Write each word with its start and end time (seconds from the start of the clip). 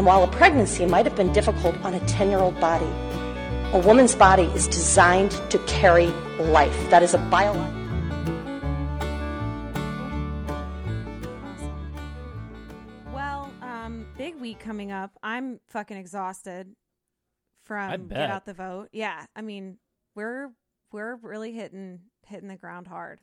And 0.00 0.06
while 0.06 0.24
a 0.24 0.28
pregnancy 0.28 0.86
might 0.86 1.04
have 1.04 1.14
been 1.14 1.30
difficult 1.30 1.76
on 1.84 1.92
a 1.92 2.00
10 2.06 2.30
year 2.30 2.38
old 2.38 2.58
body, 2.58 2.90
a 3.74 3.82
woman's 3.84 4.14
body 4.14 4.44
is 4.44 4.66
designed 4.66 5.32
to 5.50 5.58
carry 5.66 6.06
life. 6.38 6.88
That 6.88 7.02
is 7.02 7.12
a 7.12 7.18
biological. 7.18 7.70
Well, 13.12 13.52
um, 13.60 14.06
big 14.16 14.36
week 14.36 14.58
coming 14.58 14.90
up. 14.90 15.10
I'm 15.22 15.60
fucking 15.68 15.98
exhausted 15.98 16.74
from 17.66 18.08
get 18.08 18.30
out 18.30 18.46
the 18.46 18.54
vote. 18.54 18.88
Yeah, 18.92 19.26
I 19.36 19.42
mean, 19.42 19.76
we're 20.14 20.48
we're 20.92 21.16
really 21.16 21.52
hitting 21.52 22.00
hitting 22.26 22.48
the 22.48 22.56
ground 22.56 22.86
hard. 22.86 23.20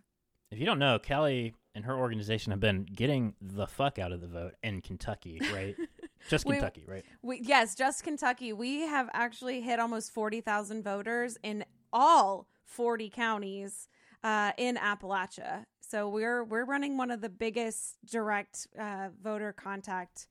If 0.51 0.59
you 0.59 0.67
don't 0.67 0.77
know, 0.77 0.99
Callie 0.99 1.55
and 1.73 1.85
her 1.85 1.97
organization 1.97 2.51
have 2.51 2.59
been 2.59 2.83
getting 2.83 3.33
the 3.41 3.65
fuck 3.65 3.97
out 3.97 4.11
of 4.11 4.21
the 4.21 4.27
vote 4.27 4.53
in 4.61 4.81
Kentucky, 4.81 5.41
right? 5.51 5.75
Just 6.27 6.45
We- 6.45 6.53
Kentucky, 6.53 6.85
right? 6.87 7.05
We 7.21 7.41
yes, 7.43 7.75
just 7.75 8.03
Kentucky. 8.03 8.53
We 8.53 8.81
have 8.81 9.09
actually 9.13 9.61
hit 9.61 9.79
almost 9.79 10.13
forty 10.13 10.41
thousand 10.41 10.83
voters 10.83 11.37
in 11.43 11.65
all 11.93 12.47
forty 12.65 13.09
counties 13.09 13.87
uh, 14.23 14.51
in 14.57 14.75
Appalachia. 14.75 15.65
So 15.79 16.09
we're 16.09 16.43
we're 16.43 16.65
running 16.65 16.97
one 16.97 17.11
of 17.11 17.21
the 17.21 17.29
biggest 17.29 17.97
direct 18.05 18.67
uh, 18.79 19.09
voter 19.21 19.53
contact 19.53 20.27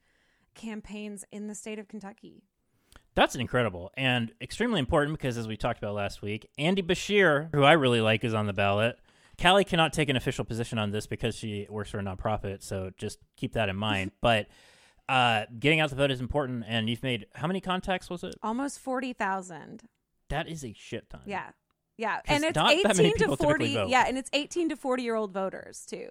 campaigns 0.54 1.24
in 1.32 1.46
the 1.46 1.54
state 1.54 1.78
of 1.78 1.88
Kentucky. 1.88 2.42
That's 3.14 3.34
incredible 3.34 3.90
and 3.96 4.32
extremely 4.42 4.78
important 4.78 5.18
because, 5.18 5.38
as 5.38 5.48
we 5.48 5.56
talked 5.56 5.78
about 5.78 5.94
last 5.94 6.20
week, 6.20 6.50
Andy 6.58 6.82
Beshear, 6.82 7.48
who 7.54 7.62
I 7.62 7.72
really 7.72 8.02
like, 8.02 8.24
is 8.24 8.34
on 8.34 8.46
the 8.46 8.52
ballot. 8.52 8.98
Callie 9.40 9.64
cannot 9.64 9.92
take 9.92 10.08
an 10.10 10.16
official 10.16 10.44
position 10.44 10.78
on 10.78 10.90
this 10.90 11.06
because 11.06 11.34
she 11.34 11.66
works 11.70 11.90
for 11.90 11.98
a 11.98 12.02
nonprofit, 12.02 12.62
so 12.62 12.90
just 12.98 13.18
keep 13.36 13.54
that 13.54 13.68
in 13.70 13.76
mind. 13.76 14.12
but 14.20 14.48
uh, 15.08 15.44
getting 15.58 15.80
out 15.80 15.90
the 15.90 15.96
vote 15.96 16.10
is 16.10 16.20
important, 16.20 16.64
and 16.66 16.88
you've 16.90 17.02
made 17.02 17.26
how 17.34 17.46
many 17.46 17.60
contacts 17.60 18.10
was 18.10 18.24
it? 18.24 18.34
Almost 18.42 18.80
forty 18.80 19.12
thousand. 19.12 19.82
That 20.28 20.48
is 20.48 20.64
a 20.64 20.72
shit 20.72 21.08
ton. 21.10 21.20
Yeah. 21.26 21.50
Yeah. 21.96 22.20
And 22.26 22.44
it's 22.44 22.56
not 22.56 22.74
that 22.82 22.96
many 22.96 23.08
18 23.10 23.28
to 23.28 23.36
40. 23.36 23.74
vote. 23.74 23.88
Yeah. 23.88 24.04
And 24.06 24.18
it's 24.18 24.28
18 24.32 24.68
to 24.70 24.76
40 24.76 25.02
year 25.02 25.14
old 25.14 25.32
voters, 25.32 25.86
too. 25.86 26.08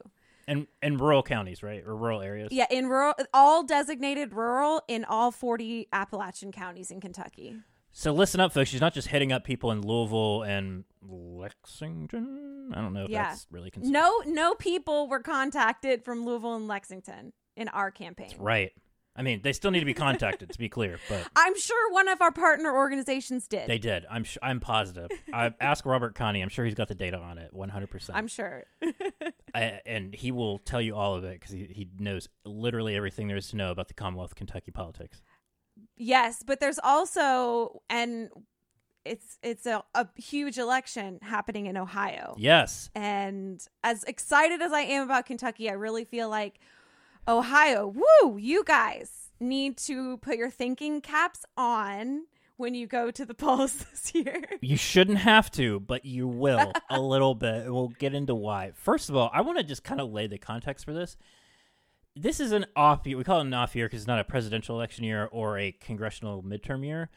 and 0.48 0.66
in 0.82 0.98
rural 0.98 1.22
counties, 1.22 1.62
right, 1.62 1.84
or 1.86 1.96
rural 1.96 2.22
areas. 2.22 2.50
Yeah. 2.52 2.66
In 2.72 2.88
rural, 2.88 3.14
all 3.34 3.64
designated 3.64 4.34
rural 4.34 4.82
in 4.88 5.04
all 5.06 5.32
40 5.32 5.90
Appalachian 5.94 6.52
counties 6.52 6.90
in 6.92 7.02
Kentucky. 7.02 7.58
So 7.92 8.14
listen 8.14 8.40
up, 8.40 8.52
folks. 8.54 8.70
She's 8.70 8.82
not 8.82 8.94
just 8.94 9.10
hitting 9.10 9.32
up 9.32 9.44
people 9.44 9.70
in 9.72 9.82
Louisville 9.82 10.42
and 10.44 10.86
Lexington. 11.08 12.72
I 12.74 12.82
don't 12.82 12.94
know 12.94 13.04
if 13.06 13.10
Yeah. 13.10 13.30
that's 13.30 13.48
really 13.52 13.72
considered. 13.72 13.94
No, 13.94 14.22
no 14.26 14.54
people 14.56 15.08
were 15.08 15.20
contacted 15.20 16.04
from 16.04 16.26
Louisville 16.26 16.56
and 16.56 16.68
Lexington 16.68 17.34
in 17.56 17.68
our 17.70 17.92
campaign. 17.92 18.34
Right. 18.40 18.72
I 19.18 19.22
mean, 19.22 19.42
they 19.44 19.54
still 19.54 19.72
need 19.72 19.80
to 19.80 19.86
be 19.86 19.94
contacted 19.94 20.52
to 20.52 20.60
be 20.60 20.68
clear, 20.68 21.00
but 21.08 21.26
I'm 21.36 21.58
sure 21.58 21.92
one 21.94 22.10
of 22.10 22.22
our 22.22 22.32
partner 22.32 22.76
organizations 22.76 23.48
did. 23.48 23.68
they 23.70 23.78
did. 23.78 24.06
I'm 24.10 24.26
sh- 24.26 24.38
I'm 24.44 24.60
positive. 24.60 25.10
I 25.34 25.54
ask 25.62 25.86
Robert 25.86 26.16
Connie. 26.16 26.42
I'm 26.42 26.50
sure 26.50 26.66
he's 26.66 26.76
got 26.76 26.90
the 26.90 26.96
data 26.96 27.18
on 27.18 27.38
it, 27.38 27.54
100. 27.54 27.90
percent 27.90 28.18
I'm 28.18 28.28
sure. 28.28 28.66
and 29.54 30.14
he 30.14 30.32
will 30.32 30.60
tell 30.60 30.82
you 30.82 30.96
all 30.96 31.16
of 31.16 31.24
it 31.24 31.40
because 31.40 31.52
he 31.52 31.68
he 31.72 31.90
knows 31.98 32.28
literally 32.44 32.96
everything 32.96 33.28
there 33.28 33.38
is 33.38 33.50
to 33.50 33.56
know 33.56 33.72
about 33.72 33.88
the 33.88 33.94
Commonwealth 33.94 34.32
of 34.32 34.36
Kentucky 34.36 34.72
politics. 34.72 35.22
yes, 35.96 36.44
but 36.46 36.60
there's 36.60 36.80
also 36.84 37.82
and 37.90 38.30
it's 39.06 39.38
it's 39.44 39.66
a, 39.66 39.84
a 39.94 40.08
huge 40.16 40.58
election 40.58 41.20
happening 41.22 41.68
in 41.68 41.78
Ohio. 41.78 42.36
Yes. 42.38 42.90
And 42.96 43.66
as 43.84 44.04
excited 44.04 44.62
as 44.62 44.74
I 44.74 44.82
am 44.82 45.04
about 45.04 45.26
Kentucky, 45.26 45.70
I 45.70 45.74
really 45.74 46.04
feel 46.04 46.28
like 46.28 46.60
Ohio, 47.28 47.88
woo, 47.88 48.38
you 48.38 48.64
guys 48.64 49.32
need 49.40 49.78
to 49.78 50.18
put 50.18 50.38
your 50.38 50.50
thinking 50.50 51.02
caps 51.02 51.44
on 51.58 52.26
when 52.58 52.76
you 52.76 52.86
go 52.88 53.10
to 53.12 53.26
the 53.26 53.34
polls 53.34 53.74
this 53.74 54.14
year. 54.14 54.44
You 54.62 54.78
shouldn't 54.78 55.18
have 55.18 55.50
to, 55.52 55.80
but 55.80 56.06
you 56.06 56.28
will 56.28 56.72
a 56.90 57.00
little 57.00 57.34
bit. 57.34 57.72
We'll 57.72 57.90
get 57.90 58.14
into 58.14 58.36
why. 58.36 58.72
First 58.76 59.10
of 59.10 59.16
all, 59.16 59.32
I 59.34 59.42
want 59.42 59.58
to 59.58 59.64
just 59.64 59.84
kind 59.84 60.00
of 60.00 60.12
lay 60.12 60.28
the 60.28 60.38
context 60.38 60.86
for 60.86 60.94
this. 60.94 61.18
This 62.16 62.40
is 62.40 62.52
an 62.52 62.66
off 62.76 63.06
year. 63.06 63.18
We 63.18 63.24
call 63.24 63.40
it 63.40 63.48
an 63.48 63.54
off 63.54 63.76
year 63.76 63.88
because 63.88 64.02
it's 64.02 64.08
not 64.08 64.20
a 64.20 64.24
presidential 64.24 64.76
election 64.76 65.04
year 65.04 65.28
or 65.32 65.58
a 65.58 65.72
congressional 65.72 66.44
midterm 66.44 66.86
year. 66.86 67.10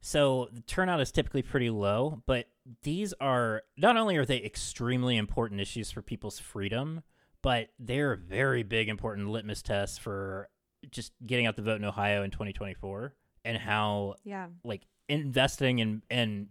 So 0.00 0.48
the 0.52 0.60
turnout 0.60 1.00
is 1.00 1.10
typically 1.10 1.42
pretty 1.42 1.70
low, 1.70 2.22
but 2.26 2.46
these 2.82 3.14
are 3.14 3.62
not 3.76 3.96
only 3.96 4.16
are 4.16 4.24
they 4.24 4.44
extremely 4.44 5.16
important 5.16 5.60
issues 5.60 5.90
for 5.90 6.02
people's 6.02 6.38
freedom, 6.38 7.02
but 7.42 7.68
they're 7.78 8.16
very 8.16 8.62
big, 8.62 8.88
important 8.88 9.28
litmus 9.30 9.62
tests 9.62 9.98
for 9.98 10.48
just 10.90 11.12
getting 11.26 11.46
out 11.46 11.56
the 11.56 11.62
vote 11.62 11.76
in 11.76 11.84
Ohio 11.84 12.22
in 12.22 12.30
2024 12.30 13.14
and 13.44 13.56
how 13.58 14.14
Yeah. 14.24 14.48
like 14.64 14.82
investing 15.08 15.78
in 15.78 16.02
in 16.10 16.48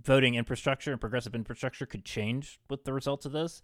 voting 0.00 0.34
infrastructure 0.34 0.92
and 0.92 1.00
progressive 1.00 1.34
infrastructure 1.34 1.86
could 1.86 2.04
change 2.04 2.60
with 2.68 2.84
the 2.84 2.92
results 2.92 3.24
of 3.26 3.32
this. 3.32 3.62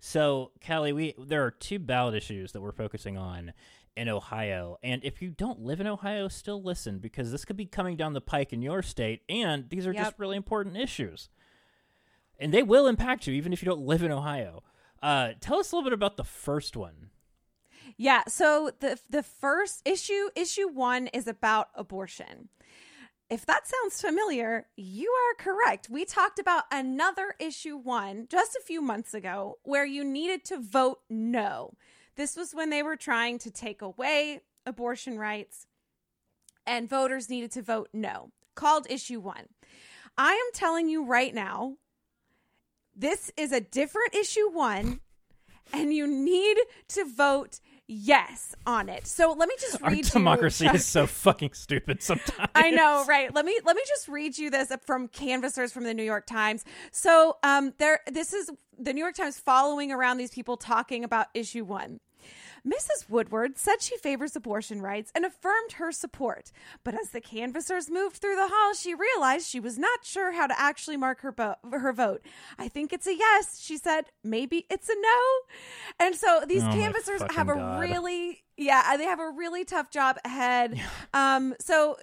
So, 0.00 0.52
Callie, 0.66 0.92
we 0.92 1.14
there 1.18 1.44
are 1.44 1.50
two 1.50 1.78
ballot 1.78 2.14
issues 2.14 2.52
that 2.52 2.60
we're 2.60 2.72
focusing 2.72 3.16
on 3.16 3.52
in 3.96 4.08
Ohio, 4.08 4.76
and 4.82 5.04
if 5.04 5.22
you 5.22 5.30
don't 5.30 5.60
live 5.60 5.80
in 5.80 5.86
Ohio, 5.86 6.26
still 6.26 6.60
listen 6.60 6.98
because 6.98 7.30
this 7.30 7.44
could 7.44 7.56
be 7.56 7.64
coming 7.66 7.96
down 7.96 8.12
the 8.12 8.20
pike 8.20 8.52
in 8.52 8.60
your 8.60 8.82
state, 8.82 9.22
and 9.28 9.70
these 9.70 9.86
are 9.86 9.92
just 10.02 10.18
really 10.18 10.36
important 10.36 10.76
issues, 10.76 11.28
and 12.38 12.52
they 12.52 12.62
will 12.62 12.86
impact 12.88 13.26
you 13.28 13.34
even 13.34 13.52
if 13.52 13.62
you 13.62 13.66
don't 13.66 13.82
live 13.86 14.02
in 14.02 14.10
Ohio. 14.10 14.62
Uh, 15.04 15.34
tell 15.38 15.58
us 15.58 15.70
a 15.70 15.76
little 15.76 15.90
bit 15.90 15.92
about 15.92 16.16
the 16.16 16.24
first 16.24 16.78
one. 16.78 17.10
Yeah, 17.98 18.22
so 18.26 18.70
the 18.80 18.98
the 19.10 19.22
first 19.22 19.82
issue, 19.84 20.30
issue 20.34 20.66
1 20.66 21.08
is 21.08 21.28
about 21.28 21.68
abortion. 21.74 22.48
If 23.28 23.44
that 23.44 23.68
sounds 23.68 24.00
familiar, 24.00 24.66
you 24.76 25.10
are 25.10 25.44
correct. 25.44 25.90
We 25.90 26.06
talked 26.06 26.38
about 26.38 26.64
another 26.72 27.34
issue 27.38 27.76
1 27.76 28.28
just 28.30 28.56
a 28.56 28.64
few 28.64 28.80
months 28.80 29.12
ago 29.12 29.58
where 29.62 29.84
you 29.84 30.04
needed 30.04 30.42
to 30.46 30.58
vote 30.58 31.00
no. 31.10 31.74
This 32.16 32.34
was 32.34 32.54
when 32.54 32.70
they 32.70 32.82
were 32.82 32.96
trying 32.96 33.38
to 33.40 33.50
take 33.50 33.82
away 33.82 34.40
abortion 34.64 35.18
rights 35.18 35.66
and 36.66 36.88
voters 36.88 37.28
needed 37.28 37.52
to 37.52 37.62
vote 37.62 37.90
no. 37.92 38.30
Called 38.54 38.86
issue 38.88 39.20
1. 39.20 39.48
I 40.16 40.32
am 40.32 40.52
telling 40.54 40.88
you 40.88 41.04
right 41.04 41.34
now, 41.34 41.76
this 42.96 43.30
is 43.36 43.52
a 43.52 43.60
different 43.60 44.14
issue 44.14 44.50
1 44.50 45.00
and 45.72 45.94
you 45.94 46.06
need 46.06 46.56
to 46.88 47.04
vote 47.04 47.60
yes 47.86 48.54
on 48.66 48.88
it. 48.88 49.06
So 49.06 49.32
let 49.32 49.48
me 49.48 49.54
just 49.60 49.80
read 49.82 50.04
Our 50.06 50.10
democracy 50.10 50.64
you. 50.64 50.72
is 50.72 50.86
so 50.86 51.06
fucking 51.06 51.52
stupid 51.52 52.02
sometimes. 52.02 52.50
I 52.54 52.70
know, 52.70 53.04
right? 53.06 53.34
Let 53.34 53.44
me 53.44 53.58
let 53.64 53.76
me 53.76 53.82
just 53.86 54.08
read 54.08 54.38
you 54.38 54.50
this 54.50 54.72
from 54.86 55.08
canvassers 55.08 55.72
from 55.72 55.84
the 55.84 55.94
New 55.94 56.02
York 56.04 56.26
Times. 56.26 56.64
So, 56.92 57.36
um, 57.42 57.74
there, 57.78 58.00
this 58.10 58.32
is 58.32 58.50
the 58.78 58.92
New 58.92 59.00
York 59.00 59.14
Times 59.14 59.38
following 59.38 59.92
around 59.92 60.16
these 60.16 60.30
people 60.30 60.56
talking 60.56 61.04
about 61.04 61.26
issue 61.34 61.64
one. 61.64 62.00
Mrs. 62.66 63.08
Woodward 63.10 63.58
said 63.58 63.82
she 63.82 63.96
favors 63.98 64.34
abortion 64.34 64.80
rights 64.80 65.12
and 65.14 65.24
affirmed 65.24 65.72
her 65.72 65.92
support. 65.92 66.50
But 66.82 66.94
as 66.94 67.10
the 67.10 67.20
canvassers 67.20 67.90
moved 67.90 68.16
through 68.16 68.36
the 68.36 68.48
hall, 68.50 68.72
she 68.74 68.94
realized 68.94 69.46
she 69.46 69.60
was 69.60 69.78
not 69.78 70.04
sure 70.04 70.32
how 70.32 70.46
to 70.46 70.58
actually 70.58 70.96
mark 70.96 71.20
her, 71.20 71.32
bo- 71.32 71.56
her 71.70 71.92
vote. 71.92 72.22
I 72.58 72.68
think 72.68 72.92
it's 72.92 73.06
a 73.06 73.14
yes, 73.14 73.60
she 73.60 73.76
said. 73.76 74.06
Maybe 74.22 74.64
it's 74.70 74.88
a 74.88 74.94
no. 74.98 76.06
And 76.06 76.14
so 76.14 76.44
these 76.48 76.62
Oh 76.64 76.70
canvassers 76.72 77.22
have 77.34 77.48
a 77.48 77.54
God. 77.54 77.80
really 77.80 78.40
yeah, 78.56 78.96
they 78.96 79.04
have 79.06 79.18
a 79.18 79.30
really 79.30 79.64
tough 79.64 79.90
job 79.90 80.16
ahead. 80.24 80.80
Um, 81.12 81.54
so 81.58 81.96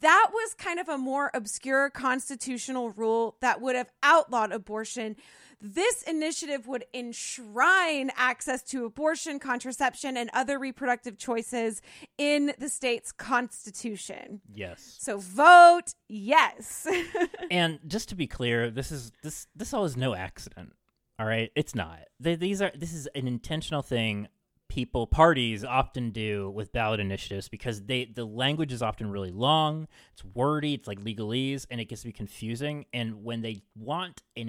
that 0.00 0.30
was 0.32 0.54
kind 0.54 0.80
of 0.80 0.88
a 0.88 0.96
more 0.96 1.30
obscure 1.34 1.90
constitutional 1.90 2.90
rule 2.90 3.36
that 3.42 3.60
would 3.60 3.76
have 3.76 3.90
outlawed 4.02 4.50
abortion. 4.50 5.16
This 5.60 6.02
initiative 6.02 6.68
would 6.68 6.84
enshrine 6.94 8.10
access 8.16 8.62
to 8.64 8.84
abortion, 8.84 9.40
contraception, 9.40 10.16
and 10.16 10.30
other 10.32 10.56
reproductive 10.56 11.18
choices 11.18 11.82
in 12.16 12.52
the 12.58 12.68
state's 12.68 13.10
constitution. 13.10 14.40
Yes. 14.52 14.96
So 15.00 15.18
vote 15.18 15.94
yes. 16.08 16.86
and 17.50 17.80
just 17.88 18.08
to 18.10 18.14
be 18.14 18.28
clear, 18.28 18.70
this 18.70 18.92
is 18.92 19.10
this 19.22 19.48
this 19.56 19.74
all 19.74 19.84
is 19.84 19.96
no 19.96 20.14
accident. 20.14 20.74
All 21.18 21.26
right, 21.26 21.50
it's 21.56 21.74
not. 21.74 22.00
They, 22.20 22.36
these 22.36 22.62
are 22.62 22.70
this 22.76 22.92
is 22.92 23.08
an 23.16 23.26
intentional 23.26 23.82
thing. 23.82 24.28
People 24.68 25.06
parties 25.08 25.64
often 25.64 26.10
do 26.10 26.50
with 26.50 26.72
ballot 26.72 27.00
initiatives 27.00 27.48
because 27.48 27.82
they 27.82 28.04
the 28.04 28.24
language 28.24 28.72
is 28.72 28.82
often 28.82 29.10
really 29.10 29.32
long. 29.32 29.88
It's 30.12 30.24
wordy. 30.24 30.74
It's 30.74 30.86
like 30.86 31.00
legalese, 31.00 31.66
and 31.68 31.80
it 31.80 31.86
gets 31.86 32.02
to 32.02 32.08
be 32.08 32.12
confusing. 32.12 32.84
And 32.92 33.24
when 33.24 33.42
they 33.42 33.62
want 33.74 34.22
an 34.36 34.48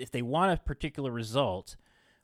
if 0.00 0.10
they 0.10 0.22
want 0.22 0.52
a 0.52 0.56
particular 0.62 1.10
result 1.10 1.76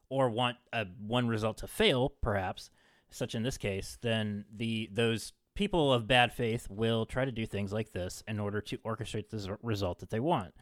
or 0.08 0.28
want 0.28 0.56
a 0.72 0.86
one 1.06 1.28
result 1.28 1.58
to 1.58 1.66
fail, 1.66 2.08
perhaps 2.20 2.70
such 3.10 3.34
in 3.34 3.42
this 3.42 3.58
case, 3.58 3.98
then 4.02 4.44
the 4.54 4.88
those 4.92 5.32
people 5.54 5.92
of 5.92 6.06
bad 6.06 6.32
faith 6.32 6.68
will 6.70 7.04
try 7.06 7.24
to 7.24 7.32
do 7.32 7.44
things 7.46 7.72
like 7.72 7.92
this 7.92 8.22
in 8.28 8.38
order 8.38 8.60
to 8.60 8.78
orchestrate 8.78 9.28
the 9.30 9.58
result 9.62 9.98
that 9.98 10.10
they 10.10 10.20
want. 10.20 10.54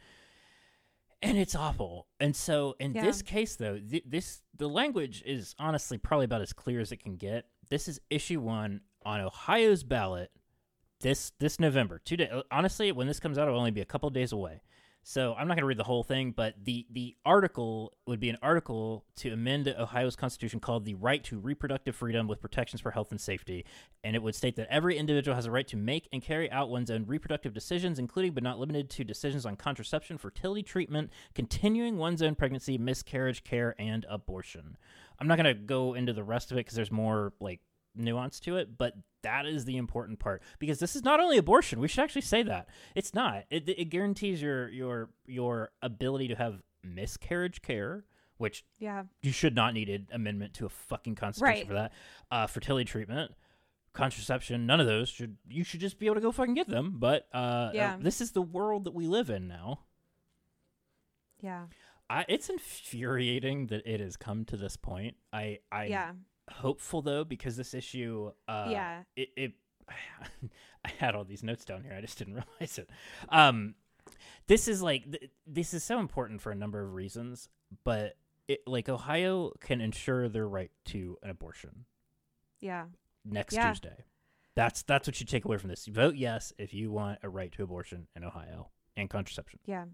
And 1.21 1.37
it's 1.37 1.55
awful. 1.55 2.07
And 2.19 2.35
so 2.35 2.75
in 2.79 2.93
Yeah. 2.93 3.03
this 3.03 3.21
case 3.21 3.55
though, 3.55 3.77
th- 3.79 4.03
this 4.05 4.41
the 4.55 4.69
language 4.69 5.21
is 5.25 5.53
honestly 5.59 5.97
probably 5.97 6.25
about 6.25 6.41
as 6.41 6.53
clear 6.53 6.79
as 6.79 6.91
it 6.91 6.97
can 6.97 7.17
get. 7.17 7.45
This 7.69 7.87
is 7.87 7.99
issue 8.09 8.39
1 8.41 8.81
on 9.05 9.21
Ohio's 9.21 9.83
ballot 9.83 10.31
this 11.01 11.31
this 11.39 11.59
November. 11.59 11.99
Two 11.99 12.17
day, 12.17 12.29
honestly, 12.51 12.91
when 12.91 13.07
this 13.07 13.19
comes 13.19 13.37
out, 13.37 13.47
it'll 13.47 13.59
only 13.59 13.71
be 13.71 13.81
a 13.81 13.85
couple 13.85 14.09
days 14.09 14.31
away. 14.31 14.61
So 15.09 15.33
I'm 15.33 15.47
not 15.47 15.55
going 15.55 15.63
to 15.63 15.65
read 15.65 15.79
the 15.79 15.85
whole 15.85 16.03
thing, 16.03 16.33
but 16.37 16.53
the 16.63 16.85
the 16.91 17.15
article 17.25 17.97
would 18.05 18.19
be 18.19 18.29
an 18.29 18.37
article 18.43 19.05
to 19.15 19.31
amend 19.31 19.67
Ohio's 19.67 20.15
constitution 20.15 20.59
called 20.59 20.85
"The 20.85 20.93
Right 20.93 21.23
to 21.23 21.39
Reproductive 21.39 21.95
Freedom 21.95 22.27
with 22.27 22.39
Protections 22.39 22.79
for 22.79 22.91
Health 22.91 23.09
and 23.09 23.19
Safety," 23.19 23.65
and 24.03 24.15
it 24.15 24.21
would 24.21 24.35
state 24.35 24.55
that 24.57 24.67
every 24.69 24.99
individual 24.99 25.33
has 25.33 25.47
a 25.47 25.51
right 25.51 25.67
to 25.69 25.77
make 25.77 26.07
and 26.13 26.21
carry 26.21 26.51
out 26.51 26.69
one's 26.69 26.91
own 26.91 27.07
reproductive 27.07 27.55
decisions, 27.55 27.97
including 27.97 28.33
but 28.33 28.43
not 28.43 28.59
limited 28.59 28.87
to 28.91 29.03
decisions 29.03 29.47
on 29.47 29.55
contraception, 29.55 30.19
fertility 30.19 30.61
treatment, 30.61 31.09
continuing 31.33 31.97
one's 31.97 32.21
own 32.21 32.35
pregnancy, 32.35 32.77
miscarriage 32.77 33.43
care, 33.43 33.73
and 33.79 34.05
abortion. 34.11 34.77
I'm 35.19 35.27
not 35.27 35.39
going 35.39 35.55
to 35.55 35.59
go 35.59 35.95
into 35.95 36.13
the 36.13 36.23
rest 36.23 36.51
of 36.51 36.57
it 36.57 36.61
because 36.61 36.75
there's 36.75 36.91
more 36.91 37.33
like 37.39 37.61
nuance 37.95 38.39
to 38.41 38.57
it, 38.57 38.77
but 38.77 38.93
that 39.21 39.45
is 39.45 39.65
the 39.65 39.77
important 39.77 40.19
part 40.19 40.41
because 40.59 40.79
this 40.79 40.95
is 40.95 41.03
not 41.03 41.19
only 41.19 41.37
abortion. 41.37 41.79
We 41.79 41.87
should 41.87 42.03
actually 42.03 42.21
say 42.21 42.43
that 42.43 42.69
it's 42.95 43.13
not. 43.13 43.43
It, 43.49 43.67
it 43.67 43.85
guarantees 43.89 44.41
your 44.41 44.69
your 44.69 45.09
your 45.25 45.71
ability 45.81 46.27
to 46.29 46.35
have 46.35 46.61
miscarriage 46.83 47.61
care, 47.61 48.05
which 48.37 48.63
yeah 48.79 49.03
you 49.21 49.31
should 49.31 49.55
not 49.55 49.73
need 49.73 49.89
an 49.89 50.07
amendment 50.13 50.53
to 50.55 50.65
a 50.65 50.69
fucking 50.69 51.15
constitution 51.15 51.53
Right. 51.59 51.67
for 51.67 51.73
that. 51.73 51.91
Uh, 52.31 52.47
fertility 52.47 52.85
treatment, 52.85 53.31
contraception, 53.91 54.65
none 54.65 54.79
of 54.79 54.87
those 54.87 55.09
should. 55.09 55.35
You 55.49 55.63
should 55.65 55.81
just 55.81 55.99
be 55.99 56.05
able 56.05 56.15
to 56.15 56.21
go 56.21 56.31
fucking 56.31 56.53
get 56.53 56.69
them. 56.69 56.95
But 56.97 57.27
uh, 57.33 57.71
Yeah. 57.73 57.95
uh, 57.95 57.97
this 57.99 58.21
is 58.21 58.31
the 58.31 58.41
world 58.41 58.85
that 58.85 58.93
we 58.93 59.05
live 59.07 59.29
in 59.29 59.47
now. 59.49 59.79
yeah 61.41 61.65
I, 62.11 62.25
it's 62.27 62.49
infuriating 62.49 63.67
that 63.67 63.83
it 63.85 63.99
has 63.99 64.17
come 64.17 64.43
to 64.45 64.57
this 64.57 64.75
point. 64.77 65.15
I 65.31 65.59
I 65.71 65.85
yeah 65.85 66.11
hopeful 66.51 67.01
though 67.01 67.23
because 67.23 67.55
this 67.57 67.73
issue 67.73 68.31
uh 68.47 68.67
Yeah. 68.69 69.03
it, 69.15 69.29
it 69.37 69.51
i 70.85 70.89
had 70.97 71.15
all 71.15 71.23
these 71.23 71.43
notes 71.43 71.65
down 71.65 71.83
here 71.83 71.93
i 71.93 72.01
just 72.01 72.17
didn't 72.17 72.33
realize 72.59 72.77
it 72.77 72.89
um 73.29 73.75
this 74.47 74.67
is 74.67 74.81
like 74.81 75.03
th- 75.11 75.31
this 75.45 75.73
is 75.73 75.83
so 75.83 75.99
important 75.99 76.41
for 76.41 76.51
a 76.51 76.55
number 76.55 76.81
of 76.83 76.93
reasons 76.93 77.49
but 77.83 78.15
it 78.47 78.61
like 78.67 78.89
ohio 78.89 79.51
can 79.59 79.81
ensure 79.81 80.29
their 80.29 80.47
right 80.47 80.71
to 80.85 81.17
an 81.23 81.29
abortion 81.29 81.85
yeah 82.61 82.85
next 83.25 83.53
Yeah. 83.55 83.69
tuesday 83.69 84.05
that's 84.55 84.81
that's 84.83 85.07
what 85.07 85.19
you 85.19 85.25
take 85.25 85.45
away 85.45 85.57
from 85.57 85.69
this 85.69 85.85
vote 85.85 86.15
yes 86.15 86.51
if 86.57 86.73
you 86.73 86.91
want 86.91 87.19
a 87.23 87.29
right 87.29 87.51
to 87.53 87.63
abortion 87.63 88.07
in 88.15 88.23
ohio 88.23 88.69
and 88.97 89.09
contraception 89.09 89.59
Yeah. 89.65 89.85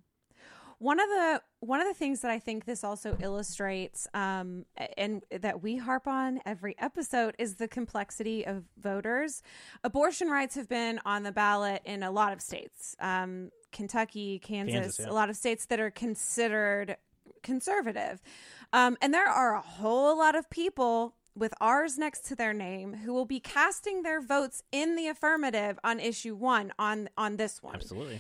One 0.80 1.00
of 1.00 1.08
the 1.08 1.42
one 1.60 1.82
of 1.82 1.88
the 1.88 1.94
things 1.94 2.22
that 2.22 2.32
I 2.32 2.40
think 2.40 2.66
this 2.66 2.84
also 2.84 3.18
illustrates, 3.20 4.08
um, 4.14 4.66
and 4.98 5.24
that 5.32 5.64
we 5.64 5.78
harp 5.78 6.08
on 6.08 6.42
every 6.46 6.76
episode, 6.78 7.36
is 7.40 7.56
the 7.56 7.68
complexity 7.68 8.46
of 8.46 8.64
voters. 8.78 9.42
Abortion 9.84 10.30
rights 10.30 10.56
have 10.56 10.70
been 10.70 11.00
on 11.06 11.24
the 11.24 11.32
ballot 11.32 11.82
in 11.86 12.04
a 12.04 12.12
lot 12.12 12.34
of 12.34 12.42
states, 12.42 12.96
um, 13.00 13.52
Kentucky, 13.72 14.40
Kansas, 14.40 14.74
Kansas, 14.74 15.00
yeah. 15.00 15.10
a 15.10 15.14
lot 15.14 15.30
of 15.30 15.36
states 15.36 15.66
that 15.68 15.80
are 15.80 15.92
considered 15.92 16.98
conservative, 17.42 18.22
um, 18.74 18.98
and 19.02 19.14
there 19.14 19.28
are 19.28 19.56
a 19.56 19.62
whole 19.62 20.18
lot 20.18 20.36
of 20.36 20.50
people 20.50 21.16
with 21.36 21.54
ours 21.60 21.98
next 21.98 22.26
to 22.26 22.36
their 22.36 22.54
name 22.54 22.94
who 22.94 23.14
will 23.14 23.26
be 23.26 23.40
casting 23.40 24.04
their 24.04 24.22
votes 24.22 24.64
in 24.72 24.96
the 24.96 25.08
affirmative 25.08 25.78
on 25.84 26.00
issue 26.00 26.36
one 26.36 26.72
on 26.80 27.10
on 27.18 27.38
this 27.38 27.62
one. 27.62 27.76
absolutely 27.76 28.20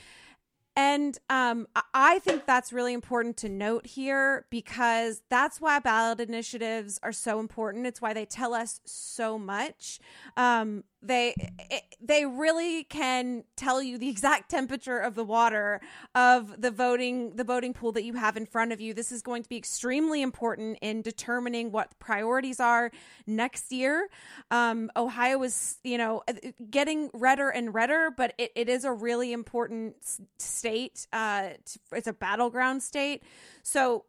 And 0.75 1.17
um, 1.29 1.67
I- 1.93 2.19
think 2.19 2.45
that's 2.45 2.73
really 2.73 2.93
important 2.93 3.37
to 3.37 3.49
note 3.49 3.85
here 3.85 4.45
because 4.49 5.21
that's 5.29 5.61
why 5.61 5.79
ballot 5.79 6.19
initiatives 6.19 6.99
are 7.03 7.11
so 7.11 7.39
important. 7.39 7.85
It's 7.85 8.01
why 8.01 8.13
they 8.13 8.25
tell 8.25 8.53
us 8.53 8.81
so 8.85 9.37
much. 9.37 9.99
Um, 10.37 10.83
they 11.07 11.33
it, 11.71 11.83
they 12.01 12.25
really 12.25 12.83
can 12.83 13.43
tell 13.55 13.81
you 13.81 13.97
the 13.97 14.09
exact 14.09 14.49
temperature 14.49 14.97
of 14.99 15.15
the 15.15 15.23
water 15.23 15.81
of 16.13 16.61
the 16.61 16.71
voting 16.71 17.35
the 17.35 17.43
voting 17.43 17.73
pool 17.73 17.91
that 17.93 18.03
you 18.03 18.13
have 18.13 18.37
in 18.37 18.45
front 18.45 18.71
of 18.71 18.81
you. 18.81 18.93
This 18.93 19.11
is 19.11 19.21
going 19.21 19.43
to 19.43 19.49
be 19.49 19.57
extremely 19.57 20.21
important 20.21 20.77
in 20.81 21.01
determining 21.01 21.71
what 21.71 21.97
priorities 21.99 22.59
are 22.59 22.91
next 23.27 23.71
year. 23.71 24.09
Um, 24.51 24.91
Ohio 24.95 25.41
is 25.43 25.77
you 25.83 25.97
know 25.97 26.23
getting 26.69 27.09
redder 27.13 27.49
and 27.49 27.73
redder, 27.73 28.11
but 28.15 28.33
it, 28.37 28.51
it 28.55 28.69
is 28.69 28.83
a 28.83 28.91
really 28.91 29.31
important 29.33 29.95
state. 30.39 31.07
Uh, 31.13 31.49
it's 31.91 32.07
a 32.07 32.13
battleground 32.13 32.83
state, 32.83 33.23
so 33.63 34.05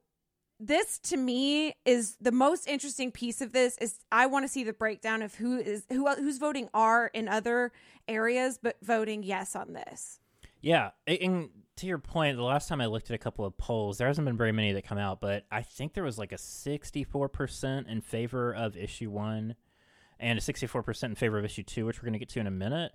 this 0.59 0.99
to 1.01 1.17
me 1.17 1.75
is 1.85 2.17
the 2.21 2.33
most 2.33 2.67
interesting 2.67 3.13
piece 3.13 3.41
of 3.41 3.53
this 3.53 3.77
is 3.79 3.99
I 4.11 4.27
want 4.27 4.45
to 4.45 4.49
see 4.49 4.65
the 4.65 4.73
breakdown 4.73 5.23
of 5.23 5.35
who 5.35 5.59
is 5.59 5.85
who 5.91 6.09
who's 6.15 6.39
voting 6.39 6.69
R 6.73 7.11
in 7.13 7.29
other 7.29 7.73
areas 8.09 8.59
but 8.63 8.77
voting 8.83 9.23
yes 9.23 9.55
on 9.55 9.73
this. 9.75 10.21
Yeah, 10.63 10.91
and 11.07 11.51
to 11.77 11.87
your 11.87 11.99
point, 11.99 12.37
the 12.37 12.43
last 12.43 12.69
time 12.69 12.81
I 12.81 12.87
looked 12.87 13.11
at 13.11 13.15
a 13.15 13.19
couple 13.19 13.45
of 13.45 13.57
polls, 13.59 13.99
there 13.99 14.09
hasn't 14.09 14.25
been 14.25 14.37
very 14.37 14.53
many 14.53 14.73
that 14.73 14.85
come 14.85 14.99
out, 14.99 15.21
but 15.21 15.45
I 15.51 15.63
think 15.63 15.93
there 15.93 16.03
was 16.03 16.19
like 16.19 16.33
a 16.33 16.37
64% 16.37 17.89
in 17.89 18.01
favor 18.01 18.53
of 18.53 18.77
issue 18.77 19.11
1 19.11 19.55
and 20.19 20.39
a 20.39 20.43
64% 20.43 21.05
in 21.05 21.15
favor 21.15 21.39
of 21.39 21.45
issue 21.45 21.63
2, 21.63 21.85
which 21.85 21.99
we're 21.99 22.07
going 22.07 22.15
to 22.15 22.19
get 22.19 22.31
to 22.31 22.41
in 22.41 22.47
a 22.47 22.51
minute. 22.51 22.93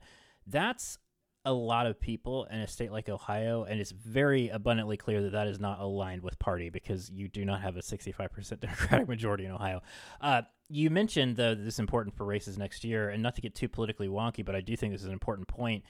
That's 0.48 0.98
a 1.44 1.54
lot 1.54 1.88
of 1.88 2.00
people 2.00 2.46
in 2.52 2.60
a 2.60 2.68
state 2.68 2.92
like 2.92 3.10
Ohio, 3.10 3.64
and 3.64 3.80
it's 3.80 3.92
very 3.92 4.50
abundantly 4.50 4.98
clear 4.98 5.24
that 5.24 5.32
that 5.32 5.48
is 5.48 5.60
not 5.60 5.80
aligned 5.80 6.22
with 6.22 6.38
party 6.38 6.70
because 6.70 7.10
you 7.10 7.28
do 7.28 7.44
not 7.46 7.62
have 7.62 7.78
a 7.78 7.82
65% 7.82 8.60
Democratic 8.60 9.08
majority 9.08 9.46
in 9.46 9.52
Ohio. 9.52 9.82
Uh, 10.20 10.44
you 10.70 10.90
mentioned, 10.90 11.38
though, 11.38 11.56
that 11.56 11.64
this 11.64 11.76
is 11.76 11.80
important 11.80 12.16
for 12.16 12.26
races 12.26 12.58
next 12.58 12.84
year, 12.84 13.10
and 13.10 13.24
not 13.24 13.36
to 13.36 13.42
get 13.42 13.56
too 13.56 13.68
politically 13.68 14.08
wonky, 14.08 14.46
but 14.46 14.56
I 14.56 14.62
do 14.62 14.76
think 14.76 14.94
this 14.94 15.02
is 15.02 15.08
an 15.08 15.14
important 15.14 15.48
point 15.48 15.84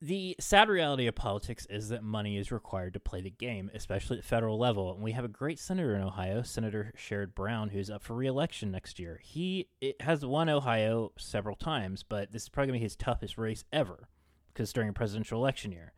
the 0.00 0.36
sad 0.38 0.68
reality 0.68 1.06
of 1.06 1.14
politics 1.14 1.66
is 1.70 1.88
that 1.88 2.02
money 2.02 2.36
is 2.36 2.52
required 2.52 2.92
to 2.94 3.00
play 3.00 3.22
the 3.22 3.30
game, 3.30 3.70
especially 3.72 4.18
at 4.18 4.22
the 4.22 4.28
federal 4.28 4.58
level. 4.58 4.92
And 4.92 5.02
we 5.02 5.12
have 5.12 5.24
a 5.24 5.28
great 5.28 5.58
senator 5.58 5.94
in 5.94 6.02
Ohio, 6.02 6.42
Senator 6.42 6.92
Sherrod 6.98 7.34
Brown, 7.34 7.70
who's 7.70 7.88
up 7.88 8.02
for 8.02 8.14
reelection 8.14 8.70
next 8.70 8.98
year. 8.98 9.20
He 9.22 9.68
it 9.80 10.02
has 10.02 10.24
won 10.24 10.50
Ohio 10.50 11.12
several 11.16 11.56
times, 11.56 12.02
but 12.02 12.30
this 12.30 12.42
is 12.42 12.48
probably 12.50 12.72
going 12.72 12.80
to 12.80 12.80
be 12.80 12.84
his 12.84 12.96
toughest 12.96 13.38
race 13.38 13.64
ever 13.72 14.08
because 14.52 14.72
during 14.72 14.90
a 14.90 14.92
presidential 14.92 15.40
election 15.40 15.72
year. 15.72 15.92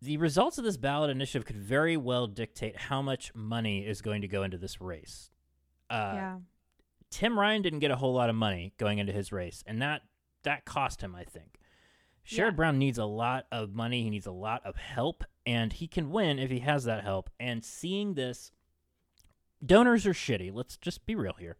The 0.00 0.18
results 0.18 0.58
of 0.58 0.64
this 0.64 0.76
ballot 0.76 1.10
initiative 1.10 1.46
could 1.46 1.56
very 1.56 1.96
well 1.96 2.26
dictate 2.26 2.76
how 2.76 3.02
much 3.02 3.34
money 3.34 3.84
is 3.84 4.02
going 4.02 4.22
to 4.22 4.28
go 4.28 4.44
into 4.44 4.58
this 4.58 4.80
race. 4.80 5.30
Uh, 5.90 6.12
yeah. 6.14 6.36
Tim 7.10 7.38
Ryan 7.38 7.62
didn't 7.62 7.78
get 7.78 7.90
a 7.90 7.96
whole 7.96 8.12
lot 8.12 8.28
of 8.28 8.36
money 8.36 8.74
going 8.78 8.98
into 8.98 9.12
his 9.12 9.32
race, 9.32 9.64
and 9.66 9.82
that 9.82 10.02
that 10.44 10.64
cost 10.64 11.00
him, 11.00 11.14
I 11.16 11.24
think. 11.24 11.58
Sherrod 12.26 12.36
Yeah. 12.36 12.50
Brown 12.50 12.78
needs 12.78 12.98
a 12.98 13.04
lot 13.04 13.46
of 13.52 13.74
money. 13.74 14.02
He 14.02 14.10
needs 14.10 14.26
a 14.26 14.32
lot 14.32 14.64
of 14.64 14.76
help, 14.76 15.24
and 15.46 15.72
he 15.72 15.86
can 15.86 16.10
win 16.10 16.38
if 16.38 16.50
he 16.50 16.58
has 16.60 16.84
that 16.84 17.04
help. 17.04 17.30
And 17.38 17.64
seeing 17.64 18.14
this, 18.14 18.50
donors 19.64 20.06
are 20.06 20.12
shitty. 20.12 20.52
Let's 20.52 20.76
just 20.76 21.06
be 21.06 21.14
real 21.14 21.36
here. 21.38 21.56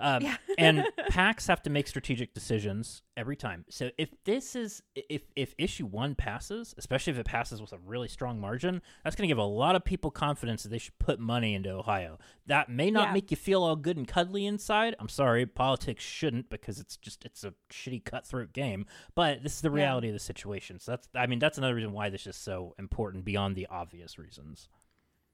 Um, 0.00 0.22
Yeah. 0.22 0.36
and 0.58 0.84
PACs 1.10 1.46
have 1.48 1.62
to 1.62 1.70
make 1.70 1.86
strategic 1.86 2.34
decisions 2.34 3.02
every 3.16 3.36
time. 3.36 3.64
So 3.68 3.90
if 3.98 4.10
this 4.24 4.56
is 4.56 4.82
if 4.94 5.22
if 5.36 5.54
issue 5.58 5.86
one 5.86 6.14
passes, 6.14 6.74
especially 6.78 7.12
if 7.12 7.18
it 7.18 7.26
passes 7.26 7.60
with 7.60 7.72
a 7.72 7.78
really 7.78 8.08
strong 8.08 8.40
margin, 8.40 8.82
that's 9.04 9.14
going 9.16 9.28
to 9.28 9.30
give 9.30 9.38
a 9.38 9.44
lot 9.44 9.76
of 9.76 9.84
people 9.84 10.10
confidence 10.10 10.62
that 10.62 10.70
they 10.70 10.78
should 10.78 10.98
put 10.98 11.20
money 11.20 11.54
into 11.54 11.70
Ohio. 11.70 12.18
That 12.46 12.68
may 12.68 12.90
not 12.90 13.08
Yeah. 13.08 13.12
make 13.14 13.30
you 13.30 13.36
feel 13.36 13.62
all 13.62 13.76
good 13.76 13.96
and 13.96 14.08
cuddly 14.08 14.46
inside. 14.46 14.94
I'm 14.98 15.08
sorry, 15.08 15.46
politics 15.46 16.02
shouldn't 16.04 16.50
because 16.50 16.78
it's 16.80 16.96
just 16.96 17.24
it's 17.24 17.44
a 17.44 17.54
shitty 17.70 18.04
cutthroat 18.04 18.52
game. 18.52 18.86
But 19.14 19.42
this 19.42 19.54
is 19.54 19.60
the 19.60 19.68
Yeah. 19.70 19.74
reality 19.76 20.08
of 20.08 20.14
the 20.14 20.18
situation. 20.20 20.78
So 20.80 20.92
that's 20.92 21.08
I 21.14 21.26
mean 21.26 21.38
that's 21.38 21.58
another 21.58 21.74
reason 21.74 21.92
why 21.92 22.08
this 22.10 22.26
is 22.26 22.36
so 22.36 22.74
important 22.78 23.24
beyond 23.24 23.56
the 23.56 23.66
obvious 23.66 24.18
reasons. 24.18 24.68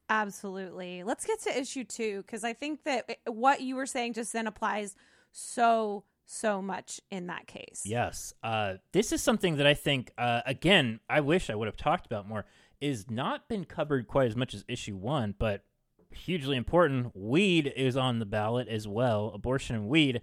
Absolutely. 0.09 1.03
Let's 1.03 1.27
get 1.27 1.41
to 1.43 1.59
issue 1.59 1.85
2 1.85 2.25
cuz 2.25 2.45
I 2.45 2.53
think 2.53 2.85
that 2.85 3.19
what 3.27 3.61
you 3.61 3.77
were 3.77 3.87
saying 3.87 4.15
just 4.15 4.33
then 4.33 4.47
applies 4.47 4.97
so 5.33 6.05
so 6.31 6.61
much 6.61 7.01
in 7.11 7.27
that 7.29 7.47
case. 7.47 7.83
Yes. 7.85 8.35
Uh, 8.43 8.75
this 8.93 9.13
is 9.13 9.23
something 9.23 9.57
that 9.57 9.67
I 9.67 9.73
think, 9.75 10.13
uh, 10.19 10.43
again, 10.45 11.01
I 11.09 11.21
wish 11.21 11.49
I 11.49 11.55
would 11.55 11.67
have 11.67 11.77
talked 11.77 12.05
about 12.05 12.29
more, 12.29 12.45
is 12.81 13.11
not 13.11 13.49
been 13.49 13.65
covered 13.65 14.07
quite 14.07 14.29
as 14.29 14.37
much 14.37 14.55
as 14.55 14.65
issue 14.69 14.97
one, 14.97 15.35
but 15.39 15.65
hugely 16.11 16.57
important. 16.57 17.13
Weed 17.15 17.73
is 17.75 17.97
on 17.97 18.19
the 18.19 18.27
ballot 18.27 18.69
as 18.69 18.87
well. 18.87 19.33
Abortion 19.35 19.75
and 19.75 19.89
weed. 19.89 20.21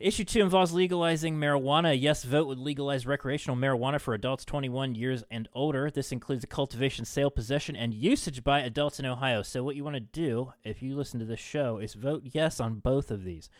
Issue 0.00 0.24
two 0.24 0.40
involves 0.40 0.72
legalizing 0.72 1.36
marijuana. 1.36 1.94
Yes 2.00 2.24
vote 2.24 2.46
would 2.46 2.58
legalize 2.58 3.06
recreational 3.06 3.54
marijuana 3.54 4.00
for 4.00 4.14
adults 4.14 4.46
21 4.46 4.94
years 4.94 5.24
and 5.30 5.46
older. 5.52 5.90
This 5.90 6.10
includes 6.10 6.40
the 6.40 6.46
cultivation, 6.46 7.04
sale, 7.04 7.30
possession, 7.30 7.76
and 7.76 7.92
usage 7.92 8.42
by 8.42 8.60
adults 8.60 8.98
in 8.98 9.04
Ohio. 9.04 9.42
So, 9.42 9.62
what 9.62 9.76
you 9.76 9.84
want 9.84 9.96
to 9.96 10.00
do, 10.00 10.54
if 10.64 10.82
you 10.82 10.96
listen 10.96 11.20
to 11.20 11.26
this 11.26 11.38
show, 11.38 11.76
is 11.76 11.92
vote 11.92 12.22
yes 12.24 12.60
on 12.60 12.76
both 12.76 13.10
of 13.10 13.24
these 13.24 13.50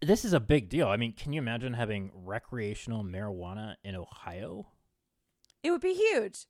this 0.00 0.24
is 0.24 0.32
a 0.32 0.40
big 0.40 0.68
deal. 0.68 0.88
I 0.88 0.96
mean, 0.96 1.12
can 1.12 1.32
you 1.32 1.40
imagine 1.40 1.74
having 1.74 2.10
recreational 2.24 3.04
marijuana 3.04 3.76
in 3.84 3.94
Ohio? 3.94 4.66
It 5.62 5.70
would 5.70 5.80
be 5.80 5.94
huge. 5.94 6.46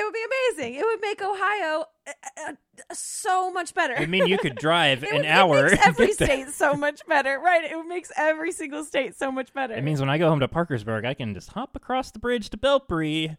It 0.00 0.04
would 0.04 0.12
be 0.14 0.24
amazing. 0.56 0.74
It 0.76 0.84
would 0.84 1.00
make 1.00 1.22
Ohio 1.22 1.84
uh, 2.06 2.12
uh, 2.48 2.52
so 2.92 3.52
much 3.52 3.74
better. 3.74 3.94
I 3.96 4.06
mean, 4.06 4.26
you 4.26 4.38
could 4.38 4.56
drive 4.56 5.02
an 5.04 5.10
would- 5.12 5.24
it 5.24 5.28
hour. 5.28 5.70
makes 5.70 5.86
every 5.86 6.12
state 6.12 6.48
so 6.50 6.74
much 6.74 7.04
better, 7.06 7.38
right? 7.38 7.64
It 7.70 7.86
makes 7.86 8.10
every 8.16 8.52
single 8.52 8.84
state 8.84 9.16
so 9.16 9.30
much 9.30 9.52
better. 9.52 9.74
It 9.74 9.84
means 9.84 10.00
when 10.00 10.08
I 10.10 10.18
go 10.18 10.28
home 10.28 10.40
to 10.40 10.48
Parkersburg, 10.48 11.04
I 11.04 11.14
can 11.14 11.34
just 11.34 11.50
hop 11.50 11.76
across 11.76 12.10
the 12.10 12.18
bridge 12.18 12.50
to 12.50 12.56
Belpre, 12.56 13.36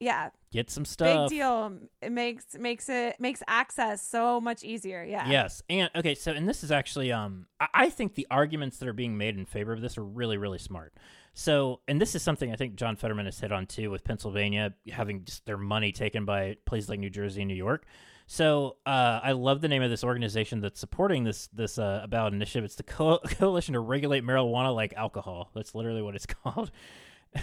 yeah, 0.00 0.30
get 0.52 0.70
some 0.70 0.84
stuff. 0.84 1.30
big 1.30 1.38
deal. 1.38 1.72
It 2.00 2.12
makes 2.12 2.54
makes 2.56 2.88
it 2.88 3.18
makes 3.18 3.42
access 3.48 4.00
so 4.06 4.40
much 4.40 4.62
easier. 4.62 5.02
Yeah. 5.02 5.28
Yes, 5.28 5.62
and 5.68 5.90
okay, 5.96 6.14
so 6.14 6.32
and 6.32 6.48
this 6.48 6.62
is 6.62 6.70
actually, 6.70 7.10
um, 7.10 7.46
I, 7.58 7.66
I 7.74 7.90
think 7.90 8.14
the 8.14 8.26
arguments 8.30 8.78
that 8.78 8.88
are 8.88 8.92
being 8.92 9.16
made 9.18 9.36
in 9.36 9.44
favor 9.44 9.72
of 9.72 9.80
this 9.80 9.98
are 9.98 10.04
really, 10.04 10.36
really 10.36 10.58
smart. 10.58 10.92
So, 11.38 11.82
and 11.86 12.00
this 12.00 12.16
is 12.16 12.22
something 12.22 12.50
I 12.50 12.56
think 12.56 12.74
John 12.74 12.96
Fetterman 12.96 13.26
has 13.26 13.38
hit 13.38 13.52
on 13.52 13.66
too, 13.66 13.92
with 13.92 14.02
Pennsylvania 14.02 14.74
having 14.90 15.22
just 15.22 15.46
their 15.46 15.56
money 15.56 15.92
taken 15.92 16.24
by 16.24 16.56
places 16.64 16.90
like 16.90 16.98
New 16.98 17.10
Jersey 17.10 17.42
and 17.42 17.48
New 17.48 17.54
York. 17.54 17.86
So, 18.26 18.78
uh, 18.84 19.20
I 19.22 19.30
love 19.30 19.60
the 19.60 19.68
name 19.68 19.80
of 19.80 19.88
this 19.88 20.02
organization 20.02 20.60
that's 20.60 20.80
supporting 20.80 21.22
this 21.22 21.46
this 21.52 21.78
uh, 21.78 22.04
ballot 22.08 22.34
initiative. 22.34 22.64
It's 22.64 22.74
the 22.74 22.82
Co- 22.82 23.18
Coalition 23.24 23.74
to 23.74 23.80
Regulate 23.80 24.24
Marijuana 24.24 24.74
Like 24.74 24.94
Alcohol. 24.94 25.52
That's 25.54 25.76
literally 25.76 26.02
what 26.02 26.16
it's 26.16 26.26
called. 26.44 26.72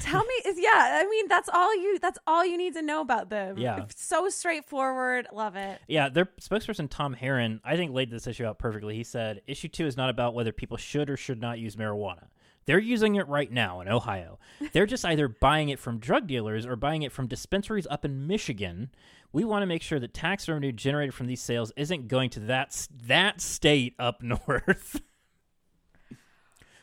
Tell 0.01 0.25
me 0.25 0.33
is 0.45 0.57
yeah, 0.59 0.99
I 1.01 1.07
mean 1.09 1.29
that's 1.29 1.47
all 1.47 1.73
you 1.73 1.97
that's 1.99 2.19
all 2.27 2.45
you 2.45 2.57
need 2.57 2.73
to 2.73 2.81
know 2.81 2.99
about 2.99 3.29
them. 3.29 3.57
Yeah. 3.57 3.83
It's 3.83 4.03
so 4.03 4.27
straightforward. 4.27 5.27
Love 5.31 5.55
it. 5.55 5.79
Yeah, 5.87 6.09
their 6.09 6.25
spokesperson 6.41 6.89
Tom 6.89 7.15
Haren, 7.15 7.61
I 7.63 7.77
think, 7.77 7.93
laid 7.93 8.11
this 8.11 8.27
issue 8.27 8.43
out 8.43 8.59
perfectly. 8.59 8.95
He 8.95 9.05
said, 9.05 9.41
"Issue 9.47 9.69
two 9.69 9.85
is 9.85 9.95
not 9.95 10.09
about 10.09 10.33
whether 10.33 10.51
people 10.51 10.75
should 10.75 11.09
or 11.09 11.15
should 11.15 11.39
not 11.39 11.59
use 11.59 11.77
marijuana. 11.77 12.25
They're 12.65 12.79
using 12.79 13.15
it 13.15 13.27
right 13.27 13.51
now 13.51 13.81
in 13.81 13.87
Ohio. 13.87 14.39
They're 14.73 14.85
just 14.85 15.05
either 15.05 15.27
buying 15.27 15.69
it 15.69 15.79
from 15.79 15.99
drug 15.99 16.27
dealers 16.27 16.65
or 16.65 16.75
buying 16.75 17.03
it 17.03 17.11
from 17.11 17.27
dispensaries 17.27 17.85
up 17.89 18.03
in 18.05 18.25
Michigan. 18.27 18.89
We 19.31 19.43
want 19.43 19.61
to 19.61 19.67
make 19.67 19.83
sure 19.83 19.99
that 19.99 20.13
tax 20.13 20.47
revenue 20.49 20.71
generated 20.71 21.13
from 21.13 21.27
these 21.27 21.41
sales 21.41 21.71
isn't 21.77 22.07
going 22.07 22.29
to 22.31 22.39
that 22.41 22.87
that 23.03 23.39
state 23.41 23.93
up 23.99 24.21
north." 24.47 25.01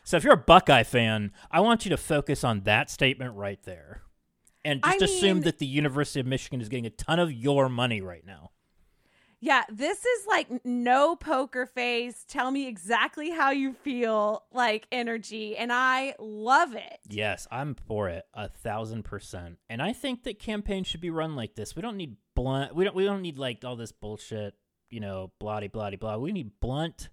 so, 0.03 0.17
if 0.17 0.23
you're 0.23 0.33
a 0.33 0.37
Buckeye 0.37 0.83
fan, 0.83 1.31
I 1.51 1.59
want 1.59 1.85
you 1.85 1.89
to 1.89 1.97
focus 1.97 2.43
on 2.43 2.61
that 2.61 2.89
statement 2.89 3.35
right 3.35 3.61
there. 3.63 4.03
And 4.65 4.79
I 4.83 4.97
just 4.97 5.15
assume 5.15 5.37
mean- 5.37 5.43
that 5.43 5.59
the 5.59 5.65
University 5.65 6.21
of 6.21 6.25
Michigan 6.25 6.61
is 6.61 6.69
getting 6.69 6.85
a 6.85 6.91
ton 6.91 7.19
of 7.19 7.31
your 7.31 7.67
money 7.67 7.99
right 7.99 8.25
now. 8.25 8.51
Yeah, 9.43 9.63
this 9.69 10.05
is 10.05 10.25
like 10.25 10.63
no 10.63 11.17
poker 11.17 11.65
face. 11.65 12.23
Tell 12.29 12.49
me 12.49 12.65
exactly 12.65 13.29
how 13.29 13.51
you 13.51 13.73
feel, 13.73 14.45
like 14.53 14.87
energy, 14.89 15.57
and 15.57 15.69
I 15.73 16.15
love 16.17 16.75
it. 16.75 16.99
Yes, 17.09 17.45
I'm 17.51 17.75
for 17.75 18.07
it 18.07 18.23
a 18.33 18.47
thousand 18.47 19.03
percent. 19.03 19.57
And 19.69 19.81
I 19.81 19.91
think 19.91 20.23
that 20.23 20.39
campaigns 20.39 20.87
should 20.87 21.01
be 21.01 21.09
run 21.09 21.35
like 21.35 21.55
this. 21.55 21.75
We 21.75 21.81
don't 21.81 21.97
need 21.97 22.15
blunt. 22.35 22.73
We 22.73 22.85
don't. 22.85 22.95
We 22.95 23.03
don't 23.03 23.21
need 23.21 23.37
like 23.37 23.65
all 23.65 23.75
this 23.75 23.91
bullshit. 23.91 24.53
You 24.89 25.01
know, 25.01 25.33
bloody, 25.39 25.67
bloody, 25.67 25.97
blah. 25.97 26.15
We 26.15 26.31
need 26.31 26.51
blunt 26.61 27.09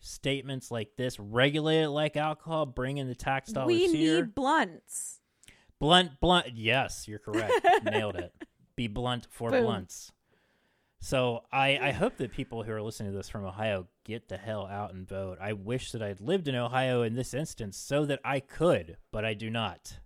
statements 0.00 0.70
like 0.70 0.96
this. 0.96 1.20
Regulate 1.20 1.82
it 1.82 1.90
like 1.90 2.16
alcohol. 2.16 2.64
Bring 2.64 2.96
in 2.96 3.08
the 3.08 3.14
tax 3.14 3.52
dollars 3.52 3.66
we 3.66 3.88
here. 3.88 4.22
need 4.22 4.34
blunts. 4.34 5.20
Blunt, 5.78 6.18
blunt. 6.18 6.46
Yes, 6.54 7.06
you're 7.06 7.18
correct. 7.18 7.52
Nailed 7.84 8.16
it. 8.16 8.32
Be 8.74 8.88
blunt 8.88 9.26
for 9.30 9.50
Boom. 9.50 9.64
blunts. 9.64 10.12
So 11.00 11.44
I, 11.52 11.78
I 11.78 11.90
hope 11.92 12.16
that 12.16 12.32
people 12.32 12.64
who 12.64 12.72
are 12.72 12.82
listening 12.82 13.12
to 13.12 13.16
this 13.16 13.28
from 13.28 13.44
Ohio 13.44 13.86
get 14.04 14.28
the 14.28 14.36
hell 14.36 14.66
out 14.66 14.92
and 14.94 15.08
vote. 15.08 15.38
I 15.40 15.52
wish 15.52 15.92
that 15.92 16.02
I'd 16.02 16.20
lived 16.20 16.48
in 16.48 16.56
Ohio 16.56 17.02
in 17.02 17.14
this 17.14 17.34
instance 17.34 17.76
so 17.76 18.04
that 18.06 18.20
I 18.24 18.40
could, 18.40 18.96
but 19.12 19.24
I 19.24 19.34
do 19.34 19.48
not. 19.48 20.00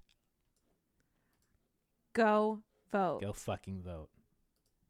Go 2.12 2.60
vote. 2.90 3.20
Go 3.22 3.32
fucking 3.32 3.82
vote. 3.82 4.10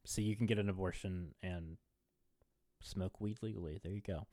So 0.05 0.21
you 0.21 0.35
can 0.35 0.47
get 0.47 0.59
an 0.59 0.69
abortion 0.69 1.35
and 1.43 1.77
smoke 2.81 3.21
weed 3.21 3.39
legally. 3.41 3.79
There 3.83 3.93
you 3.93 4.03
go. 4.05 4.27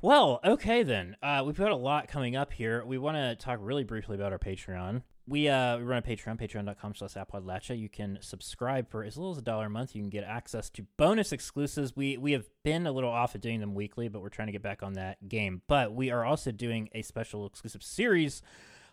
Well, 0.00 0.40
okay 0.44 0.82
then. 0.82 1.16
Uh, 1.22 1.44
we've 1.46 1.56
got 1.56 1.70
a 1.70 1.76
lot 1.76 2.08
coming 2.08 2.34
up 2.34 2.52
here. 2.52 2.84
We 2.84 2.98
want 2.98 3.16
to 3.16 3.36
talk 3.36 3.60
really 3.62 3.84
briefly 3.84 4.16
about 4.16 4.32
our 4.32 4.38
Patreon. 4.38 5.02
We 5.26 5.48
uh 5.48 5.78
run 5.78 5.98
a 5.98 6.02
Patreon, 6.02 6.40
patreon.com 6.40 6.94
slash 6.94 7.14
appodlachia. 7.14 7.78
You 7.78 7.88
can 7.88 8.18
subscribe 8.20 8.90
for 8.90 9.04
as 9.04 9.16
little 9.16 9.32
as 9.32 9.38
a 9.38 9.42
dollar 9.42 9.66
a 9.66 9.70
month. 9.70 9.94
You 9.94 10.02
can 10.02 10.10
get 10.10 10.24
access 10.24 10.68
to 10.70 10.86
bonus 10.96 11.32
exclusives. 11.32 11.94
We 11.94 12.16
we 12.16 12.32
have 12.32 12.46
been 12.64 12.86
a 12.86 12.92
little 12.92 13.10
off 13.10 13.34
of 13.34 13.40
doing 13.40 13.60
them 13.60 13.74
weekly, 13.74 14.08
but 14.08 14.20
we're 14.20 14.30
trying 14.30 14.48
to 14.48 14.52
get 14.52 14.62
back 14.62 14.82
on 14.82 14.94
that 14.94 15.28
game. 15.28 15.62
But 15.68 15.94
we 15.94 16.10
are 16.10 16.24
also 16.24 16.50
doing 16.50 16.88
a 16.92 17.02
special 17.02 17.46
exclusive 17.46 17.82
series 17.84 18.42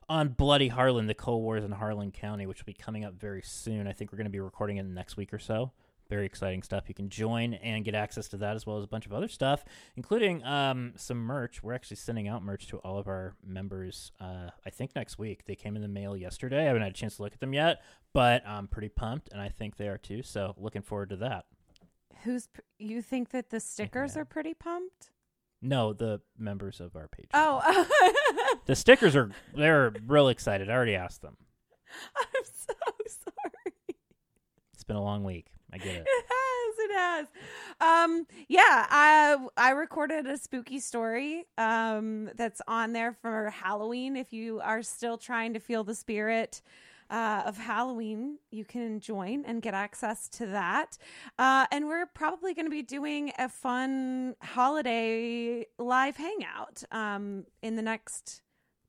on 0.07 0.29
Bloody 0.29 0.67
Harlan, 0.67 1.07
the 1.07 1.13
Coal 1.13 1.41
Wars 1.41 1.63
in 1.63 1.71
Harlan 1.71 2.11
County, 2.11 2.45
which 2.45 2.59
will 2.59 2.65
be 2.65 2.73
coming 2.73 3.05
up 3.05 3.13
very 3.13 3.41
soon. 3.43 3.87
I 3.87 3.93
think 3.93 4.11
we're 4.11 4.17
going 4.17 4.25
to 4.25 4.31
be 4.31 4.39
recording 4.39 4.77
it 4.77 4.83
next 4.83 5.17
week 5.17 5.33
or 5.33 5.39
so. 5.39 5.71
Very 6.09 6.25
exciting 6.25 6.63
stuff. 6.63 6.85
You 6.87 6.95
can 6.95 7.09
join 7.09 7.53
and 7.53 7.85
get 7.85 7.93
access 7.93 8.27
to 8.29 8.37
that 8.37 8.55
as 8.55 8.65
well 8.65 8.77
as 8.79 8.83
a 8.83 8.87
bunch 8.87 9.05
of 9.05 9.13
other 9.13 9.27
stuff, 9.27 9.63
including 9.95 10.43
um, 10.43 10.93
some 10.95 11.17
merch. 11.19 11.61
We're 11.61 11.73
actually 11.73 11.97
sending 11.97 12.27
out 12.27 12.41
merch 12.43 12.67
to 12.69 12.77
all 12.79 12.97
of 12.97 13.07
our 13.07 13.35
members. 13.45 14.11
Uh, 14.19 14.49
I 14.65 14.69
think 14.71 14.95
next 14.95 15.19
week. 15.19 15.45
They 15.45 15.55
came 15.55 15.75
in 15.75 15.83
the 15.83 15.87
mail 15.87 16.17
yesterday. 16.17 16.61
I 16.61 16.63
haven't 16.63 16.81
had 16.81 16.91
a 16.91 16.95
chance 16.95 17.17
to 17.17 17.21
look 17.21 17.33
at 17.33 17.39
them 17.39 17.53
yet, 17.53 17.83
but 18.13 18.45
I'm 18.47 18.67
pretty 18.67 18.89
pumped, 18.89 19.29
and 19.31 19.39
I 19.39 19.49
think 19.49 19.77
they 19.77 19.87
are 19.87 19.99
too. 19.99 20.23
So 20.23 20.55
looking 20.57 20.81
forward 20.81 21.09
to 21.11 21.17
that. 21.17 21.45
Who's 22.23 22.49
you 22.79 23.01
think 23.03 23.29
that 23.29 23.51
the 23.51 23.59
stickers 23.59 24.15
Yeah. 24.15 24.21
are 24.23 24.25
pretty 24.25 24.53
pumped? 24.55 25.11
No, 25.61 25.93
the 25.93 26.21
members 26.37 26.79
of 26.81 26.95
our 26.95 27.07
Patreon. 27.07 27.29
Oh, 27.35 28.55
the 28.65 28.75
stickers 28.75 29.15
are 29.15 29.29
they're 29.55 29.93
real 30.07 30.29
excited. 30.29 30.69
I 30.69 30.73
already 30.73 30.95
asked 30.95 31.21
them. 31.21 31.37
I'm 32.17 32.43
so 32.43 32.73
sorry. 33.05 33.73
It's 34.73 34.83
been 34.83 34.95
a 34.95 35.03
long 35.03 35.23
week. 35.23 35.48
I 35.71 35.77
get 35.77 35.95
it. 35.95 36.05
It 36.07 36.25
has. 36.29 36.75
It 36.79 36.91
has. 36.93 37.27
Um, 37.81 38.25
yeah, 38.47 38.87
I 38.89 39.37
I 39.57 39.71
recorded 39.71 40.25
a 40.27 40.37
spooky 40.37 40.79
story 40.79 41.45
um, 41.57 42.29
that's 42.35 42.61
on 42.67 42.93
there 42.93 43.13
for 43.21 43.49
Halloween. 43.49 44.15
If 44.15 44.33
you 44.33 44.59
are 44.61 44.81
still 44.81 45.17
trying 45.17 45.53
to 45.53 45.59
feel 45.59 45.83
the 45.83 45.95
spirit 45.95 46.61
uh, 47.09 47.43
of 47.45 47.57
Halloween, 47.57 48.37
you 48.51 48.65
can 48.65 48.99
join 48.99 49.43
and 49.45 49.61
get 49.61 49.73
access 49.73 50.27
to 50.29 50.45
that. 50.47 50.97
Uh, 51.37 51.65
and 51.71 51.87
we're 51.87 52.05
probably 52.05 52.53
going 52.53 52.65
to 52.67 52.71
be 52.71 52.83
doing 52.83 53.31
a 53.37 53.49
fun 53.49 54.35
holiday 54.41 55.65
live 55.77 56.17
hangout 56.17 56.83
um, 56.91 57.45
in 57.61 57.75
the 57.75 57.81
next 57.81 58.41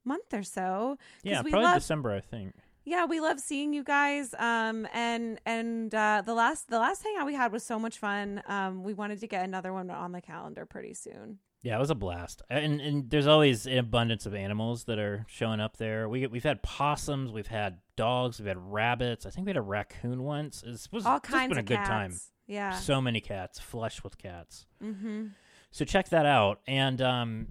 month 0.05 0.33
or 0.33 0.43
so. 0.43 0.97
Yeah, 1.23 1.43
probably 1.43 1.63
love- 1.63 1.75
December, 1.79 2.13
I 2.15 2.21
think. 2.21 2.55
Yeah, 2.91 3.05
we 3.07 3.21
love 3.21 3.39
seeing 3.41 3.73
you 3.73 3.85
guys. 3.85 4.35
Um, 4.39 4.87
and 4.93 5.41
and 5.47 5.95
uh, 5.95 6.23
the 6.27 6.35
last 6.35 6.69
the 6.69 6.79
last 6.79 7.03
hangout 7.05 7.27
we 7.27 7.35
had 7.35 7.53
was 7.53 7.63
so 7.63 7.79
much 7.79 7.99
fun. 7.99 8.43
Um, 8.47 8.83
we 8.83 8.93
wanted 8.95 9.21
to 9.21 9.27
get 9.27 9.45
another 9.45 9.73
one 9.73 9.89
on 9.91 10.13
the 10.13 10.21
calendar 10.21 10.67
pretty 10.67 10.95
soon. 10.95 11.39
Yeah, 11.63 11.77
it 11.77 11.79
was 11.79 11.91
a 11.91 11.95
blast, 11.95 12.43
and 12.51 12.81
and 12.81 13.09
there's 13.11 13.27
always 13.27 13.67
an 13.67 13.79
abundance 13.79 14.27
of 14.27 14.35
animals 14.35 14.85
that 14.85 14.99
are 14.99 15.25
showing 15.29 15.61
up 15.61 15.77
there. 15.77 16.09
We 16.09 16.27
we've 16.27 16.43
had 16.43 16.63
possums, 16.63 17.31
we've 17.31 17.47
had 17.47 17.79
dogs, 17.97 18.39
we've 18.41 18.49
had 18.49 18.57
rabbits. 18.59 19.25
I 19.27 19.31
think 19.31 19.47
we 19.47 19.51
had 19.51 19.59
a 19.59 19.63
raccoon 19.63 20.23
once. 20.23 20.63
It 20.67 20.89
was 20.91 21.07
All 21.07 21.21
kinds 21.21 21.51
been 21.51 21.59
a 21.59 21.61
of 21.61 21.67
good 21.67 21.77
cats. 21.77 21.89
time. 21.89 22.21
Yeah. 22.47 22.73
So 22.73 23.01
many 23.01 23.21
cats, 23.21 23.61
flush 23.61 24.03
with 24.03 24.19
cats. 24.19 24.67
mm-hmm. 24.83 25.27
So 25.71 25.85
check 25.85 26.09
that 26.09 26.27
out. 26.27 26.61
And 26.67 27.01
um, 27.01 27.49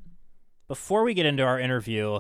before 0.68 1.04
we 1.04 1.14
get 1.14 1.26
into 1.26 1.44
our 1.44 1.58
interview, 1.60 2.20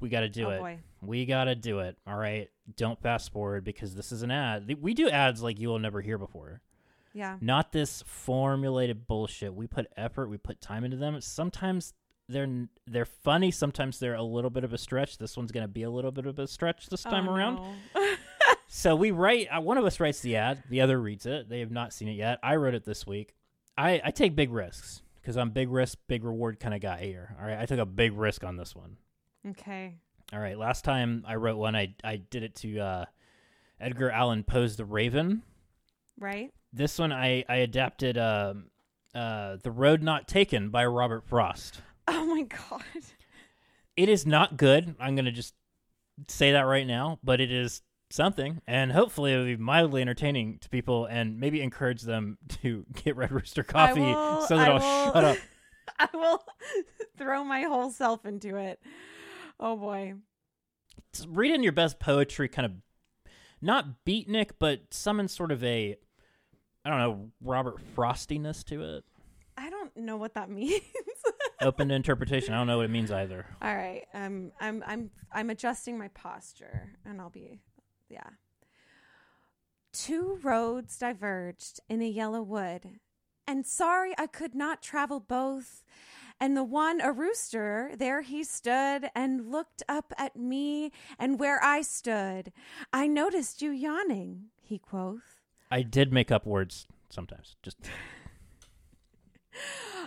we 0.00 0.08
got 0.08 0.20
to 0.20 0.28
do 0.28 0.46
oh 0.46 0.50
it. 0.50 0.58
boy. 0.60 0.78
We 1.02 1.26
got 1.26 1.44
to 1.44 1.54
do 1.54 1.80
it. 1.80 1.96
All 2.06 2.16
right. 2.16 2.48
Don't 2.76 3.00
fast 3.00 3.32
forward 3.32 3.64
because 3.64 3.94
this 3.94 4.12
is 4.12 4.22
an 4.22 4.30
ad. 4.30 4.70
We 4.80 4.94
do 4.94 5.08
ads 5.08 5.42
like 5.42 5.58
you 5.58 5.68
will 5.68 5.78
never 5.78 6.00
hear 6.00 6.18
before. 6.18 6.60
Yeah. 7.12 7.36
Not 7.40 7.72
this 7.72 8.02
formulated 8.06 9.06
bullshit. 9.06 9.54
We 9.54 9.66
put 9.66 9.86
effort, 9.96 10.28
we 10.28 10.36
put 10.38 10.60
time 10.60 10.84
into 10.84 10.96
them. 10.96 11.20
Sometimes 11.20 11.92
they're 12.28 12.68
they're 12.86 13.04
funny, 13.04 13.50
sometimes 13.50 13.98
they're 13.98 14.14
a 14.14 14.22
little 14.22 14.50
bit 14.50 14.62
of 14.62 14.72
a 14.72 14.78
stretch. 14.78 15.18
This 15.18 15.36
one's 15.36 15.50
going 15.50 15.64
to 15.64 15.68
be 15.68 15.82
a 15.82 15.90
little 15.90 16.12
bit 16.12 16.26
of 16.26 16.38
a 16.38 16.46
stretch 16.46 16.86
this 16.88 17.02
time 17.02 17.28
Oh, 17.28 17.34
around. 17.34 17.56
no. 17.94 18.14
So 18.72 18.94
we 18.94 19.10
write. 19.10 19.48
Uh, 19.50 19.60
one 19.60 19.78
of 19.78 19.84
us 19.84 19.98
writes 19.98 20.20
the 20.20 20.36
ad. 20.36 20.62
The 20.70 20.80
other 20.80 21.00
reads 21.00 21.26
it. 21.26 21.48
They 21.48 21.58
have 21.58 21.72
not 21.72 21.92
seen 21.92 22.06
it 22.06 22.12
yet. 22.12 22.38
I 22.40 22.54
wrote 22.54 22.74
it 22.74 22.84
this 22.84 23.04
week. 23.04 23.34
I 23.76 24.00
I 24.04 24.12
take 24.12 24.36
big 24.36 24.52
risks 24.52 25.02
because 25.20 25.36
I'm 25.36 25.50
big 25.50 25.68
risk, 25.70 25.98
big 26.06 26.22
reward 26.22 26.60
kind 26.60 26.72
of 26.72 26.80
guy 26.80 27.00
here. 27.02 27.34
All 27.40 27.48
right, 27.48 27.58
I 27.58 27.66
took 27.66 27.80
a 27.80 27.84
big 27.84 28.12
risk 28.12 28.44
on 28.44 28.56
this 28.56 28.76
one. 28.76 28.96
Okay. 29.48 29.96
All 30.32 30.38
right, 30.38 30.56
last 30.58 30.84
time 30.84 31.24
I 31.26 31.34
wrote 31.36 31.56
one, 31.56 31.74
I 31.74 31.94
I 32.04 32.16
did 32.16 32.42
it 32.42 32.54
to 32.56 32.78
uh, 32.78 33.04
Edgar 33.80 34.10
Allan 34.10 34.44
Poe's 34.44 34.76
The 34.76 34.84
Raven. 34.84 35.42
Right. 36.18 36.52
This 36.72 36.98
one 36.98 37.12
I 37.12 37.44
I 37.48 37.56
adapted 37.56 38.16
um 38.18 38.66
uh, 39.14 39.56
The 39.62 39.70
Road 39.72 40.02
Not 40.02 40.28
Taken 40.28 40.70
by 40.70 40.86
Robert 40.86 41.24
Frost. 41.26 41.80
Oh 42.06 42.26
my 42.26 42.42
god. 42.42 42.82
It 43.96 44.08
is 44.08 44.24
not 44.24 44.56
good. 44.56 44.94
I'm 45.00 45.16
gonna 45.16 45.32
just 45.32 45.54
say 46.28 46.52
that 46.52 46.62
right 46.62 46.86
now, 46.86 47.18
but 47.24 47.40
it 47.40 47.50
is 47.50 47.82
something, 48.10 48.60
and 48.66 48.92
hopefully 48.92 49.32
it'll 49.32 49.44
be 49.44 49.56
mildly 49.56 50.00
entertaining 50.02 50.58
to 50.60 50.68
people, 50.68 51.06
and 51.06 51.40
maybe 51.40 51.60
encourage 51.60 52.02
them 52.02 52.38
to 52.62 52.84
get 53.04 53.16
Red 53.16 53.32
Rooster 53.32 53.62
coffee 53.64 54.00
will- 54.00 54.42
so 54.46 54.56
that 54.56 54.68
I 54.68 54.72
I'll 54.72 54.74
will- 55.06 55.12
shut 55.12 55.24
up. 55.24 55.36
I 55.98 56.08
will 56.16 56.44
throw 57.18 57.42
my 57.42 57.62
whole 57.62 57.90
self 57.90 58.24
into 58.24 58.56
it. 58.56 58.80
Oh 59.60 59.76
boy. 59.76 60.14
Just 61.12 61.28
read 61.30 61.52
in 61.52 61.62
your 61.62 61.72
best 61.72 62.00
poetry, 62.00 62.48
kind 62.48 62.66
of 62.66 62.72
not 63.60 64.04
beatnik, 64.06 64.52
but 64.58 64.92
summon 64.92 65.28
sort 65.28 65.52
of 65.52 65.62
a, 65.62 65.96
I 66.84 66.88
don't 66.90 66.98
know, 66.98 67.30
Robert 67.42 67.76
Frostiness 67.94 68.64
to 68.64 68.82
it. 68.82 69.04
I 69.58 69.68
don't 69.68 69.94
know 69.96 70.16
what 70.16 70.34
that 70.34 70.48
means. 70.50 70.82
Open 71.60 71.88
to 71.88 71.94
interpretation. 71.94 72.54
I 72.54 72.58
don't 72.58 72.66
know 72.66 72.78
what 72.78 72.86
it 72.86 72.90
means 72.90 73.10
either. 73.10 73.44
All 73.60 73.74
right. 73.74 74.06
Um, 74.14 74.50
I'm 74.60 74.82
I'm 74.86 75.10
I'm 75.30 75.50
adjusting 75.50 75.98
my 75.98 76.08
posture, 76.08 76.96
and 77.04 77.20
I'll 77.20 77.28
be, 77.28 77.60
yeah. 78.08 78.30
Two 79.92 80.38
roads 80.42 80.96
diverged 80.96 81.80
in 81.90 82.00
a 82.00 82.08
yellow 82.08 82.40
wood, 82.40 83.00
and 83.46 83.66
sorry 83.66 84.14
I 84.16 84.26
could 84.26 84.54
not 84.54 84.80
travel 84.82 85.20
both. 85.20 85.84
And 86.40 86.56
the 86.56 86.64
one 86.64 87.02
a 87.02 87.12
rooster, 87.12 87.92
there 87.98 88.22
he 88.22 88.44
stood 88.44 89.10
and 89.14 89.50
looked 89.50 89.82
up 89.88 90.14
at 90.16 90.36
me, 90.36 90.90
and 91.18 91.38
where 91.38 91.62
I 91.62 91.82
stood, 91.82 92.50
I 92.94 93.06
noticed 93.06 93.60
you 93.60 93.70
yawning, 93.70 94.46
he 94.62 94.78
quoth. 94.78 95.42
I 95.70 95.82
did 95.82 96.12
make 96.12 96.32
up 96.32 96.46
words 96.46 96.86
sometimes. 97.10 97.56
Just 97.62 97.76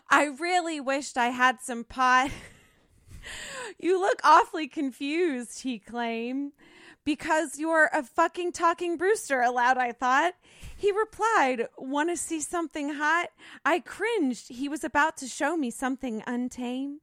I 0.09 0.25
really 0.25 0.79
wished 0.79 1.17
I 1.17 1.27
had 1.27 1.61
some 1.61 1.83
pot. 1.83 2.31
you 3.79 3.99
look 3.99 4.19
awfully 4.23 4.67
confused, 4.67 5.61
he 5.61 5.77
claimed. 5.77 6.53
Because 7.05 7.59
you're 7.59 7.89
a 7.93 8.03
fucking 8.03 8.53
talking 8.53 8.97
Brewster, 8.97 9.41
aloud 9.41 9.77
I 9.77 9.91
thought. 9.91 10.35
He 10.75 10.91
replied, 10.91 11.67
Want 11.77 12.09
to 12.09 12.17
see 12.17 12.39
something 12.39 12.93
hot? 12.93 13.29
I 13.65 13.79
cringed. 13.79 14.49
He 14.49 14.69
was 14.69 14.83
about 14.83 15.17
to 15.17 15.27
show 15.27 15.57
me 15.57 15.69
something 15.69 16.23
untamed. 16.25 16.99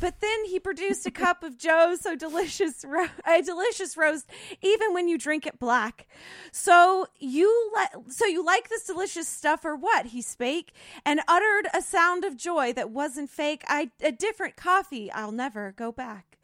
But 0.00 0.20
then 0.20 0.44
he 0.46 0.58
produced 0.58 1.06
a 1.06 1.10
cup 1.24 1.42
of 1.42 1.58
Joe's 1.58 2.00
so 2.00 2.14
delicious, 2.16 2.84
ro- 2.84 3.06
a 3.26 3.42
delicious 3.42 3.96
roast, 3.96 4.28
even 4.62 4.92
when 4.92 5.08
you 5.08 5.18
drink 5.18 5.46
it 5.46 5.58
black. 5.58 6.06
So 6.52 7.06
you 7.18 7.70
li- 7.74 8.02
so 8.10 8.26
you 8.26 8.44
like 8.44 8.68
this 8.68 8.84
delicious 8.84 9.28
stuff 9.28 9.64
or 9.64 9.76
what? 9.76 10.06
He 10.06 10.22
spake 10.22 10.72
and 11.04 11.20
uttered 11.28 11.68
a 11.74 11.82
sound 11.82 12.24
of 12.24 12.36
joy 12.36 12.72
that 12.74 12.90
wasn't 12.90 13.30
fake. 13.30 13.64
I 13.68 13.90
a 14.02 14.12
different 14.12 14.56
coffee. 14.56 15.10
I'll 15.10 15.32
never 15.32 15.72
go 15.72 15.92
back. 15.92 16.38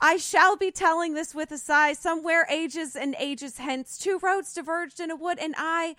I 0.00 0.16
shall 0.16 0.56
be 0.56 0.70
telling 0.70 1.14
this 1.14 1.34
with 1.34 1.52
a 1.52 1.58
sigh. 1.58 1.92
Somewhere 1.92 2.46
ages 2.50 2.96
and 2.96 3.14
ages 3.18 3.58
hence, 3.58 3.98
two 3.98 4.18
roads 4.22 4.54
diverged 4.54 4.98
in 5.00 5.10
a 5.10 5.16
wood, 5.16 5.38
and 5.38 5.54
I, 5.58 5.96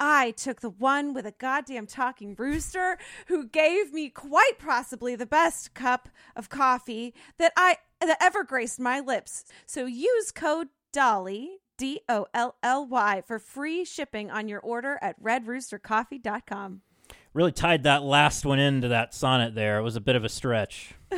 I 0.00 0.32
took 0.32 0.60
the 0.60 0.70
one 0.70 1.14
with 1.14 1.26
a 1.26 1.32
goddamn 1.32 1.86
talking 1.86 2.34
rooster 2.36 2.98
who 3.26 3.46
gave 3.46 3.92
me 3.92 4.08
quite 4.08 4.58
possibly 4.58 5.14
the 5.14 5.26
best 5.26 5.74
cup 5.74 6.08
of 6.34 6.48
coffee 6.48 7.14
that 7.38 7.52
I 7.56 7.78
that 8.00 8.18
ever 8.20 8.44
graced 8.44 8.80
my 8.80 9.00
lips. 9.00 9.44
So 9.66 9.86
use 9.86 10.30
code 10.30 10.68
Dolly 10.92 11.58
D 11.78 12.00
O 12.08 12.26
L 12.34 12.56
L 12.62 12.86
Y 12.86 13.22
for 13.26 13.38
free 13.38 13.84
shipping 13.84 14.30
on 14.30 14.48
your 14.48 14.60
order 14.60 14.98
at 15.00 15.20
redroostercoffee.com. 15.22 16.82
really 17.34 17.52
tied 17.52 17.82
that 17.82 18.02
last 18.02 18.46
one 18.46 18.58
into 18.58 18.88
that 18.88 19.12
sonnet 19.12 19.54
there. 19.54 19.78
It 19.78 19.82
was 19.82 19.96
a 19.96 20.00
bit 20.00 20.16
of 20.16 20.24
a 20.24 20.28
stretch. 20.28 20.94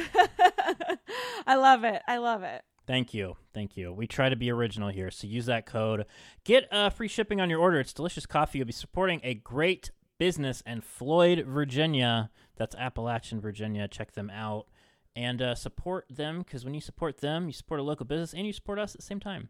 I 1.46 1.54
love 1.54 1.84
it. 1.84 2.02
I 2.08 2.16
love 2.16 2.42
it. 2.42 2.62
Thank 2.86 3.14
you. 3.14 3.36
Thank 3.52 3.76
you. 3.76 3.92
We 3.92 4.06
try 4.06 4.28
to 4.28 4.36
be 4.36 4.50
original 4.50 4.88
here, 4.88 5.10
so 5.10 5.26
use 5.26 5.46
that 5.46 5.66
code. 5.66 6.06
Get 6.44 6.72
uh, 6.72 6.90
free 6.90 7.08
shipping 7.08 7.40
on 7.40 7.50
your 7.50 7.60
order. 7.60 7.80
It's 7.80 7.92
delicious 7.92 8.26
coffee. 8.26 8.58
You'll 8.58 8.66
be 8.66 8.72
supporting 8.72 9.20
a 9.22 9.34
great 9.34 9.90
business 10.18 10.62
in 10.66 10.80
Floyd, 10.80 11.44
Virginia. 11.46 12.30
That's 12.56 12.74
Appalachian, 12.76 13.40
Virginia. 13.40 13.88
Check 13.88 14.12
them 14.12 14.30
out 14.30 14.66
and 15.14 15.42
uh, 15.42 15.54
support 15.54 16.06
them 16.08 16.38
because 16.38 16.64
when 16.64 16.74
you 16.74 16.80
support 16.80 17.20
them, 17.20 17.46
you 17.46 17.52
support 17.52 17.80
a 17.80 17.82
local 17.82 18.06
business 18.06 18.32
and 18.32 18.46
you 18.46 18.52
support 18.52 18.78
us 18.78 18.94
at 18.94 19.00
the 19.00 19.06
same 19.06 19.20
time. 19.20 19.48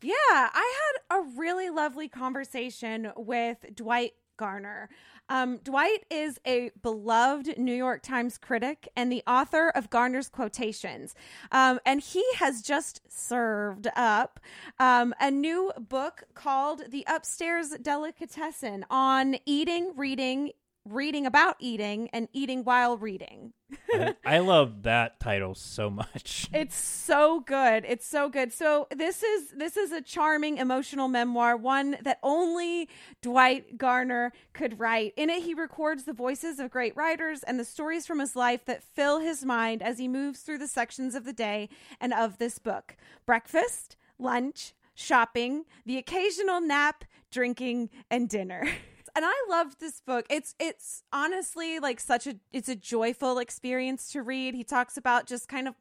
Yeah, 0.00 0.12
I 0.28 0.72
had 1.10 1.18
a 1.18 1.22
really 1.36 1.70
lovely 1.70 2.08
conversation 2.08 3.12
with 3.16 3.64
Dwight 3.74 4.12
Garner. 4.36 4.88
Um, 5.28 5.58
Dwight 5.58 6.04
is 6.10 6.38
a 6.46 6.70
beloved 6.82 7.56
New 7.56 7.72
York 7.74 8.02
Times 8.02 8.36
critic 8.36 8.88
and 8.94 9.10
the 9.10 9.22
author 9.26 9.70
of 9.70 9.88
Garner's 9.88 10.28
quotations. 10.28 11.14
Um, 11.50 11.80
and 11.86 12.00
he 12.00 12.24
has 12.36 12.60
just 12.62 13.00
served 13.08 13.88
up 13.96 14.40
um, 14.78 15.14
a 15.20 15.30
new 15.30 15.72
book 15.78 16.24
called 16.34 16.90
The 16.90 17.04
Upstairs 17.08 17.70
Delicatessen 17.80 18.84
on 18.90 19.36
eating, 19.46 19.92
reading, 19.96 20.52
reading 20.86 21.24
about 21.24 21.56
eating, 21.58 22.08
and 22.12 22.28
eating 22.32 22.62
while 22.62 22.96
reading. 22.96 23.52
I, 23.92 24.14
I 24.24 24.38
love 24.38 24.82
that 24.82 25.18
title 25.18 25.54
so 25.54 25.88
much. 25.90 26.48
It's 26.52 26.76
so 26.76 27.40
good. 27.40 27.84
It's 27.86 28.06
so 28.06 28.28
good. 28.28 28.52
So 28.52 28.86
this 28.94 29.22
is 29.22 29.52
this 29.56 29.76
is 29.76 29.92
a 29.92 30.02
charming 30.02 30.58
emotional 30.58 31.08
memoir, 31.08 31.56
one 31.56 31.96
that 32.02 32.18
only 32.22 32.88
Dwight 33.22 33.78
Garner 33.78 34.32
could 34.52 34.78
write. 34.78 35.14
In 35.16 35.30
it 35.30 35.42
he 35.42 35.54
records 35.54 36.04
the 36.04 36.12
voices 36.12 36.58
of 36.58 36.70
great 36.70 36.96
writers 36.96 37.42
and 37.42 37.58
the 37.58 37.64
stories 37.64 38.06
from 38.06 38.18
his 38.18 38.36
life 38.36 38.64
that 38.66 38.82
fill 38.82 39.20
his 39.20 39.44
mind 39.44 39.82
as 39.82 39.98
he 39.98 40.08
moves 40.08 40.40
through 40.40 40.58
the 40.58 40.68
sections 40.68 41.14
of 41.14 41.24
the 41.24 41.32
day 41.32 41.68
and 42.00 42.12
of 42.12 42.38
this 42.38 42.58
book. 42.58 42.96
Breakfast, 43.26 43.96
lunch, 44.18 44.74
shopping, 44.94 45.64
the 45.84 45.98
occasional 45.98 46.60
nap, 46.60 47.04
drinking, 47.30 47.90
and 48.10 48.28
dinner. 48.28 48.68
and 49.14 49.24
I 49.24 49.34
loved 49.48 49.80
this 49.80 50.00
book. 50.00 50.26
It's 50.28 50.54
it's 50.58 51.02
honestly 51.12 51.78
like 51.78 52.00
such 52.00 52.26
a 52.26 52.36
it's 52.52 52.68
a 52.68 52.76
joyful 52.76 53.38
experience 53.38 54.10
to 54.12 54.22
read. 54.22 54.54
He 54.54 54.64
talks 54.64 54.96
about 54.96 55.26
just 55.26 55.48
kind 55.48 55.68
of 55.68 55.74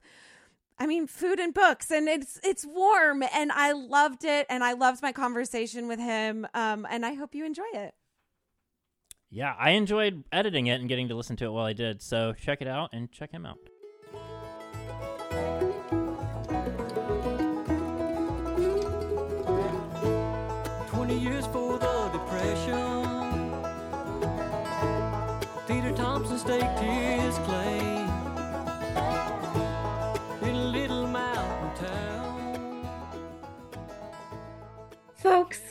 I 0.77 0.85
mean 0.85 1.07
food 1.07 1.39
and 1.39 1.53
books 1.53 1.89
and 1.91 2.07
it's 2.07 2.39
it's 2.43 2.65
warm 2.65 3.23
and 3.33 3.51
I 3.51 3.71
loved 3.71 4.23
it 4.23 4.45
and 4.49 4.63
I 4.63 4.73
loved 4.73 5.01
my 5.01 5.11
conversation 5.11 5.87
with 5.87 5.99
him 5.99 6.47
um 6.53 6.85
and 6.89 7.05
I 7.05 7.13
hope 7.13 7.33
you 7.33 7.45
enjoy 7.45 7.63
it. 7.73 7.95
Yeah, 9.29 9.55
I 9.57 9.71
enjoyed 9.71 10.23
editing 10.31 10.67
it 10.67 10.79
and 10.79 10.87
getting 10.87 11.07
to 11.07 11.15
listen 11.15 11.35
to 11.37 11.45
it 11.45 11.49
while 11.49 11.65
I 11.65 11.73
did. 11.73 12.03
So 12.03 12.33
check 12.33 12.61
it 12.61 12.67
out 12.67 12.91
and 12.93 13.11
check 13.11 13.31
him 13.31 13.47
out. 13.47 13.57
Twenty 20.89 21.17
years 21.17 21.47
for 21.47 21.62
His 26.45 27.37
claim 27.45 28.09
in 30.41 30.55
a 30.55 30.67
little 30.73 31.07
mountain 31.07 31.85
town. 31.87 32.89
Folks, 35.15 35.61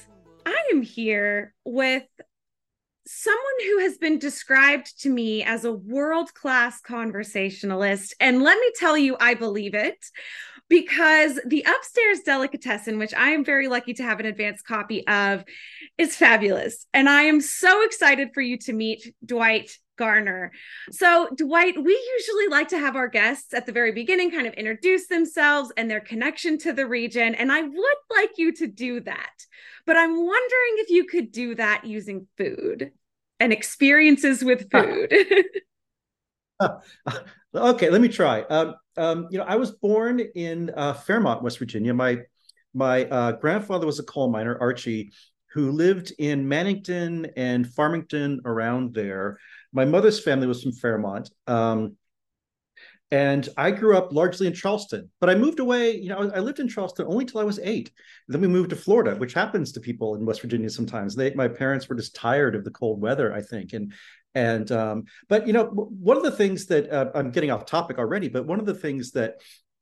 I 0.46 0.56
am 0.72 0.80
here 0.80 1.52
with 1.66 2.04
someone 3.06 3.42
who 3.66 3.80
has 3.80 3.98
been 3.98 4.18
described 4.18 4.98
to 5.02 5.10
me 5.10 5.44
as 5.44 5.66
a 5.66 5.72
world 5.72 6.32
class 6.32 6.80
conversationalist. 6.80 8.14
And 8.18 8.42
let 8.42 8.58
me 8.58 8.72
tell 8.78 8.96
you, 8.96 9.18
I 9.20 9.34
believe 9.34 9.74
it 9.74 10.02
because 10.70 11.38
the 11.44 11.66
upstairs 11.68 12.20
delicatessen, 12.20 12.98
which 12.98 13.12
I 13.12 13.32
am 13.32 13.44
very 13.44 13.68
lucky 13.68 13.92
to 13.92 14.02
have 14.04 14.20
an 14.20 14.26
advanced 14.26 14.66
copy 14.66 15.06
of, 15.06 15.44
is 15.98 16.16
fabulous. 16.16 16.86
And 16.94 17.10
I 17.10 17.24
am 17.24 17.42
so 17.42 17.84
excited 17.84 18.30
for 18.32 18.40
you 18.40 18.56
to 18.60 18.72
meet 18.72 19.14
Dwight 19.22 19.70
Garner. 20.02 20.50
So, 20.90 21.28
Dwight, 21.36 21.80
we 21.80 21.92
usually 22.18 22.48
like 22.48 22.66
to 22.70 22.78
have 22.78 22.96
our 22.96 23.06
guests 23.06 23.54
at 23.54 23.66
the 23.66 23.72
very 23.72 23.92
beginning 23.92 24.32
kind 24.32 24.48
of 24.48 24.54
introduce 24.54 25.06
themselves 25.06 25.70
and 25.76 25.88
their 25.88 26.00
connection 26.00 26.58
to 26.58 26.72
the 26.72 26.88
region. 26.88 27.36
And 27.36 27.52
I 27.52 27.62
would 27.62 27.96
like 28.10 28.32
you 28.36 28.52
to 28.54 28.66
do 28.66 28.98
that. 28.98 29.46
But 29.86 29.96
I'm 29.96 30.16
wondering 30.16 30.74
if 30.78 30.90
you 30.90 31.04
could 31.04 31.30
do 31.30 31.54
that 31.54 31.84
using 31.84 32.26
food 32.36 32.90
and 33.38 33.52
experiences 33.52 34.42
with 34.42 34.68
food. 34.72 35.14
okay, 37.54 37.88
let 37.88 38.00
me 38.00 38.08
try. 38.08 38.42
Um, 38.42 38.74
um, 38.96 39.28
you 39.30 39.38
know, 39.38 39.44
I 39.44 39.54
was 39.54 39.70
born 39.70 40.18
in 40.18 40.72
uh, 40.76 40.94
Fairmont, 40.94 41.44
West 41.44 41.60
Virginia. 41.60 41.94
My 41.94 42.22
my 42.74 43.04
uh, 43.04 43.32
grandfather 43.32 43.86
was 43.86 44.00
a 44.00 44.04
coal 44.04 44.30
miner, 44.30 44.58
Archie, 44.58 45.12
who 45.52 45.70
lived 45.70 46.12
in 46.18 46.46
Mannington 46.46 47.30
and 47.36 47.66
Farmington 47.66 48.40
around 48.44 48.94
there. 48.94 49.38
My 49.72 49.84
mother's 49.84 50.22
family 50.22 50.46
was 50.46 50.62
from 50.62 50.72
Fairmont. 50.72 51.30
Um, 51.46 51.96
and 53.12 53.46
I 53.58 53.72
grew 53.72 53.94
up 53.94 54.10
largely 54.10 54.46
in 54.46 54.54
Charleston, 54.54 55.10
but 55.20 55.28
I 55.28 55.34
moved 55.34 55.60
away. 55.60 55.96
You 55.96 56.08
know, 56.08 56.30
I 56.34 56.40
lived 56.40 56.60
in 56.60 56.68
Charleston 56.68 57.06
only 57.06 57.26
till 57.26 57.42
I 57.42 57.44
was 57.44 57.60
eight. 57.62 57.90
Then 58.26 58.40
we 58.40 58.48
moved 58.48 58.70
to 58.70 58.76
Florida, 58.76 59.16
which 59.16 59.34
happens 59.34 59.70
to 59.72 59.80
people 59.80 60.14
in 60.14 60.24
West 60.24 60.40
Virginia 60.40 60.70
sometimes. 60.70 61.14
They, 61.14 61.34
my 61.34 61.46
parents 61.46 61.90
were 61.90 61.94
just 61.94 62.14
tired 62.16 62.54
of 62.54 62.64
the 62.64 62.70
cold 62.70 63.02
weather, 63.02 63.34
I 63.34 63.42
think, 63.42 63.74
and 63.74 63.92
and 64.34 64.72
um, 64.72 65.04
but 65.28 65.46
you 65.46 65.52
know, 65.52 65.64
one 65.66 66.16
of 66.16 66.22
the 66.22 66.30
things 66.30 66.64
that 66.66 66.90
uh, 66.90 67.10
I'm 67.14 67.32
getting 67.32 67.50
off 67.50 67.66
topic 67.66 67.98
already, 67.98 68.28
but 68.28 68.46
one 68.46 68.60
of 68.60 68.64
the 68.64 68.72
things 68.72 69.10
that 69.12 69.34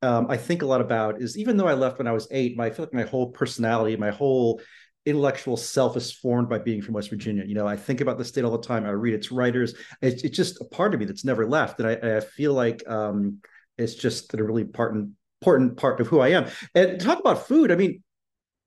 um, 0.03 0.27
I 0.29 0.37
think 0.37 0.63
a 0.63 0.67
lot 0.67 0.81
about 0.81 1.23
is 1.23 1.39
even 1.39 1.57
though 1.57 1.69
I 1.69 1.75
left 1.75 1.99
when 1.99 2.09
I 2.09 2.13
was 2.13 2.27
eight, 2.33 2.57
my, 2.57 2.67
I 2.67 2.71
feel 2.71 2.87
like 2.87 2.95
my 2.95 3.05
whole 3.05 3.31
personality, 3.31 3.97
my 3.97 4.11
whole 4.11 4.61
intellectual 5.07 5.57
self 5.57 5.97
is 5.97 6.13
formed 6.13 6.49
by 6.49 6.59
being 6.59 6.83
from 6.83 6.95
West 6.95 7.11
Virginia. 7.11 7.45
You 7.45 7.55
know, 7.55 7.67
I 7.67 7.77
think 7.77 8.01
about 8.01 8.19
the 8.19 8.25
state 8.25 8.45
all 8.45 8.57
the 8.57 8.67
time. 8.67 8.85
I 8.85 8.91
read 8.91 9.15
its 9.15 9.33
writers. 9.33 9.75
It's, 10.03 10.23
it's 10.23 10.37
just 10.37 10.61
a 10.61 10.65
part 10.65 10.95
of 10.95 11.01
me 11.01 11.07
that's 11.07 11.25
never 11.25 11.47
left, 11.47 11.81
and 11.81 11.89
I, 11.89 12.17
I 12.17 12.21
feel 12.21 12.53
like 12.53 12.89
um, 12.89 13.39
it's 13.79 13.95
just 13.95 14.35
a 14.35 14.45
really 14.45 14.63
important 14.63 15.11
important 15.41 15.79
part 15.79 16.01
of 16.01 16.07
who 16.07 16.21
I 16.21 16.29
am. 16.29 16.49
And 16.75 17.01
talk 17.01 17.19
about 17.19 17.49
food. 17.49 17.73
I 17.73 17.77
mean, 17.77 18.03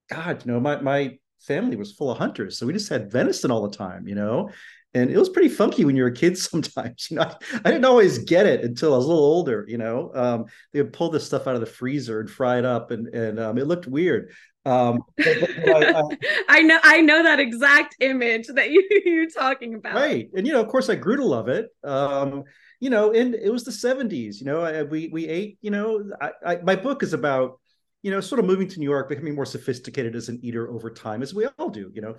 God, 0.10 0.44
you 0.46 0.52
know, 0.52 0.60
my 0.60 0.82
my 0.82 1.18
family 1.42 1.76
was 1.76 1.92
full 1.92 2.12
of 2.12 2.18
hunters, 2.18 2.58
so 2.58 2.66
we 2.66 2.74
just 2.74 2.90
had 2.90 3.12
venison 3.12 3.52
all 3.52 3.68
the 3.68 3.78
time, 3.78 4.08
you 4.08 4.16
know, 4.16 4.50
and 4.94 5.10
it 5.10 5.18
was 5.18 5.30
pretty 5.30 5.50
funky 5.50 5.86
when 5.86 5.96
you 5.96 6.04
were 6.04 6.10
a 6.10 6.14
kid. 6.14 6.38
Sometimes, 6.54 7.08
you 7.10 7.18
know, 7.18 7.24
I, 7.24 7.36
I 7.66 7.72
didn't 7.72 7.86
always 7.86 8.20
get 8.20 8.46
it 8.46 8.64
until 8.64 8.94
I 8.94 8.98
was 8.98 9.06
a 9.06 9.10
little 9.10 9.24
older. 9.24 9.66
You 9.68 9.78
know, 9.78 10.12
um, 10.14 10.46
they 10.72 10.82
would 10.82 10.94
pull 10.94 11.10
this 11.10 11.26
stuff 11.26 11.48
out 11.48 11.56
of 11.56 11.62
the 11.62 11.68
freezer 11.68 12.20
and 12.20 12.30
fry 12.30 12.60
it 12.60 12.66
up, 12.66 12.92
and 12.92 13.08
and 13.08 13.40
um, 13.40 13.58
it 13.58 13.68
looked 13.68 13.88
weird. 13.88 14.32
Um, 14.66 15.00
but, 15.18 15.50
but 15.66 15.96
I, 15.96 16.00
I, 16.00 16.04
I, 16.48 16.62
know, 16.62 16.80
I 16.84 17.02
know 17.02 17.24
that 17.24 17.40
exact 17.40 17.96
image 18.00 18.48
that 18.48 18.70
you, 18.72 18.88
you're 19.06 19.30
talking 19.30 19.76
about. 19.76 19.96
Right, 19.96 20.30
and 20.36 20.46
you 20.48 20.54
know, 20.54 20.62
of 20.62 20.68
course, 20.68 20.90
I 20.90 20.96
grew 20.96 21.18
to 21.18 21.26
love 21.26 21.50
it. 21.50 21.70
Um, 21.84 22.44
you 22.80 22.90
know, 22.90 23.12
and 23.12 23.34
it 23.36 23.52
was 23.52 23.64
the 23.64 23.72
'70s. 23.72 24.40
You 24.40 24.46
know, 24.46 24.62
I, 24.62 24.84
we 24.84 25.10
we 25.10 25.28
ate. 25.28 25.58
You 25.62 25.72
know, 25.72 26.10
I, 26.46 26.58
my 26.64 26.76
book 26.76 27.04
is 27.04 27.14
about 27.14 27.60
you 28.04 28.12
know, 28.12 28.20
sort 28.20 28.40
of 28.40 28.46
moving 28.46 28.68
to 28.68 28.80
New 28.80 28.90
York, 28.90 29.08
becoming 29.08 29.34
more 29.34 29.46
sophisticated 29.46 30.14
as 30.14 30.28
an 30.28 30.38
eater 30.44 30.70
over 30.70 30.90
time, 30.92 31.24
as 31.24 31.34
we 31.34 31.48
all 31.58 31.70
do. 31.70 31.90
You 31.94 32.02
know, 32.02 32.16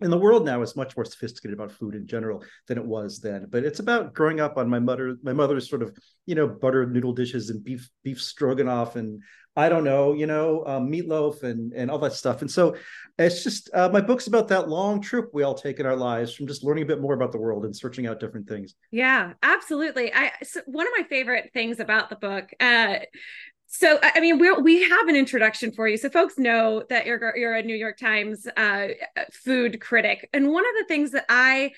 and 0.00 0.12
the 0.12 0.18
world 0.18 0.44
now 0.44 0.62
is 0.62 0.76
much 0.76 0.96
more 0.96 1.04
sophisticated 1.04 1.54
about 1.54 1.72
food 1.72 1.94
in 1.94 2.06
general 2.06 2.42
than 2.68 2.78
it 2.78 2.84
was 2.84 3.20
then 3.20 3.46
but 3.50 3.64
it's 3.64 3.80
about 3.80 4.14
growing 4.14 4.40
up 4.40 4.56
on 4.56 4.68
my 4.68 4.78
mother 4.78 5.16
my 5.22 5.32
mother's 5.32 5.68
sort 5.68 5.82
of 5.82 5.96
you 6.26 6.34
know 6.34 6.46
butter 6.46 6.86
noodle 6.86 7.12
dishes 7.12 7.50
and 7.50 7.64
beef 7.64 7.88
beef 8.02 8.20
stroganoff 8.20 8.96
and 8.96 9.22
i 9.56 9.68
don't 9.68 9.84
know 9.84 10.12
you 10.12 10.26
know 10.26 10.64
um, 10.66 10.90
meatloaf 10.90 11.42
and 11.42 11.72
and 11.72 11.90
all 11.90 11.98
that 11.98 12.12
stuff. 12.12 12.40
And 12.42 12.50
so 12.50 12.76
it's 13.18 13.42
just 13.42 13.70
uh, 13.74 13.88
my 13.92 14.00
book's 14.00 14.26
about 14.26 14.48
that 14.48 14.68
long 14.68 15.00
trip 15.00 15.30
we 15.32 15.42
all 15.42 15.54
take 15.54 15.80
in 15.80 15.86
our 15.86 15.96
lives 15.96 16.34
from 16.34 16.46
just 16.46 16.64
learning 16.64 16.84
a 16.84 16.86
bit 16.86 17.00
more 17.00 17.14
about 17.14 17.32
the 17.32 17.38
world 17.38 17.64
and 17.64 17.74
searching 17.74 18.06
out 18.06 18.20
different 18.20 18.48
things. 18.48 18.74
Yeah 18.90 19.32
absolutely. 19.42 20.12
I 20.12 20.32
so 20.42 20.60
one 20.66 20.86
of 20.86 20.92
my 20.96 21.04
favorite 21.04 21.50
things 21.52 21.80
about 21.80 22.10
the 22.10 22.16
book 22.16 22.50
uh 22.60 22.98
so 23.72 24.00
I 24.02 24.18
mean 24.18 24.38
we 24.38 24.52
we 24.52 24.82
have 24.88 25.06
an 25.06 25.14
introduction 25.14 25.70
for 25.70 25.86
you, 25.86 25.96
so 25.96 26.10
folks 26.10 26.38
know 26.38 26.82
that 26.88 27.06
you're 27.06 27.36
you're 27.36 27.54
a 27.54 27.62
New 27.62 27.76
York 27.76 27.98
Times 27.98 28.46
uh, 28.56 28.88
food 29.32 29.80
critic, 29.80 30.28
and 30.32 30.50
one 30.50 30.64
of 30.64 30.72
the 30.80 30.86
things 30.88 31.12
that 31.12 31.24
I 31.28 31.70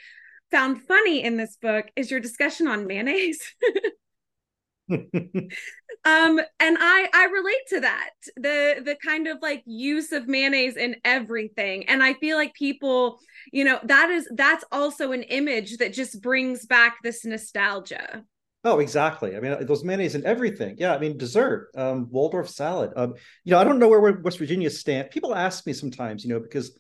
found 0.51 0.83
funny 0.83 1.23
in 1.23 1.37
this 1.37 1.57
book 1.57 1.87
is 1.95 2.11
your 2.11 2.19
discussion 2.21 2.67
on 2.67 2.87
mayonnaise. 2.87 3.41
um 4.91 6.41
and 6.59 6.77
i 6.81 7.09
i 7.15 7.29
relate 7.33 7.67
to 7.69 7.81
that 7.81 8.11
the 8.37 8.83
the 8.85 8.97
kind 9.03 9.29
of 9.29 9.39
like 9.41 9.63
use 9.65 10.13
of 10.13 10.27
mayonnaise 10.27 10.77
in 10.77 10.97
everything. 11.05 11.89
And 11.89 12.03
i 12.03 12.15
feel 12.15 12.37
like 12.37 12.55
people 12.55 13.19
you 13.53 13.65
know 13.65 13.79
that 13.85 14.09
is 14.11 14.29
that's 14.35 14.65
also 14.73 15.13
an 15.13 15.25
image 15.25 15.77
that 15.77 15.93
just 15.93 16.23
brings 16.23 16.65
back 16.67 16.97
this 17.03 17.25
nostalgia 17.25 18.25
Oh, 18.65 18.79
exactly. 18.79 19.37
I 19.37 19.41
mean, 19.41 19.67
those 19.67 19.83
mayonnaise 19.83 20.15
and 20.15 20.25
everything. 20.25 20.77
Yeah, 20.79 20.95
I 20.95 20.99
mean, 20.99 21.19
dessert, 21.19 21.71
um, 21.77 22.09
Waldorf 22.11 22.49
salad. 22.49 22.93
Um, 22.95 23.15
you 23.45 23.51
know, 23.51 23.59
I 23.59 23.65
don't 23.65 23.81
know 23.81 23.89
where 23.89 24.21
West 24.21 24.39
Virginia 24.39 24.71
stand. 24.71 25.11
People 25.11 25.35
ask 25.35 25.67
me 25.67 25.73
sometimes, 25.73 26.25
you 26.25 26.31
know, 26.33 26.39
because 26.39 26.77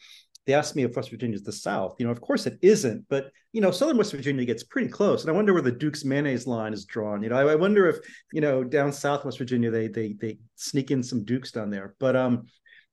they 0.46 0.54
ask 0.54 0.76
me 0.76 0.84
if 0.84 0.94
West 0.94 1.10
Virginia 1.10 1.34
is 1.34 1.42
the 1.42 1.52
South. 1.52 1.96
You 1.98 2.06
know, 2.06 2.12
of 2.12 2.20
course 2.20 2.46
it 2.46 2.58
isn't, 2.62 3.06
but 3.08 3.30
you 3.52 3.60
know, 3.60 3.70
Southern 3.70 3.96
West 3.98 4.12
Virginia 4.12 4.44
gets 4.44 4.62
pretty 4.62 4.88
close. 4.88 5.22
And 5.22 5.30
I 5.30 5.34
wonder 5.34 5.52
where 5.52 5.62
the 5.62 5.72
Duke's 5.72 6.04
mayonnaise 6.04 6.46
line 6.46 6.72
is 6.72 6.84
drawn. 6.84 7.22
You 7.22 7.28
know, 7.28 7.36
I, 7.36 7.52
I 7.52 7.54
wonder 7.54 7.86
if 7.88 7.98
you 8.32 8.40
know 8.40 8.64
down 8.64 8.92
South 8.92 9.24
West 9.24 9.38
Virginia 9.38 9.70
they 9.70 9.88
they 9.88 10.14
they 10.14 10.38
sneak 10.56 10.90
in 10.90 11.02
some 11.02 11.24
Dukes 11.24 11.52
down 11.52 11.70
there. 11.70 11.94
But 11.98 12.16
um, 12.16 12.46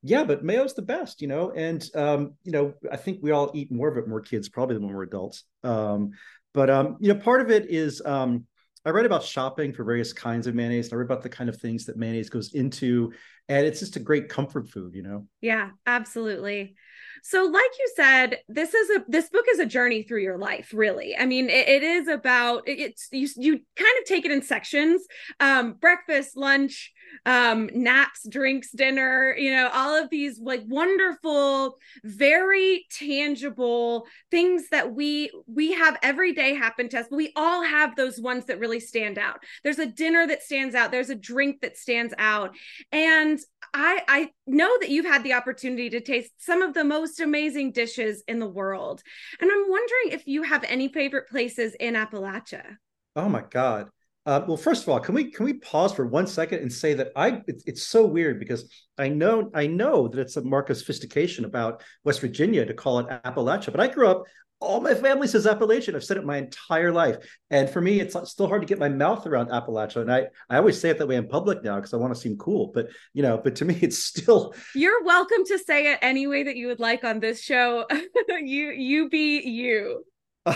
yeah, 0.04 0.24
but 0.24 0.44
mayo's 0.44 0.74
the 0.74 0.82
best. 0.82 1.22
You 1.22 1.28
know, 1.28 1.52
and 1.52 1.88
um, 1.96 2.34
you 2.44 2.52
know, 2.52 2.74
I 2.92 2.98
think 2.98 3.20
we 3.22 3.32
all 3.32 3.52
eat 3.54 3.72
more 3.72 3.88
of 3.90 3.98
it, 3.98 4.08
more 4.08 4.22
kids 4.22 4.50
probably 4.50 4.76
than 4.76 4.86
when 4.86 4.96
we're 4.96 5.04
adults. 5.04 5.44
Um, 5.64 6.12
but 6.54 6.70
um, 6.70 6.98
you 7.00 7.14
know, 7.14 7.20
part 7.20 7.42
of 7.42 7.50
it 7.52 7.70
is 7.70 8.02
um 8.04 8.46
I 8.86 8.92
write 8.92 9.06
about 9.06 9.24
shopping 9.24 9.74
for 9.74 9.84
various 9.84 10.14
kinds 10.14 10.48
of 10.48 10.56
mayonnaise. 10.56 10.92
I 10.92 10.96
write 10.96 11.06
about 11.06 11.22
the 11.22 11.30
kind 11.30 11.50
of 11.50 11.58
things 11.58 11.86
that 11.86 11.98
mayonnaise 11.98 12.30
goes 12.30 12.54
into, 12.54 13.12
and 13.50 13.66
it's 13.66 13.80
just 13.80 13.98
a 13.98 14.00
great 14.00 14.30
comfort 14.30 14.70
food, 14.70 14.96
you 14.96 15.04
know. 15.04 15.28
Yeah, 15.42 15.72
absolutely. 15.86 16.76
So, 17.22 17.46
like 17.46 17.72
you 17.78 17.92
said, 17.96 18.38
this 18.48 18.74
is 18.74 18.90
a 18.92 19.06
this 19.08 19.30
book 19.30 19.46
is 19.52 19.60
a 19.60 19.66
journey 19.66 20.04
through 20.04 20.22
your 20.22 20.38
life, 20.38 20.72
really. 20.74 21.16
I 21.18 21.26
mean, 21.26 21.50
it, 21.50 21.68
it 21.68 21.84
is 21.84 22.08
about 22.08 22.64
it's 22.68 23.10
you 23.12 23.28
you 23.36 23.60
kind 23.76 23.98
of 24.00 24.06
take 24.06 24.26
it 24.26 24.32
in 24.32 24.42
sections, 24.42 25.06
um, 25.40 25.74
breakfast, 25.74 26.38
lunch, 26.38 26.94
um, 27.26 27.70
naps, 27.74 28.28
drinks, 28.28 28.72
dinner, 28.72 29.36
you 29.38 29.52
know, 29.52 29.70
all 29.74 29.96
of 30.02 30.10
these 30.10 30.40
like 30.40 30.64
wonderful, 30.68 31.78
very 32.04 32.86
tangible 32.92 34.06
things 34.32 34.70
that 34.70 34.94
we 34.94 35.32
we 35.48 35.74
have 35.74 35.98
every 36.02 36.34
day 36.34 36.54
happen 36.54 36.90
to 36.90 37.00
us, 37.00 37.08
but 37.10 37.18
we 37.18 37.32
all 37.36 37.64
have 37.64 37.96
those 37.96 38.20
ones 38.20 38.46
that 38.46 38.60
really 38.60 38.80
stand 38.80 39.18
out. 39.18 39.44
There's 39.64 39.80
a 39.80 39.86
dinner 39.86 40.28
that 40.28 40.44
stands 40.44 40.76
out, 40.76 40.92
there's 40.92 41.10
a 41.10 41.16
drink 41.16 41.62
that 41.62 41.78
stands 41.78 42.14
out. 42.18 42.56
And 42.92 43.40
I 43.74 44.02
I 44.08 44.30
know 44.48 44.78
that 44.80 44.90
you've 44.90 45.06
had 45.06 45.24
the 45.24 45.34
opportunity 45.34 45.90
to 45.92 46.02
taste 46.02 46.32
some 46.38 46.62
of 46.62 46.74
the 46.74 46.84
most 46.84 47.20
amazing 47.20 47.72
dishes 47.72 48.24
in 48.28 48.40
the 48.40 48.48
world. 48.48 49.02
And 49.40 49.52
I'm 49.52 49.70
wondering 49.70 50.12
if 50.12 50.28
you 50.28 50.44
have 50.44 50.64
any 50.64 50.88
favorite 50.88 51.30
places 51.30 51.76
in 51.80 51.94
Appalachia. 51.96 52.78
Oh 53.16 53.30
my 53.30 53.42
God. 53.42 53.90
Uh, 54.30 54.46
well, 54.48 54.58
first 54.58 54.84
of 54.84 54.90
all, 54.90 55.00
can 55.00 55.16
we 55.16 55.32
can 55.32 55.44
we 55.44 55.54
pause 55.54 55.92
for 55.92 56.06
one 56.06 56.28
second 56.28 56.60
and 56.60 56.72
say 56.72 56.94
that 56.94 57.12
I 57.16 57.42
it's, 57.48 57.64
it's 57.66 57.88
so 57.88 58.06
weird 58.06 58.40
because 58.40 58.72
I 58.96 59.10
know 59.10 59.50
I 59.56 59.66
know 59.66 60.08
that 60.08 60.20
it's 60.20 60.38
a 60.38 60.44
mark 60.44 60.70
of 60.70 60.78
sophistication 60.78 61.46
about 61.46 61.82
West 62.04 62.22
Virginia 62.22 62.64
to 62.64 62.76
call 62.76 63.00
it 63.00 63.08
Appalachia, 63.08 63.72
but 63.72 63.80
I 63.80 63.88
grew 63.88 64.08
up. 64.08 64.26
All 64.62 64.82
my 64.82 64.94
family 64.94 65.28
says 65.28 65.48
Appalachian. 65.48 65.96
I've 65.96 66.04
said 66.04 66.18
it 66.18 66.26
my 66.26 66.38
entire 66.38 66.92
life, 66.92 67.18
and 67.50 67.68
for 67.68 67.82
me, 67.82 68.02
it's 68.02 68.16
still 68.30 68.48
hard 68.48 68.62
to 68.62 68.68
get 68.68 68.78
my 68.78 68.90
mouth 68.90 69.26
around 69.26 69.48
Appalachia. 69.48 70.02
And 70.02 70.14
I, 70.14 70.28
I 70.48 70.58
always 70.58 70.80
say 70.80 70.92
it 70.92 71.00
that 71.00 71.08
way 71.08 71.16
in 71.16 71.28
public 71.28 71.64
now 71.64 71.78
because 71.78 71.96
I 71.96 71.98
want 71.98 72.14
to 72.14 72.20
seem 72.20 72.38
cool. 72.38 72.70
But 72.72 72.90
you 73.16 73.24
know, 73.24 73.40
but 73.44 73.56
to 73.56 73.66
me, 73.66 73.80
it's 73.82 73.98
still. 73.98 74.54
You're 74.76 75.04
welcome 75.06 75.44
to 75.46 75.58
say 75.58 75.92
it 75.92 76.00
any 76.04 76.28
way 76.28 76.44
that 76.44 76.56
you 76.56 76.68
would 76.68 76.80
like 76.80 77.04
on 77.04 77.20
this 77.20 77.42
show. 77.42 77.88
you, 78.30 78.70
you 78.70 79.10
be 79.10 79.42
you. 79.42 80.04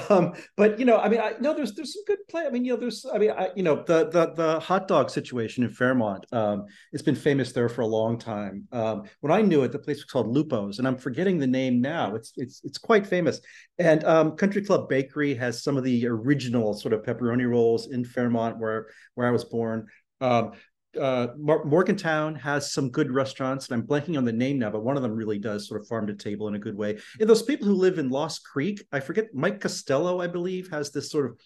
Um, 0.10 0.34
but 0.58 0.80
you 0.80 0.86
know, 0.86 0.98
I 0.98 1.10
mean, 1.10 1.20
I 1.20 1.34
know 1.40 1.54
there's 1.54 1.74
there's 1.74 1.94
some 1.94 2.04
good 2.06 2.20
play. 2.30 2.46
I 2.46 2.50
mean, 2.50 2.66
you 2.66 2.74
know, 2.74 2.80
there's 2.80 3.06
I 3.12 3.18
mean, 3.18 3.32
I, 3.32 3.50
you 3.56 3.64
know, 3.64 3.84
the 3.84 4.10
the 4.10 4.34
the 4.34 4.60
hot 4.60 4.88
dog 4.88 5.10
situation 5.10 5.64
in 5.64 5.70
Fairmont. 5.70 6.26
Um, 6.32 6.66
it's 6.92 7.04
been 7.04 7.16
famous 7.16 7.52
there 7.52 7.70
for 7.70 7.82
a 7.82 7.88
long 7.88 8.18
time. 8.18 8.68
Um, 8.72 9.04
when 9.22 9.32
I 9.32 9.42
knew 9.42 9.64
it, 9.64 9.72
the 9.72 9.80
place 9.80 9.98
was 9.98 10.06
called 10.06 10.28
Lupo's, 10.28 10.80
and 10.80 10.88
I'm 10.88 10.98
forgetting 10.98 11.40
the 11.40 11.48
name 11.48 11.82
now. 11.82 12.16
It's 12.16 12.34
it's 12.38 12.62
it's 12.64 12.78
quite 12.78 13.06
famous. 13.06 13.40
And 13.80 14.04
um, 14.04 14.36
Country 14.36 14.64
Club 14.64 14.90
Bakery 14.90 15.36
has 15.36 15.64
some 15.64 15.78
of 15.78 15.84
the 15.84 16.08
original 16.08 16.74
sort 16.74 16.94
of 16.94 17.04
pepperoni 17.04 17.50
rolls 17.50 17.92
in 17.92 18.04
Fairmont, 18.06 18.60
where 18.60 18.88
where 19.16 19.28
I 19.28 19.32
was 19.32 19.46
born. 19.46 19.88
Um, 20.22 20.52
uh, 21.00 21.28
Morgantown 21.38 22.36
has 22.36 22.72
some 22.72 22.90
good 22.90 23.12
restaurants, 23.12 23.70
and 23.70 23.80
I'm 23.80 23.88
blanking 23.88 24.18
on 24.18 24.26
the 24.26 24.34
name 24.34 24.60
now, 24.60 24.70
but 24.70 24.84
one 24.84 24.98
of 24.98 25.04
them 25.04 25.12
really 25.12 25.40
does 25.40 25.68
sort 25.68 25.82
of 25.82 25.88
farm 25.88 26.08
to 26.08 26.14
table 26.14 26.48
in 26.48 26.56
a 26.56 26.60
good 26.60 26.76
way. 26.76 26.98
And 27.20 27.30
those 27.30 27.44
people 27.44 27.68
who 27.68 27.74
live 27.74 28.00
in 28.00 28.10
Lost 28.10 28.44
Creek, 28.46 28.86
I 28.92 29.00
forget, 29.00 29.34
Mike 29.34 29.60
Costello, 29.60 30.22
I 30.22 30.28
believe, 30.28 30.70
has 30.72 30.92
this 30.92 31.12
sort 31.12 31.26
of 31.26 31.38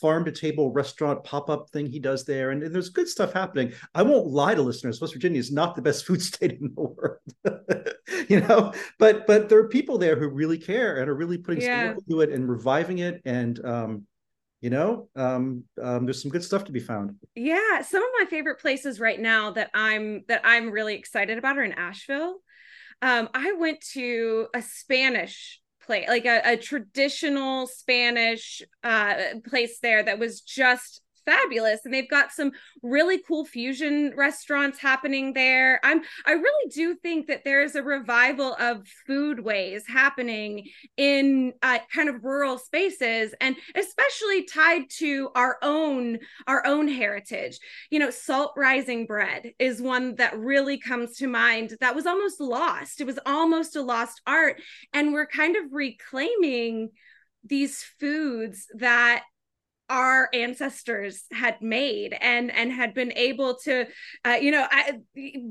farm 0.00 0.24
to 0.24 0.32
table 0.32 0.72
restaurant 0.72 1.24
pop 1.24 1.50
up 1.50 1.68
thing 1.70 1.86
he 1.86 1.98
does 1.98 2.24
there, 2.24 2.50
and, 2.50 2.62
and, 2.62 2.74
there's 2.74 2.90
good 2.90 3.08
stuff 3.08 3.32
happening. 3.32 3.72
I 3.94 4.02
won't 4.02 4.28
lie 4.28 4.54
to 4.54 4.62
listeners; 4.62 5.00
West 5.00 5.14
Virginia 5.14 5.38
is 5.38 5.50
not 5.50 5.74
the 5.74 5.82
best 5.82 6.04
food 6.06 6.22
state 6.22 6.58
in 6.60 6.72
the 6.74 6.82
world, 6.82 7.18
you 8.28 8.40
know. 8.40 8.72
But 8.98 9.26
but 9.26 9.48
there 9.48 9.58
are 9.58 9.68
people 9.68 9.98
there 9.98 10.16
who 10.16 10.28
really 10.28 10.58
care 10.58 11.00
and 11.00 11.08
are 11.08 11.14
really 11.14 11.38
putting 11.38 11.62
yeah. 11.62 11.92
into 11.92 12.20
it 12.20 12.30
and 12.30 12.48
reviving 12.48 12.98
it, 12.98 13.20
and 13.24 13.64
um, 13.64 14.06
you 14.60 14.70
know 14.70 15.08
um, 15.16 15.64
um, 15.82 16.04
there's 16.04 16.22
some 16.22 16.30
good 16.30 16.44
stuff 16.44 16.64
to 16.64 16.72
be 16.72 16.80
found. 16.80 17.16
Yeah 17.34 17.82
some 17.82 18.02
of 18.02 18.10
my 18.18 18.26
favorite 18.26 18.60
places 18.60 19.00
right 19.00 19.20
now 19.20 19.52
that 19.52 19.70
i'm 19.74 20.22
that 20.28 20.42
i'm 20.44 20.70
really 20.70 20.94
excited 20.94 21.38
about 21.38 21.58
are 21.58 21.62
in 21.62 21.72
asheville. 21.72 22.36
Um, 23.02 23.28
i 23.34 23.52
went 23.52 23.80
to 23.92 24.48
a 24.54 24.62
spanish 24.62 25.60
place 25.82 26.08
like 26.08 26.26
a, 26.26 26.52
a 26.52 26.56
traditional 26.56 27.66
spanish 27.66 28.62
uh, 28.84 29.14
place 29.48 29.78
there 29.80 30.02
that 30.02 30.18
was 30.18 30.40
just 30.42 31.02
fabulous 31.30 31.80
and 31.84 31.94
they've 31.94 32.10
got 32.10 32.32
some 32.32 32.50
really 32.82 33.18
cool 33.18 33.44
fusion 33.44 34.12
restaurants 34.16 34.78
happening 34.78 35.32
there. 35.32 35.80
I'm 35.84 36.02
i 36.26 36.32
really 36.32 36.70
do 36.72 36.96
think 36.96 37.28
that 37.28 37.44
there's 37.44 37.74
a 37.74 37.82
revival 37.82 38.56
of 38.58 38.86
foodways 39.08 39.82
happening 39.86 40.68
in 40.96 41.52
uh, 41.62 41.78
kind 41.94 42.08
of 42.08 42.24
rural 42.24 42.58
spaces 42.58 43.32
and 43.40 43.54
especially 43.74 44.44
tied 44.44 44.90
to 44.98 45.30
our 45.34 45.58
own 45.62 46.18
our 46.46 46.66
own 46.66 46.88
heritage. 46.88 47.58
You 47.90 48.00
know 48.00 48.10
salt 48.10 48.52
rising 48.56 49.06
bread 49.06 49.52
is 49.58 49.80
one 49.80 50.16
that 50.16 50.38
really 50.38 50.78
comes 50.78 51.16
to 51.18 51.26
mind 51.26 51.76
that 51.80 51.94
was 51.94 52.06
almost 52.06 52.40
lost. 52.40 53.00
It 53.00 53.06
was 53.06 53.18
almost 53.24 53.76
a 53.76 53.82
lost 53.82 54.20
art 54.26 54.60
and 54.92 55.12
we're 55.12 55.26
kind 55.26 55.56
of 55.56 55.72
reclaiming 55.72 56.90
these 57.44 57.82
foods 57.98 58.66
that 58.74 59.24
our 59.90 60.28
ancestors 60.32 61.24
had 61.32 61.60
made 61.60 62.16
and 62.20 62.50
and 62.52 62.72
had 62.72 62.94
been 62.94 63.12
able 63.16 63.56
to 63.56 63.86
uh, 64.24 64.38
you 64.40 64.50
know 64.50 64.66
I, 64.70 65.00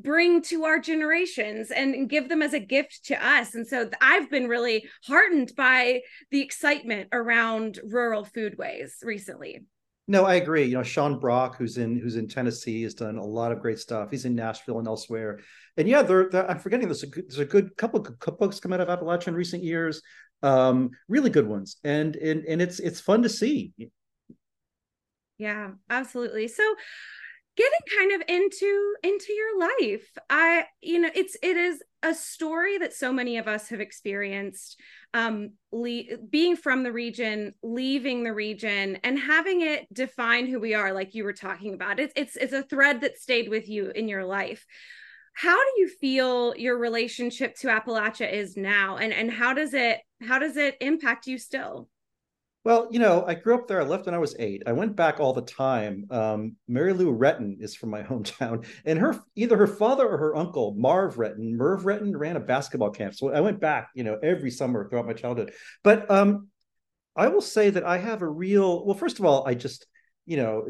bring 0.02 0.42
to 0.44 0.64
our 0.64 0.80
generations 0.80 1.70
and 1.70 2.10
give 2.10 2.30
them 2.30 2.42
as 2.42 2.54
a 2.54 2.60
gift 2.60 3.06
to 3.06 3.26
us 3.26 3.54
and 3.54 3.68
so 3.68 3.90
i've 4.02 4.32
been 4.32 4.48
really 4.48 4.90
heartened 5.06 5.52
by 5.56 6.02
the 6.32 6.42
excitement 6.42 7.10
around 7.12 7.80
rural 7.84 8.26
foodways 8.26 8.92
recently 9.04 9.62
No, 10.08 10.26
I 10.26 10.36
agree. 10.36 10.66
You 10.66 10.78
know, 10.78 10.84
Sean 10.84 11.20
Brock, 11.20 11.56
who's 11.56 11.78
in 11.78 11.92
who's 12.02 12.16
in 12.16 12.28
Tennessee, 12.28 12.82
has 12.82 12.96
done 12.96 13.18
a 13.20 13.24
lot 13.24 13.52
of 13.52 13.62
great 13.62 13.78
stuff. 13.78 14.10
He's 14.10 14.26
in 14.26 14.34
Nashville 14.34 14.80
and 14.80 14.88
elsewhere. 14.88 15.40
And 15.78 15.88
yeah, 15.88 16.02
they're, 16.02 16.30
they're, 16.32 16.50
I'm 16.50 16.58
forgetting 16.58 16.88
there's 16.88 17.04
a 17.04 17.08
good, 17.14 17.26
there's 17.30 17.38
a 17.38 17.46
good 17.46 17.78
couple 17.78 18.00
of 18.00 18.40
books 18.40 18.60
come 18.60 18.74
out 18.74 18.82
of 18.82 18.88
Appalachia 18.88 19.28
in 19.28 19.36
recent 19.36 19.64
years. 19.64 20.02
Um, 20.42 20.90
really 21.10 21.30
good 21.30 21.48
ones, 21.48 21.78
and 21.84 22.16
and 22.16 22.44
and 22.46 22.60
it's 22.60 22.80
it's 22.80 23.00
fun 23.00 23.22
to 23.22 23.30
see. 23.30 23.72
Yeah, 25.40 25.72
absolutely. 25.90 26.48
So 26.50 26.76
getting 27.58 27.98
kind 27.98 28.12
of 28.14 28.30
into 28.30 28.96
into 29.04 29.34
your 29.34 29.60
life 29.60 30.18
i 30.30 30.64
you 30.82 31.00
know 31.00 31.10
it's 31.14 31.36
it 31.44 31.58
is 31.58 31.84
a 32.04 32.14
story 32.16 32.78
that 32.78 32.94
so 32.94 33.12
many 33.12 33.38
of 33.38 33.50
us 33.50 33.68
have 33.70 33.82
experienced 33.82 34.80
um 35.14 35.52
le- 35.72 36.18
being 36.30 36.56
from 36.56 36.84
the 36.84 36.92
region 36.92 37.54
leaving 37.62 38.24
the 38.24 38.34
region 38.34 38.98
and 39.04 39.20
having 39.20 39.62
it 39.62 39.94
define 39.94 40.48
who 40.48 40.60
we 40.60 40.74
are 40.74 40.94
like 40.94 41.16
you 41.16 41.26
were 41.26 41.34
talking 41.34 41.74
about. 41.74 42.00
It's 42.00 42.14
it's 42.16 42.38
it's 42.38 42.54
a 42.54 42.64
thread 42.64 43.02
that 43.02 43.18
stayed 43.18 43.50
with 43.50 43.68
you 43.68 43.90
in 43.90 44.08
your 44.08 44.26
life. 44.26 44.66
How 45.34 45.56
do 45.58 45.82
you 45.82 45.90
feel 45.90 46.56
your 46.56 46.78
relationship 46.78 47.56
to 47.58 47.68
appalachia 47.68 48.32
is 48.32 48.56
now? 48.58 48.98
And 48.98 49.14
and 49.14 49.32
how 49.32 49.54
does 49.54 49.74
it 49.74 50.00
how 50.22 50.40
does 50.40 50.58
it 50.58 50.78
impact 50.82 51.28
you 51.28 51.38
still 51.38 51.90
well, 52.66 52.90
you 52.92 53.00
know, 53.00 53.24
I 53.26 53.36
grew 53.36 53.56
up 53.56 53.68
there. 53.68 53.82
I 53.82 53.86
left 53.86 54.06
when 54.06 54.16
I 54.16 54.20
was 54.20 54.36
eight. 54.38 54.64
I 54.68 54.74
went 54.74 54.96
back 54.96 55.20
all 55.20 55.32
the 55.34 55.42
time. 55.42 56.06
Um, 56.12 56.56
Mary 56.68 56.94
Lou 56.94 57.16
Retton 57.16 57.56
is 57.62 57.76
from 57.76 57.90
my 57.90 58.04
hometown, 58.04 58.66
and 58.86 59.00
her 59.00 59.20
either 59.36 59.56
her 59.58 59.68
father 59.68 60.08
or 60.08 60.18
her 60.18 60.36
uncle, 60.36 60.76
Marv 60.78 61.16
Retton, 61.16 61.52
Merv 61.52 61.84
Retton, 61.84 62.12
ran 62.16 62.36
a 62.36 62.42
basketball 62.42 62.92
camp. 62.92 63.16
So 63.16 63.34
I 63.34 63.40
went 63.40 63.62
back, 63.62 63.90
you 63.96 64.04
know, 64.04 64.20
every 64.22 64.52
summer 64.52 64.88
throughout 64.90 65.08
my 65.08 65.14
childhood. 65.14 65.54
But 65.84 66.12
um, 66.12 66.50
I 67.16 67.30
will 67.30 67.42
say 67.42 67.70
that 67.70 67.86
I 67.86 67.98
have 67.98 68.22
a 68.22 68.28
real. 68.28 68.86
Well, 68.86 68.96
first 68.96 69.20
of 69.20 69.26
all, 69.26 69.48
I 69.48 69.54
just, 69.54 69.86
you 70.26 70.36
know, 70.38 70.68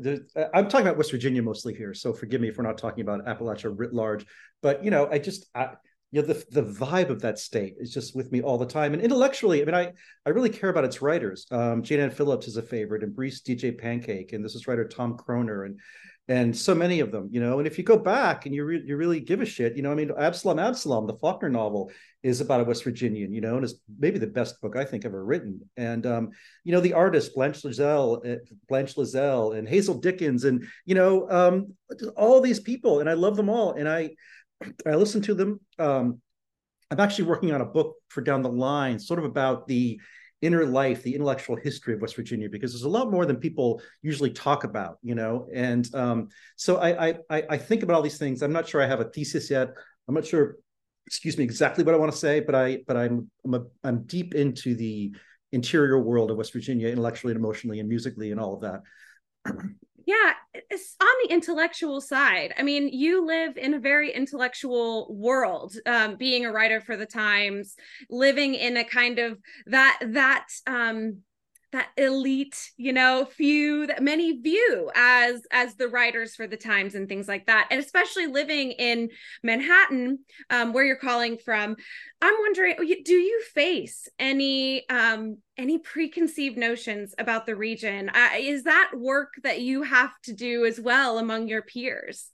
I'm 0.54 0.70
talking 0.70 0.86
about 0.86 0.98
West 0.98 1.12
Virginia 1.12 1.42
mostly 1.42 1.74
here, 1.74 1.96
so 1.96 2.14
forgive 2.14 2.40
me 2.40 2.50
if 2.50 2.58
we're 2.58 2.64
not 2.64 2.78
talking 2.78 3.02
about 3.02 3.26
Appalachia 3.26 3.74
writ 3.76 3.94
large. 3.94 4.28
But 4.62 4.84
you 4.84 4.92
know, 4.92 5.10
I 5.12 5.18
just. 5.18 5.48
I, 5.56 5.70
you 6.12 6.22
know 6.22 6.28
the 6.28 6.46
the 6.52 6.64
vibe 6.64 7.10
of 7.10 7.22
that 7.22 7.38
state 7.40 7.76
is 7.80 7.94
just 7.94 8.16
with 8.16 8.32
me 8.32 8.42
all 8.42 8.58
the 8.58 8.66
time. 8.66 8.94
And 8.94 9.02
intellectually 9.02 9.62
i 9.62 9.66
mean 9.66 9.76
i 9.76 9.92
i 10.26 10.30
really 10.30 10.50
care 10.50 10.70
about 10.70 10.86
its 10.86 11.02
writers. 11.02 11.46
Um 11.52 11.84
jayne 11.84 12.00
anne 12.00 12.12
phillips 12.12 12.48
is 12.48 12.58
a 12.58 12.64
favorite 12.64 13.04
and 13.04 13.16
Breece 13.16 13.44
d'j 13.44 13.78
pancake 13.78 14.34
and 14.34 14.44
this 14.44 14.56
is 14.56 14.68
writer 14.68 14.88
tom 14.88 15.18
kromer 15.18 15.66
and 15.66 15.80
and 16.28 16.56
so 16.56 16.76
many 16.76 17.00
of 17.00 17.12
them 17.12 17.30
you 17.32 17.40
know. 17.40 17.60
And 17.60 17.68
if 17.68 17.78
you 17.78 17.84
go 17.84 17.98
back 17.98 18.46
and 18.46 18.54
you, 18.54 18.64
re- 18.66 18.84
you 18.86 18.98
really 18.98 19.20
give 19.20 19.42
a 19.42 19.46
shit 19.46 19.76
you 19.76 19.84
know 19.84 19.92
i 19.92 19.96
mean 19.96 20.12
absalom 20.18 20.60
absalom 20.60 21.06
the 21.06 21.18
faulkner 21.18 21.50
novel 21.50 21.92
is 22.24 22.42
about 22.42 22.62
a 22.62 22.64
west 22.64 22.84
virginian 22.84 23.32
you 23.34 23.42
know 23.42 23.56
and 23.56 23.64
it's 23.64 23.76
maybe 23.98 24.20
the 24.20 24.28
best 24.28 24.60
book 24.62 24.76
i 24.76 24.84
think 24.84 25.06
ever 25.06 25.24
written. 25.24 25.62
And 25.78 26.06
um 26.08 26.30
you 26.64 26.72
know 26.72 26.82
the 26.82 26.94
artists 26.94 27.34
blanche 27.34 27.62
lazzell 27.62 28.26
eh, 28.26 28.38
blanche 28.68 28.96
lazzell 28.96 29.56
and 29.56 29.70
hazel 29.70 29.96
dickens 29.96 30.44
and 30.44 30.66
you 30.86 30.96
know 30.96 31.30
um 31.30 31.74
all 32.18 32.42
these 32.42 32.60
people 32.60 33.00
and 33.00 33.10
i 33.10 33.14
love 33.14 33.36
them 33.36 33.50
all. 33.50 33.74
And 33.74 33.88
i 33.88 34.10
I 34.86 34.96
listen 34.96 35.22
to 35.24 35.34
them. 35.34 35.60
Um, 35.78 36.22
I'm 36.92 37.00
actually 37.00 37.26
working 37.26 37.52
on 37.52 37.62
a 37.62 37.66
book 37.66 37.96
for 38.10 38.22
down 38.22 38.42
the 38.42 38.52
line, 38.52 39.00
sort 39.00 39.20
of 39.20 39.26
about 39.26 39.68
the 39.68 40.00
inner 40.42 40.66
life, 40.66 41.04
the 41.04 41.14
intellectual 41.14 41.56
history 41.56 41.94
of 41.94 42.02
West 42.02 42.16
Virginia, 42.16 42.50
because 42.50 42.72
there's 42.72 42.84
a 42.84 42.90
lot 42.90 43.12
more 43.12 43.26
than 43.26 43.38
people 43.38 43.82
usually 44.02 44.32
talk 44.32 44.64
about, 44.64 44.98
you 45.04 45.16
know. 45.16 45.48
And 45.54 45.94
um, 45.94 46.30
so 46.56 46.78
I, 46.78 47.10
I 47.30 47.44
I 47.50 47.58
think 47.58 47.84
about 47.84 47.96
all 47.96 48.02
these 48.02 48.18
things. 48.18 48.42
I'm 48.42 48.54
not 48.54 48.68
sure 48.68 48.82
I 48.82 48.88
have 48.88 49.02
a 49.02 49.10
thesis 49.10 49.50
yet. 49.50 49.70
I'm 50.08 50.16
not 50.16 50.26
sure, 50.26 50.56
excuse 51.06 51.38
me, 51.38 51.44
exactly 51.44 51.84
what 51.84 51.94
I 51.94 51.98
want 51.98 52.12
to 52.12 52.18
say, 52.18 52.40
but 52.40 52.56
I 52.56 52.80
but 52.88 52.98
I'm 52.98 53.30
I'm 53.46 53.54
a, 53.54 53.64
I'm 53.84 54.04
deep 54.04 54.34
into 54.34 54.76
the 54.76 55.14
interior 55.52 56.00
world 56.00 56.32
of 56.32 56.38
West 56.38 56.54
Virginia, 56.54 56.88
intellectually 56.88 57.32
and 57.34 57.40
emotionally 57.40 57.80
and 57.80 57.90
musically 57.90 58.32
and 58.32 58.40
all 58.40 58.56
of 58.56 58.62
that. 58.62 58.82
yeah 60.06 60.34
it's 60.54 60.96
on 61.02 61.08
the 61.24 61.34
intellectual 61.34 62.02
side. 62.02 62.54
I 62.58 62.64
mean 62.64 62.90
you 62.90 63.26
live 63.26 63.58
in 63.58 63.74
a 63.74 63.80
very 63.80 64.12
intellectual 64.12 65.08
world 65.10 65.76
um, 65.86 66.16
being 66.16 66.46
a 66.46 66.52
writer 66.52 66.82
for 66.82 66.98
the 66.98 67.06
times 67.06 67.76
living 68.10 68.56
in 68.56 68.78
a 68.78 68.84
kind 68.84 69.20
of 69.20 69.40
that 69.68 70.00
that 70.08 70.48
um 70.68 71.20
that 71.72 71.90
elite 71.98 72.72
you 72.78 72.94
know 72.94 73.26
few 73.26 73.88
that 73.88 74.04
many 74.04 74.40
view 74.40 74.92
as 74.96 75.42
as 75.52 75.76
the 75.76 75.88
writers 75.88 76.36
for 76.36 76.48
the 76.48 76.58
times 76.58 76.96
and 76.96 77.08
things 77.08 77.28
like 77.28 77.46
that. 77.48 77.68
And 77.72 77.80
especially 77.80 78.28
living 78.28 78.72
in 78.72 79.10
manhattan 79.44 80.20
um, 80.50 80.74
where 80.74 80.86
you're 80.86 80.96
calling 80.96 81.38
from 81.38 81.76
i'm 82.22 82.36
wondering 82.40 82.76
oh, 82.80 82.86
do 83.04 83.14
you 83.14 83.42
face 83.54 84.08
any 84.20 84.88
um 84.90 85.38
any 85.60 85.78
preconceived 85.78 86.58
notions 86.58 87.14
about 87.20 87.46
the 87.46 87.56
region? 87.56 88.10
Uh, 88.10 88.30
is 88.38 88.64
that 88.64 88.92
work 88.96 89.34
that 89.44 89.60
you 89.60 89.84
have 89.84 90.12
to 90.24 90.34
do 90.34 90.66
as 90.66 90.80
well 90.80 91.20
among 91.20 91.50
your 91.50 91.62
peers? 91.62 92.32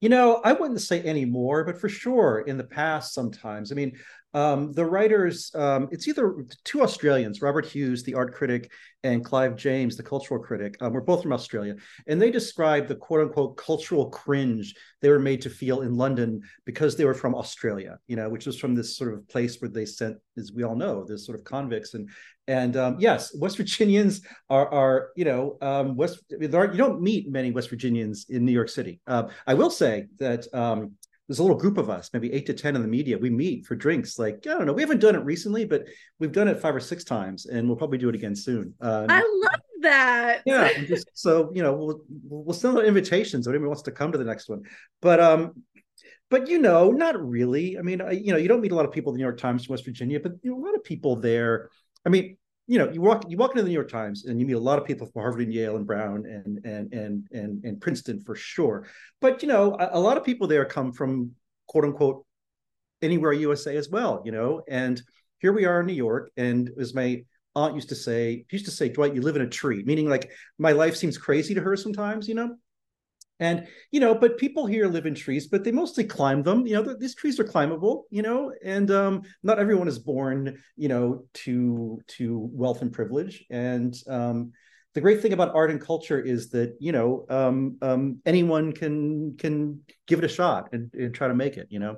You 0.00 0.08
know, 0.08 0.40
I 0.42 0.52
wouldn't 0.52 0.80
say 0.80 1.02
any 1.02 1.26
more, 1.26 1.64
but 1.64 1.78
for 1.78 1.90
sure 1.90 2.40
in 2.40 2.56
the 2.56 2.64
past, 2.64 3.12
sometimes. 3.12 3.72
I 3.72 3.74
mean, 3.74 3.98
um, 4.36 4.72
the 4.74 4.84
writers, 4.84 5.50
um, 5.54 5.88
it's 5.90 6.06
either 6.06 6.44
two 6.62 6.82
Australians, 6.82 7.40
Robert 7.40 7.64
Hughes, 7.64 8.02
the 8.02 8.12
art 8.12 8.34
critic, 8.34 8.70
and 9.02 9.24
Clive 9.24 9.56
James, 9.56 9.96
the 9.96 10.02
cultural 10.02 10.38
critic. 10.38 10.76
Um, 10.82 10.92
we're 10.92 11.00
both 11.00 11.22
from 11.22 11.32
Australia. 11.32 11.74
And 12.06 12.20
they 12.20 12.30
describe 12.30 12.86
the 12.86 12.96
quote 12.96 13.22
unquote 13.22 13.56
cultural 13.56 14.10
cringe 14.10 14.74
they 15.00 15.08
were 15.08 15.18
made 15.18 15.40
to 15.40 15.48
feel 15.48 15.80
in 15.80 15.94
London 15.94 16.42
because 16.66 16.96
they 16.96 17.06
were 17.06 17.14
from 17.14 17.34
Australia, 17.34 17.98
you 18.08 18.16
know, 18.16 18.28
which 18.28 18.44
was 18.44 18.58
from 18.58 18.74
this 18.74 18.94
sort 18.94 19.14
of 19.14 19.26
place 19.26 19.58
where 19.62 19.70
they 19.70 19.86
sent, 19.86 20.18
as 20.36 20.52
we 20.52 20.64
all 20.64 20.76
know, 20.76 21.02
this 21.02 21.24
sort 21.24 21.38
of 21.38 21.44
convicts. 21.44 21.94
And 21.94 22.10
and 22.46 22.76
um, 22.76 22.96
yes, 22.98 23.34
West 23.36 23.56
Virginians 23.56 24.20
are, 24.50 24.72
are 24.72 25.08
you 25.16 25.24
know, 25.24 25.56
um, 25.62 25.96
West, 25.96 26.22
there 26.28 26.60
are, 26.60 26.70
you 26.70 26.78
don't 26.78 27.00
meet 27.00 27.28
many 27.28 27.50
West 27.50 27.70
Virginians 27.70 28.26
in 28.28 28.44
New 28.44 28.52
York 28.52 28.68
City. 28.68 29.00
Uh, 29.06 29.24
I 29.46 29.54
will 29.54 29.70
say 29.70 30.06
that 30.18 30.46
um, 30.54 30.92
there's 31.28 31.38
a 31.38 31.42
little 31.42 31.58
group 31.58 31.76
of 31.76 31.90
us, 31.90 32.10
maybe 32.12 32.32
eight 32.32 32.46
to 32.46 32.54
10 32.54 32.76
in 32.76 32.82
the 32.82 32.88
media. 32.88 33.18
We 33.18 33.30
meet 33.30 33.66
for 33.66 33.74
drinks. 33.74 34.18
Like, 34.18 34.46
I 34.46 34.50
don't 34.50 34.66
know, 34.66 34.72
we 34.72 34.82
haven't 34.82 35.00
done 35.00 35.16
it 35.16 35.24
recently, 35.24 35.64
but 35.64 35.84
we've 36.18 36.32
done 36.32 36.48
it 36.48 36.60
five 36.60 36.74
or 36.74 36.80
six 36.80 37.04
times 37.04 37.46
and 37.46 37.66
we'll 37.66 37.76
probably 37.76 37.98
do 37.98 38.08
it 38.08 38.14
again 38.14 38.36
soon. 38.36 38.74
Um, 38.80 39.06
I 39.08 39.18
love 39.42 39.60
that. 39.80 40.42
Yeah. 40.46 40.72
Just, 40.84 41.10
so, 41.14 41.50
you 41.52 41.62
know, 41.62 41.74
we'll, 41.74 42.00
we'll 42.28 42.54
send 42.54 42.78
out 42.78 42.84
invitations 42.84 43.46
if 43.46 43.50
anybody 43.50 43.68
wants 43.68 43.82
to 43.82 43.92
come 43.92 44.12
to 44.12 44.18
the 44.18 44.24
next 44.24 44.48
one. 44.48 44.62
But, 45.02 45.18
um, 45.18 45.64
but 46.30 46.48
you 46.48 46.58
know, 46.58 46.90
not 46.90 47.20
really. 47.20 47.78
I 47.78 47.82
mean, 47.82 48.00
I, 48.00 48.12
you 48.12 48.32
know, 48.32 48.38
you 48.38 48.48
don't 48.48 48.60
meet 48.60 48.72
a 48.72 48.74
lot 48.74 48.84
of 48.84 48.92
people 48.92 49.12
in 49.12 49.14
the 49.14 49.18
New 49.18 49.24
York 49.24 49.38
Times, 49.38 49.68
West 49.68 49.84
Virginia, 49.84 50.18
but 50.20 50.32
you 50.42 50.50
know, 50.50 50.58
a 50.58 50.64
lot 50.64 50.74
of 50.74 50.82
people 50.82 51.16
there. 51.16 51.70
I 52.04 52.08
mean, 52.08 52.36
you 52.66 52.78
know, 52.78 52.90
you 52.90 53.00
walk 53.00 53.24
you 53.28 53.36
walk 53.36 53.52
into 53.52 53.62
the 53.62 53.68
New 53.68 53.74
York 53.74 53.90
Times 53.90 54.24
and 54.24 54.40
you 54.40 54.46
meet 54.46 54.54
a 54.54 54.60
lot 54.60 54.78
of 54.78 54.84
people 54.84 55.06
from 55.06 55.22
Harvard 55.22 55.42
and 55.42 55.52
Yale 55.54 55.76
and 55.76 55.86
Brown 55.86 56.24
and 56.26 56.64
and 56.64 56.92
and 56.92 57.28
and 57.30 57.64
and 57.64 57.80
Princeton 57.80 58.20
for 58.20 58.34
sure. 58.34 58.86
But 59.20 59.42
you 59.42 59.48
know, 59.48 59.76
a, 59.78 59.90
a 59.92 60.00
lot 60.00 60.16
of 60.16 60.24
people 60.24 60.48
there 60.48 60.64
come 60.64 60.92
from 60.92 61.32
quote 61.68 61.84
unquote 61.84 62.26
anywhere 63.02 63.32
USA 63.32 63.76
as 63.76 63.88
well. 63.88 64.22
You 64.24 64.32
know, 64.32 64.62
and 64.68 65.00
here 65.38 65.52
we 65.52 65.64
are 65.64 65.80
in 65.80 65.86
New 65.86 65.92
York, 65.92 66.30
and 66.36 66.70
as 66.80 66.92
my 66.94 67.24
aunt 67.54 67.74
used 67.74 67.88
to 67.88 67.94
say, 67.94 68.44
used 68.50 68.66
to 68.66 68.70
say, 68.70 68.88
Dwight, 68.88 69.14
you 69.14 69.22
live 69.22 69.36
in 69.36 69.42
a 69.42 69.48
tree, 69.48 69.82
meaning 69.84 70.08
like 70.08 70.30
my 70.58 70.72
life 70.72 70.96
seems 70.96 71.16
crazy 71.16 71.54
to 71.54 71.60
her 71.60 71.76
sometimes. 71.76 72.28
You 72.28 72.34
know, 72.34 72.56
and 73.40 73.66
you 73.90 74.00
know 74.00 74.14
but 74.14 74.38
people 74.38 74.66
here 74.66 74.86
live 74.86 75.06
in 75.06 75.14
trees 75.14 75.46
but 75.46 75.64
they 75.64 75.72
mostly 75.72 76.04
climb 76.04 76.42
them 76.42 76.66
you 76.66 76.74
know 76.74 76.94
these 76.98 77.14
trees 77.14 77.38
are 77.38 77.44
climbable 77.44 78.06
you 78.10 78.22
know 78.22 78.52
and 78.64 78.90
um, 78.90 79.22
not 79.42 79.58
everyone 79.58 79.88
is 79.88 79.98
born 79.98 80.58
you 80.76 80.88
know 80.88 81.24
to 81.34 82.00
to 82.06 82.48
wealth 82.52 82.82
and 82.82 82.92
privilege 82.92 83.44
and 83.50 83.94
um, 84.08 84.52
the 84.94 85.00
great 85.00 85.20
thing 85.20 85.34
about 85.34 85.54
art 85.54 85.70
and 85.70 85.80
culture 85.80 86.20
is 86.20 86.50
that 86.50 86.74
you 86.80 86.92
know 86.92 87.26
um, 87.28 87.76
um 87.82 88.20
anyone 88.24 88.72
can 88.72 89.36
can 89.36 89.80
give 90.06 90.18
it 90.18 90.24
a 90.24 90.28
shot 90.28 90.68
and, 90.72 90.92
and 90.94 91.14
try 91.14 91.28
to 91.28 91.34
make 91.34 91.56
it 91.56 91.66
you 91.70 91.78
know 91.78 91.96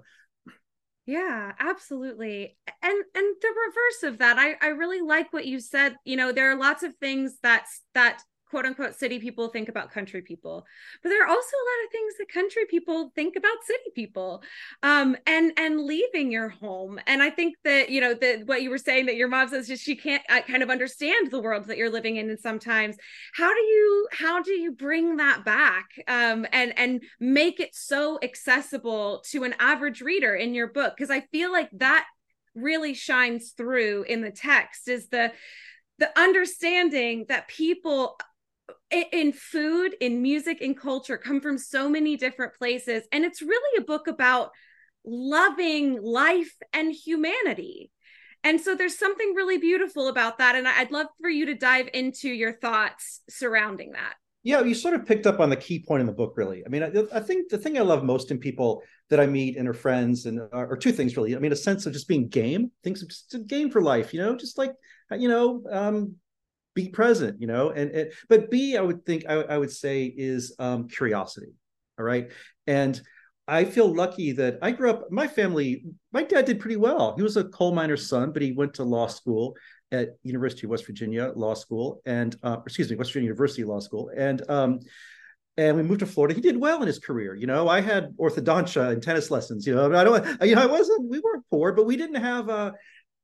yeah, 1.09 1.53
absolutely. 1.59 2.59
And 2.83 3.05
and 3.14 3.37
the 3.40 3.48
reverse 3.48 4.12
of 4.12 4.18
that, 4.18 4.37
I 4.38 4.57
I 4.61 4.72
really 4.72 5.01
like 5.01 5.33
what 5.33 5.46
you 5.46 5.59
said. 5.59 5.96
You 6.05 6.18
know, 6.18 6.33
there 6.33 6.51
are 6.51 6.55
lots 6.55 6.83
of 6.83 6.94
things 6.96 7.38
that's 7.42 7.81
that 7.94 8.22
quote 8.50 8.64
unquote 8.64 8.94
city 8.94 9.18
people 9.18 9.48
think 9.48 9.68
about 9.68 9.90
country 9.90 10.22
people. 10.22 10.66
But 11.02 11.11
there 11.11 11.22
are 11.22 11.28
also 11.28 11.37
a 11.37 11.68
lot 11.68 11.87
of 11.87 11.92
things 11.92 12.14
that 12.18 12.32
country 12.32 12.64
people 12.66 13.12
think 13.14 13.37
about 13.37 13.64
city 13.64 13.90
people. 13.94 14.42
Um, 14.82 15.16
and 15.26 15.52
and 15.56 15.80
leaving 15.80 16.30
your 16.32 16.48
home. 16.48 17.00
And 17.06 17.22
i 17.22 17.30
think 17.30 17.56
that 17.64 17.90
you 17.90 18.00
know 18.00 18.14
that 18.14 18.46
what 18.46 18.62
you 18.62 18.70
were 18.70 18.78
saying 18.78 19.06
that 19.06 19.16
your 19.16 19.28
mom 19.28 19.48
says 19.48 19.68
she 19.80 19.96
can't 19.96 20.22
uh, 20.28 20.40
kind 20.42 20.62
of 20.62 20.70
understand 20.70 21.30
the 21.30 21.40
world 21.40 21.64
that 21.66 21.76
you're 21.76 21.90
living 21.90 22.16
in 22.16 22.30
and 22.30 22.38
sometimes. 22.38 22.96
How 23.34 23.52
do 23.52 23.61
you 23.61 24.08
how 24.12 24.42
do 24.42 24.52
you 24.52 24.72
bring 24.72 25.16
that 25.16 25.44
back 25.44 25.87
um, 26.08 26.46
and 26.52 26.78
and 26.78 27.02
make 27.20 27.61
it 27.61 27.74
so 27.74 28.18
accessible 28.22 29.22
to 29.30 29.44
an 29.44 29.54
average 29.58 30.00
reader 30.00 30.34
in 30.34 30.54
your 30.54 30.68
book? 30.68 30.94
Because 30.96 31.11
i 31.11 31.20
feel 31.32 31.52
like 31.52 31.70
that 31.72 32.06
really 32.54 32.94
shines 32.94 33.50
through 33.50 34.04
in 34.04 34.20
the 34.20 34.30
text 34.30 34.88
is 34.88 35.08
the 35.08 35.32
the 35.98 36.16
understanding 36.18 37.26
that 37.28 37.48
people 37.48 38.16
in 38.90 39.33
food, 39.33 39.94
in 40.01 40.22
music, 40.22 40.61
in 40.61 40.74
culture 40.74 41.18
come 41.18 41.40
from 41.40 41.59
so 41.59 41.88
many 41.88 42.16
different 42.16 42.55
places. 42.55 43.05
And 43.12 43.24
it's 43.24 43.42
really 43.42 43.83
a 43.83 43.87
book 43.87 44.07
about 44.07 44.51
loving 45.05 46.03
life 46.03 46.55
and 46.72 46.92
humanity. 46.92 47.90
And 48.44 48.61
so 48.61 48.74
there's 48.74 48.98
something 48.98 49.35
really 49.35 49.59
beautiful 49.59 50.09
about 50.09 50.38
that. 50.38 50.55
And 50.55 50.66
I'd 50.66 50.92
love 50.92 51.09
for 51.20 51.29
you 51.29 51.46
to 51.46 51.55
dive 51.55 51.88
into 51.92 52.29
your 52.29 52.53
thoughts 52.53 53.20
surrounding 53.29 53.92
that. 53.92 54.14
Yeah, 54.44 54.62
you 54.62 54.74
sort 54.74 54.94
of 54.94 55.05
picked 55.05 55.27
up 55.27 55.40
on 55.40 55.51
the 55.51 55.57
key 55.57 55.81
point 55.81 56.01
in 56.01 56.07
the 56.07 56.12
book, 56.12 56.35
really. 56.37 56.64
I 56.64 56.68
mean, 56.68 56.83
I, 56.83 57.16
I 57.16 57.20
think 57.20 57.51
the 57.51 57.59
thing 57.59 57.77
I 57.77 57.83
love 57.83 58.05
most 58.05 58.31
in 58.31 58.38
people 58.38 58.83
that 59.11 59.18
I 59.18 59.27
meet 59.27 59.57
and 59.57 59.68
are 59.68 59.74
friends, 59.74 60.27
and 60.27 60.40
or 60.53 60.77
two 60.77 60.92
things 60.92 61.16
really. 61.16 61.35
I 61.35 61.40
mean, 61.40 61.53
a 61.53 61.57
sense 61.57 61.85
of 61.87 61.92
just 61.92 62.09
being 62.09 62.29
game, 62.29 62.70
things 62.85 63.03
of 63.03 63.09
just 63.09 63.35
a 63.35 63.40
game 63.40 63.68
for 63.68 63.83
life, 63.83 64.14
you 64.14 64.20
know, 64.20 64.37
just 64.37 64.57
like 64.57 64.72
you 65.11 65.29
know, 65.29 65.64
um, 65.70 66.14
be 66.79 66.88
present, 66.88 67.41
you 67.41 67.49
know, 67.53 67.71
and, 67.71 67.91
and 67.91 68.12
but 68.29 68.51
B, 68.51 68.77
I 68.77 68.81
would 68.81 69.05
think 69.05 69.25
I, 69.29 69.35
I 69.55 69.59
would 69.59 69.73
say 69.73 69.97
is 70.05 70.55
um, 70.59 70.88
curiosity. 70.88 71.53
All 71.99 72.05
right, 72.05 72.31
and 72.67 73.01
I 73.49 73.64
feel 73.64 73.93
lucky 73.93 74.31
that 74.33 74.59
I 74.62 74.71
grew 74.71 74.91
up. 74.91 75.11
My 75.11 75.27
family, 75.27 75.85
my 76.12 76.23
dad 76.23 76.45
did 76.45 76.61
pretty 76.61 76.77
well. 76.77 77.17
He 77.17 77.23
was 77.23 77.37
a 77.37 77.45
coal 77.45 77.75
miner's 77.75 78.09
son, 78.09 78.31
but 78.33 78.43
he 78.43 78.53
went 78.53 78.75
to 78.75 78.85
law 78.85 79.09
school 79.09 79.57
at 79.91 80.11
University 80.23 80.67
of 80.67 80.71
West 80.71 80.87
Virginia 80.87 81.33
Law 81.35 81.55
School, 81.55 82.01
and 82.07 82.37
uh, 82.45 82.59
excuse 82.64 82.88
me, 82.91 82.97
West 82.97 83.11
Virginia 83.11 83.27
University 83.27 83.64
Law 83.64 83.81
School, 83.81 84.11
and 84.17 84.49
um, 84.49 84.79
and 85.57 85.77
we 85.77 85.83
moved 85.83 86.01
to 86.01 86.07
Florida. 86.07 86.35
He 86.35 86.41
did 86.41 86.57
well 86.57 86.81
in 86.83 86.87
his 86.87 87.01
career. 87.01 87.35
You 87.35 87.49
know, 87.49 87.69
I 87.69 87.81
had 87.81 88.17
orthodontia 88.17 88.93
and 88.93 89.03
tennis 89.03 89.29
lessons. 89.29 89.67
You 89.67 89.75
know, 89.75 89.93
I 89.93 90.05
don't, 90.05 90.25
you 90.47 90.55
know, 90.55 90.62
I 90.62 90.67
wasn't. 90.67 91.11
We 91.11 91.19
weren't 91.19 91.45
poor, 91.51 91.73
but 91.73 91.85
we 91.85 91.97
didn't 91.97 92.23
have. 92.23 92.49
Uh, 92.49 92.73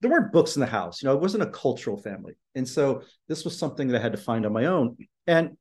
there 0.05 0.11
weren't 0.11 0.33
books 0.33 0.55
in 0.55 0.61
the 0.61 0.67
house. 0.67 1.03
You 1.03 1.09
know, 1.09 1.14
it 1.14 1.21
wasn't 1.23 1.45
a 1.45 1.51
cultural 1.51 1.97
family, 1.97 2.35
and 2.55 2.69
so 2.69 3.03
this 3.27 3.43
was 3.43 3.59
something 3.59 3.88
that 3.88 3.99
I 3.99 4.03
had 4.03 4.12
to 4.12 4.19
find 4.19 4.45
on 4.45 4.53
my 4.53 4.67
own. 4.67 4.99
And 5.27 5.57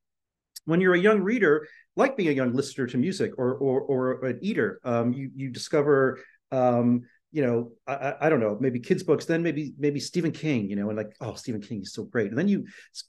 when 0.65 0.81
you're 0.81 0.95
a 0.95 0.99
young 0.99 1.21
reader, 1.21 1.65
like 1.95 2.17
being 2.17 2.27
a 2.27 2.33
young 2.33 2.51
listener 2.51 2.85
to 2.87 2.97
music 2.97 3.31
or 3.37 3.53
or, 3.53 3.81
or 3.81 4.25
an 4.25 4.39
eater, 4.41 4.81
um, 4.83 5.13
you 5.13 5.31
you 5.33 5.49
discover 5.49 6.19
um, 6.51 7.03
you 7.33 7.43
know, 7.43 7.71
I, 7.87 8.13
I, 8.21 8.29
don't 8.29 8.39
know, 8.39 8.55
maybe 8.59 8.79
kids' 8.79 9.01
books, 9.01 9.25
then 9.25 9.41
maybe 9.41 9.73
maybe 9.79 9.99
Stephen 9.99 10.31
King, 10.31 10.69
you 10.69 10.75
know, 10.75 10.89
and 10.89 10.97
like, 10.97 11.15
oh, 11.19 11.33
Stephen 11.33 11.61
King 11.61 11.81
is 11.81 11.91
so 11.91 12.03
great. 12.03 12.29
And 12.29 12.37
then 12.37 12.47
you 12.47 12.67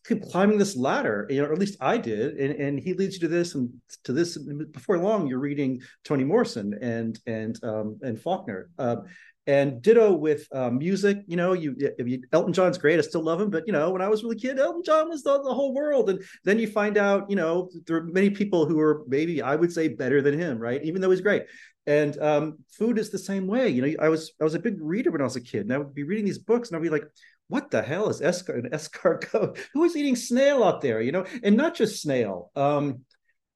keep 0.09 0.23
climbing 0.23 0.57
this 0.57 0.75
ladder, 0.75 1.27
you 1.29 1.43
know, 1.43 1.49
or 1.49 1.53
at 1.53 1.59
least 1.59 1.77
I 1.79 1.99
did, 1.99 2.39
and, 2.39 2.55
and 2.55 2.81
he 2.81 2.95
leads 2.95 3.17
you 3.17 3.21
to 3.21 3.29
this 3.29 3.55
and 3.55 3.71
to 4.05 4.15
this. 4.15 4.39
Before 4.73 4.97
long, 4.97 5.27
you're 5.27 5.41
reading 5.41 5.83
Toni 6.05 6.25
Morrison 6.25 6.75
and 6.81 7.21
and 7.27 7.63
um, 7.63 7.99
and 8.01 8.19
Faulkner. 8.19 8.71
Um, 8.79 9.03
and 9.47 9.83
ditto 9.83 10.13
with 10.13 10.47
uh, 10.53 10.71
music, 10.71 11.19
you 11.27 11.37
know, 11.37 11.53
you, 11.53 11.77
you, 11.99 12.23
Elton 12.33 12.53
John's 12.53 12.79
great. 12.79 12.99
I 12.99 13.03
still 13.03 13.23
love 13.23 13.41
him, 13.41 13.51
but 13.51 13.65
you 13.67 13.73
know, 13.73 13.91
when 13.91 14.01
I 14.01 14.09
was 14.09 14.23
really 14.23 14.37
kid, 14.37 14.59
Elton 14.59 14.83
John 14.85 15.09
was 15.09 15.23
the, 15.23 15.43
the 15.43 15.53
whole 15.53 15.75
world. 15.75 16.09
And 16.11 16.23
then 16.45 16.59
you 16.59 16.67
find 16.67 16.97
out, 16.97 17.29
you 17.29 17.37
know, 17.37 17.71
there 17.87 17.97
are 17.97 18.05
many 18.05 18.31
people 18.31 18.65
who 18.67 18.81
are 18.81 19.05
maybe 19.07 19.43
I 19.43 19.57
would 19.57 19.73
say 19.73 19.89
better 19.89 20.23
than 20.23 20.39
him, 20.39 20.59
right? 20.59 20.83
Even 20.83 21.03
though 21.03 21.11
he's 21.11 21.21
great 21.21 21.45
and 21.87 22.19
um, 22.21 22.59
food 22.79 22.99
is 22.99 23.11
the 23.11 23.19
same 23.19 23.47
way 23.47 23.69
you 23.69 23.83
know 23.83 23.95
i 24.01 24.09
was 24.09 24.33
i 24.41 24.45
was 24.45 24.55
a 24.55 24.59
big 24.59 24.77
reader 24.81 25.11
when 25.11 25.21
i 25.21 25.25
was 25.25 25.37
a 25.37 25.41
kid 25.41 25.63
and 25.63 25.73
i 25.73 25.79
would 25.79 25.95
be 25.95 26.03
reading 26.03 26.25
these 26.25 26.39
books 26.39 26.69
and 26.69 26.77
i'd 26.77 26.83
be 26.83 26.89
like 26.89 27.05
what 27.49 27.71
the 27.71 27.83
hell 27.83 28.09
is 28.09 28.21
escar- 28.21 28.59
an 28.59 28.71
escargot 28.71 29.59
who 29.75 29.85
is 29.85 29.97
eating 29.97 30.17
snail 30.17 30.65
out 30.65 30.81
there 30.81 31.01
you 31.01 31.13
know 31.13 31.27
and 31.43 31.57
not 31.57 31.75
just 31.75 32.03
snail 32.03 32.51
um, 32.57 33.01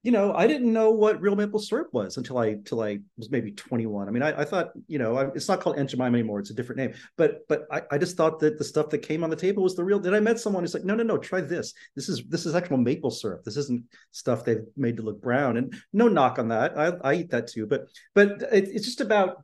you 0.01 0.11
know, 0.11 0.33
I 0.33 0.47
didn't 0.47 0.71
know 0.71 0.91
what 0.91 1.19
real 1.19 1.35
maple 1.35 1.59
syrup 1.59 1.89
was 1.91 2.15
until 2.15 2.37
I 2.37 2.55
till 2.63 2.81
I 2.81 2.99
was 3.17 3.29
maybe 3.31 3.51
21. 3.51 4.07
I 4.07 4.11
mean, 4.11 4.23
I, 4.23 4.41
I 4.41 4.45
thought, 4.45 4.69
you 4.87 4.97
know, 4.97 5.17
I, 5.17 5.25
it's 5.35 5.49
not 5.49 5.59
called 5.59 5.75
Jemima 5.75 6.17
anymore; 6.17 6.39
it's 6.39 6.51
a 6.51 6.53
different 6.53 6.79
name. 6.79 6.93
But 7.17 7.45
but 7.49 7.65
I, 7.69 7.81
I 7.91 7.97
just 7.97 8.15
thought 8.15 8.39
that 8.39 8.57
the 8.57 8.63
stuff 8.63 8.89
that 8.89 8.99
came 8.99 9.25
on 9.25 9.29
the 9.29 9.35
table 9.35 9.61
was 9.61 9.75
the 9.75 9.83
real. 9.83 9.99
Then 9.99 10.13
I 10.13 10.21
met 10.21 10.39
someone 10.39 10.63
who's 10.63 10.73
like, 10.73 10.85
no, 10.85 10.95
no, 10.95 11.03
no, 11.03 11.17
try 11.17 11.41
this. 11.41 11.73
This 11.97 12.07
is 12.07 12.23
this 12.29 12.45
is 12.45 12.55
actual 12.55 12.77
maple 12.77 13.11
syrup. 13.11 13.43
This 13.43 13.57
isn't 13.57 13.83
stuff 14.11 14.45
they've 14.45 14.63
made 14.77 14.95
to 14.97 15.03
look 15.03 15.21
brown. 15.21 15.57
And 15.57 15.73
no 15.91 16.07
knock 16.07 16.39
on 16.39 16.47
that. 16.47 16.77
I, 16.77 16.93
I 17.03 17.13
eat 17.15 17.31
that 17.31 17.47
too. 17.47 17.65
But 17.65 17.87
but 18.15 18.41
it, 18.53 18.69
it's 18.69 18.85
just 18.85 19.01
about 19.01 19.43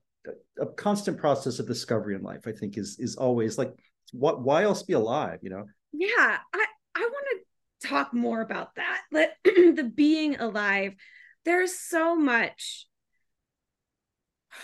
a 0.59 0.67
constant 0.67 1.17
process 1.17 1.59
of 1.59 1.67
discovery 1.67 2.15
in 2.15 2.23
life. 2.23 2.47
I 2.47 2.53
think 2.53 2.77
is 2.77 2.97
is 2.97 3.17
always 3.17 3.57
like, 3.57 3.73
what? 4.13 4.41
Why 4.41 4.63
else 4.63 4.83
be 4.83 4.93
alive? 4.93 5.39
You 5.41 5.49
know? 5.49 5.65
Yeah, 5.91 6.37
I 6.53 6.65
I 6.95 7.01
want 7.01 7.25
to 7.31 7.44
talk 7.83 8.13
more 8.13 8.41
about 8.41 8.75
that. 8.75 9.01
Let 9.11 9.37
the 9.43 9.91
being 9.93 10.39
alive. 10.39 10.95
There's 11.43 11.77
so 11.77 12.15
much 12.15 12.87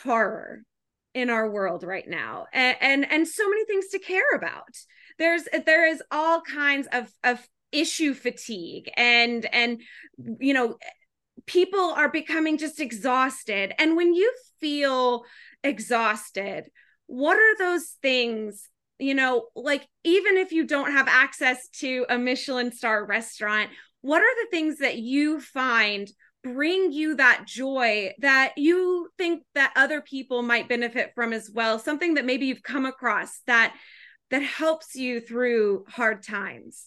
horror 0.04 0.63
in 1.13 1.30
our 1.30 1.50
world 1.50 1.84
right 1.84 2.08
now 2.08 2.45
and, 2.54 2.78
and 2.80 3.12
and 3.12 3.28
so 3.28 3.50
many 3.50 3.65
things 3.65 3.88
to 3.89 4.00
care 4.00 4.34
about 4.34 4.78
there's 5.19 5.43
there 5.65 5.86
is 5.86 6.02
all 6.10 6.41
kinds 6.41 6.88
of 6.93 7.12
of 7.24 7.45
issue 7.71 8.13
fatigue 8.13 8.89
and 8.95 9.45
and 9.54 9.82
you 10.39 10.54
know 10.54 10.78
people 11.45 11.80
are 11.80 12.10
becoming 12.10 12.58
just 12.58 12.80
exhausted 12.80 13.74
and 13.78 13.97
when 13.97 14.13
you 14.13 14.34
feel 14.62 15.26
exhausted 15.63 16.69
what 17.08 17.38
are 17.38 17.58
those 17.58 17.97
things 18.02 18.69
you 19.02 19.16
know, 19.16 19.48
like 19.56 19.88
even 20.04 20.38
if 20.38 20.52
you 20.52 20.66
don't 20.66 20.92
have 20.92 21.08
access 21.08 21.68
to 21.80 22.06
a 22.10 22.18
Michelin 22.18 22.72
star 22.72 23.06
restaurant, 23.06 23.72
what 24.02 24.22
are 24.22 24.36
the 24.44 24.50
things 24.52 24.78
that 24.78 24.98
you 24.98 25.40
find 25.40 26.10
bring 26.44 26.92
you 26.92 27.16
that 27.16 27.46
joy 27.46 28.12
that 28.20 28.54
you 28.58 29.10
think 29.18 29.44
that 29.54 29.74
other 29.76 30.02
people 30.02 30.42
might 30.44 30.70
benefit 30.70 31.12
from 31.16 31.34
as 31.34 31.50
well? 31.52 31.80
Something 31.80 32.14
that 32.16 32.26
maybe 32.26 32.46
you've 32.46 32.64
come 32.64 32.86
across 32.86 33.42
that 33.48 33.76
that 34.30 34.44
helps 34.44 34.96
you 34.96 35.20
through 35.20 35.86
hard 35.90 36.24
times. 36.24 36.86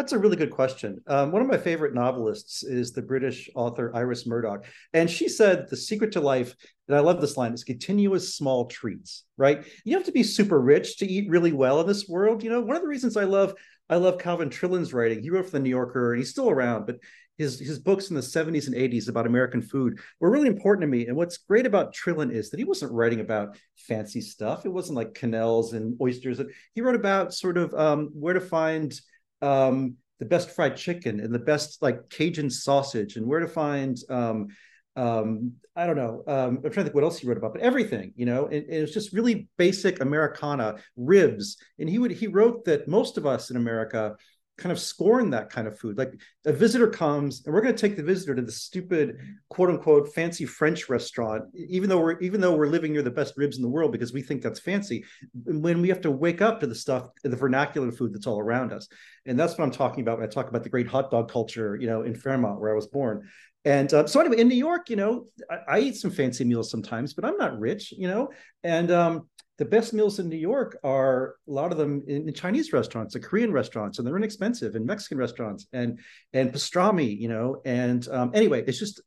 That's 0.00 0.14
a 0.14 0.18
really 0.18 0.38
good 0.38 0.50
question. 0.50 1.02
Um, 1.08 1.30
one 1.30 1.42
of 1.42 1.48
my 1.48 1.58
favorite 1.58 1.92
novelists 1.92 2.62
is 2.62 2.90
the 2.90 3.02
British 3.02 3.50
author 3.54 3.94
Iris 3.94 4.26
Murdoch. 4.26 4.64
And 4.94 5.10
she 5.10 5.28
said 5.28 5.68
the 5.68 5.76
secret 5.76 6.12
to 6.12 6.22
life, 6.22 6.56
and 6.88 6.96
I 6.96 7.00
love 7.00 7.20
this 7.20 7.36
line, 7.36 7.52
is 7.52 7.64
continuous 7.64 8.34
small 8.34 8.64
treats, 8.64 9.24
right? 9.36 9.62
You 9.84 9.98
have 9.98 10.06
to 10.06 10.12
be 10.12 10.22
super 10.22 10.58
rich 10.58 10.96
to 11.00 11.06
eat 11.06 11.28
really 11.28 11.52
well 11.52 11.82
in 11.82 11.86
this 11.86 12.08
world. 12.08 12.42
You 12.42 12.48
know, 12.48 12.62
one 12.62 12.76
of 12.76 12.82
the 12.82 12.88
reasons 12.88 13.18
I 13.18 13.24
love 13.24 13.52
I 13.90 13.96
love 13.96 14.18
Calvin 14.18 14.48
Trillin's 14.48 14.94
writing. 14.94 15.22
He 15.22 15.28
wrote 15.28 15.44
for 15.44 15.50
the 15.50 15.60
New 15.60 15.68
Yorker 15.68 16.14
and 16.14 16.18
he's 16.18 16.30
still 16.30 16.48
around, 16.48 16.86
but 16.86 16.96
his 17.36 17.60
his 17.60 17.78
books 17.78 18.08
in 18.08 18.16
the 18.16 18.22
70s 18.22 18.68
and 18.68 18.76
80s 18.76 19.10
about 19.10 19.26
American 19.26 19.60
food 19.60 19.98
were 20.18 20.30
really 20.30 20.48
important 20.48 20.80
to 20.80 20.86
me. 20.86 21.08
And 21.08 21.16
what's 21.16 21.36
great 21.36 21.66
about 21.66 21.94
Trillin 21.94 22.32
is 22.32 22.48
that 22.48 22.58
he 22.58 22.64
wasn't 22.64 22.92
writing 22.92 23.20
about 23.20 23.58
fancy 23.76 24.22
stuff. 24.22 24.64
It 24.64 24.70
wasn't 24.70 24.96
like 24.96 25.12
quenelles 25.12 25.74
and 25.74 26.00
oysters. 26.00 26.40
He 26.74 26.80
wrote 26.80 26.94
about 26.94 27.34
sort 27.34 27.58
of 27.58 27.74
um, 27.74 28.08
where 28.14 28.32
to 28.32 28.40
find 28.40 28.98
um, 29.42 29.96
the 30.18 30.26
best 30.26 30.50
fried 30.50 30.76
chicken 30.76 31.20
and 31.20 31.34
the 31.34 31.38
best 31.38 31.80
like 31.82 32.08
Cajun 32.10 32.50
sausage 32.50 33.16
and 33.16 33.26
where 33.26 33.40
to 33.40 33.48
find 33.48 33.96
um, 34.08 34.48
um, 34.96 35.52
I 35.76 35.86
don't 35.86 35.96
know. 35.96 36.22
Um, 36.26 36.56
I'm 36.56 36.62
trying 36.62 36.72
to 36.72 36.82
think 36.84 36.94
what 36.94 37.04
else 37.04 37.18
he 37.18 37.26
wrote 37.26 37.38
about, 37.38 37.54
but 37.54 37.62
everything, 37.62 38.12
you 38.16 38.26
know, 38.26 38.46
and, 38.46 38.64
and 38.64 38.74
it 38.74 38.80
was 38.80 38.92
just 38.92 39.12
really 39.12 39.48
basic 39.56 40.00
Americana 40.00 40.76
ribs. 40.96 41.56
And 41.78 41.88
he 41.88 41.98
would 41.98 42.10
he 42.10 42.26
wrote 42.26 42.64
that 42.64 42.88
most 42.88 43.16
of 43.16 43.24
us 43.24 43.50
in 43.50 43.56
America 43.56 44.16
kind 44.60 44.72
of 44.72 44.78
scorn 44.78 45.30
that 45.30 45.50
kind 45.50 45.66
of 45.66 45.78
food. 45.78 45.98
Like 45.98 46.12
a 46.44 46.52
visitor 46.52 46.86
comes 46.86 47.42
and 47.44 47.54
we're 47.54 47.62
going 47.62 47.74
to 47.74 47.80
take 47.80 47.96
the 47.96 48.02
visitor 48.02 48.34
to 48.34 48.42
the 48.42 48.52
stupid 48.52 49.16
quote 49.48 49.70
unquote 49.70 50.12
fancy 50.14 50.44
French 50.44 50.88
restaurant, 50.88 51.44
even 51.54 51.88
though 51.88 52.00
we're 52.00 52.18
even 52.20 52.40
though 52.40 52.54
we're 52.54 52.66
living 52.66 52.92
near 52.92 53.02
the 53.02 53.10
best 53.10 53.34
ribs 53.36 53.56
in 53.56 53.62
the 53.62 53.68
world 53.68 53.92
because 53.92 54.12
we 54.12 54.22
think 54.22 54.42
that's 54.42 54.60
fancy. 54.60 55.04
When 55.44 55.80
we 55.80 55.88
have 55.88 56.02
to 56.02 56.10
wake 56.10 56.42
up 56.42 56.60
to 56.60 56.66
the 56.66 56.74
stuff, 56.74 57.08
the 57.24 57.34
vernacular 57.34 57.90
food 57.90 58.14
that's 58.14 58.26
all 58.26 58.38
around 58.38 58.72
us, 58.72 58.86
and 59.26 59.38
that's 59.38 59.56
what 59.56 59.64
I'm 59.64 59.70
talking 59.70 60.02
about 60.02 60.18
when 60.18 60.28
I 60.28 60.30
talk 60.30 60.48
about 60.48 60.62
the 60.62 60.70
great 60.70 60.86
hot 60.86 61.10
dog 61.10 61.30
culture, 61.30 61.76
you 61.80 61.86
know, 61.86 62.02
in 62.02 62.14
Fairmont 62.14 62.60
where 62.60 62.70
I 62.70 62.74
was 62.74 62.86
born. 62.86 63.28
And 63.64 63.92
uh, 63.92 64.06
so 64.06 64.20
anyway, 64.20 64.38
in 64.38 64.48
New 64.48 64.54
York, 64.54 64.88
you 64.88 64.96
know, 64.96 65.26
I, 65.50 65.76
I, 65.76 65.80
eat 65.80 65.96
some 65.96 66.10
fancy 66.10 66.44
meals 66.44 66.70
sometimes, 66.70 67.12
but 67.12 67.26
I'm 67.26 67.36
not 67.36 67.60
rich, 67.60 67.92
you 67.92 68.08
know, 68.08 68.30
and 68.64 68.90
um, 68.90 69.28
the 69.60 69.66
best 69.66 69.92
meals 69.92 70.18
in 70.18 70.30
New 70.30 70.38
York 70.38 70.78
are 70.82 71.36
a 71.46 71.50
lot 71.50 71.70
of 71.70 71.76
them 71.76 72.02
in, 72.08 72.26
in 72.26 72.32
Chinese 72.32 72.72
restaurants, 72.72 73.14
and 73.14 73.22
Korean 73.22 73.52
restaurants, 73.52 73.98
and 73.98 74.06
they're 74.06 74.16
inexpensive, 74.16 74.74
and 74.74 74.86
Mexican 74.86 75.18
restaurants, 75.18 75.66
and 75.74 75.98
and 76.32 76.50
pastrami, 76.50 77.14
you 77.16 77.28
know. 77.28 77.60
And 77.66 78.08
um, 78.08 78.30
anyway, 78.32 78.64
it's 78.66 78.78
just 78.78 79.02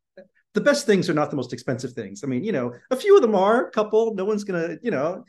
the 0.53 0.61
best 0.61 0.85
things 0.85 1.09
are 1.09 1.15
not 1.15 1.31
the 1.31 1.35
most 1.35 1.53
expensive 1.53 1.93
things. 1.93 2.23
I 2.23 2.27
mean, 2.27 2.43
you 2.43 2.51
know, 2.51 2.71
a 2.91 2.95
few 2.95 3.15
of 3.15 3.23
them 3.23 3.33
are, 3.33 3.65
a 3.65 3.71
couple. 3.71 4.13
No 4.13 4.25
one's 4.25 4.43
gonna, 4.43 4.77
you 4.83 4.91
know, 4.91 5.23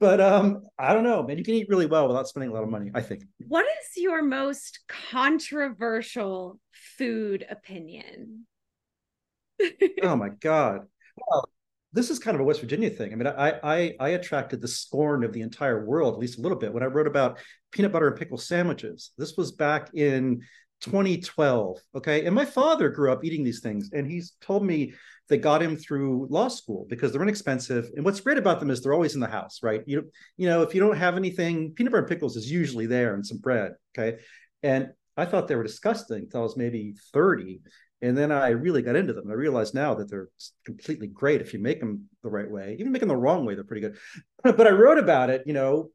but 0.00 0.22
um, 0.22 0.62
I 0.78 0.94
don't 0.94 1.04
know, 1.04 1.22
man. 1.22 1.36
You 1.36 1.44
can 1.44 1.54
eat 1.54 1.68
really 1.68 1.86
well 1.86 2.08
without 2.08 2.26
spending 2.26 2.48
a 2.48 2.54
lot 2.54 2.62
of 2.62 2.70
money. 2.70 2.90
I 2.94 3.02
think. 3.02 3.24
What 3.46 3.66
is 3.66 4.02
your 4.02 4.22
most 4.22 4.80
controversial 4.88 6.58
food 6.96 7.44
opinion? 7.50 8.46
oh 10.02 10.16
my 10.16 10.30
god. 10.30 10.86
Well, 11.28 11.44
this 11.92 12.10
is 12.10 12.18
kind 12.18 12.34
of 12.34 12.40
a 12.40 12.44
West 12.44 12.60
Virginia 12.60 12.90
thing. 12.90 13.12
I 13.12 13.16
mean, 13.16 13.26
I, 13.26 13.58
I 13.62 13.94
I 14.00 14.08
attracted 14.10 14.60
the 14.60 14.68
scorn 14.68 15.24
of 15.24 15.32
the 15.32 15.42
entire 15.42 15.84
world, 15.84 16.14
at 16.14 16.20
least 16.20 16.38
a 16.38 16.42
little 16.42 16.58
bit, 16.58 16.72
when 16.72 16.82
I 16.82 16.86
wrote 16.86 17.06
about 17.06 17.38
peanut 17.70 17.92
butter 17.92 18.08
and 18.08 18.16
pickle 18.16 18.38
sandwiches. 18.38 19.12
This 19.18 19.36
was 19.36 19.52
back 19.52 19.90
in 19.94 20.42
2012. 20.80 21.78
Okay. 21.94 22.24
And 22.24 22.34
my 22.34 22.44
father 22.44 22.88
grew 22.88 23.12
up 23.12 23.24
eating 23.24 23.44
these 23.44 23.60
things, 23.60 23.90
and 23.92 24.06
he's 24.06 24.32
told 24.40 24.64
me 24.64 24.94
they 25.28 25.38
got 25.38 25.62
him 25.62 25.76
through 25.76 26.26
law 26.30 26.48
school 26.48 26.86
because 26.88 27.12
they're 27.12 27.22
inexpensive. 27.22 27.90
And 27.94 28.04
what's 28.04 28.20
great 28.20 28.38
about 28.38 28.60
them 28.60 28.70
is 28.70 28.82
they're 28.82 28.94
always 28.94 29.14
in 29.14 29.20
the 29.20 29.26
house, 29.26 29.60
right? 29.62 29.82
You 29.86 30.10
you 30.36 30.48
know, 30.48 30.62
if 30.62 30.74
you 30.74 30.80
don't 30.80 30.96
have 30.96 31.16
anything, 31.16 31.72
peanut 31.74 31.92
butter 31.92 32.02
and 32.02 32.08
pickles 32.08 32.36
is 32.36 32.50
usually 32.50 32.86
there 32.86 33.14
and 33.14 33.26
some 33.26 33.38
bread. 33.38 33.72
Okay. 33.96 34.18
And 34.62 34.90
I 35.16 35.26
thought 35.26 35.46
they 35.46 35.56
were 35.56 35.62
disgusting 35.62 36.20
until 36.20 36.40
I 36.40 36.44
was 36.44 36.56
maybe 36.56 36.94
30. 37.12 37.60
And 38.02 38.18
then 38.18 38.32
I 38.32 38.48
really 38.48 38.82
got 38.82 38.96
into 38.96 39.12
them. 39.12 39.30
I 39.30 39.34
realize 39.34 39.74
now 39.74 39.94
that 39.94 40.10
they're 40.10 40.28
completely 40.66 41.06
great 41.06 41.40
if 41.40 41.54
you 41.54 41.60
make 41.60 41.78
them 41.78 42.08
the 42.24 42.30
right 42.30 42.50
way. 42.50 42.76
Even 42.78 42.92
them 42.92 43.08
the 43.08 43.16
wrong 43.16 43.46
way, 43.46 43.54
they're 43.54 43.64
pretty 43.64 43.82
good. 43.82 43.96
But 44.42 44.66
I 44.66 44.70
wrote 44.70 44.98
about 44.98 45.30
it, 45.30 45.44
you 45.46 45.52
know, 45.52 45.90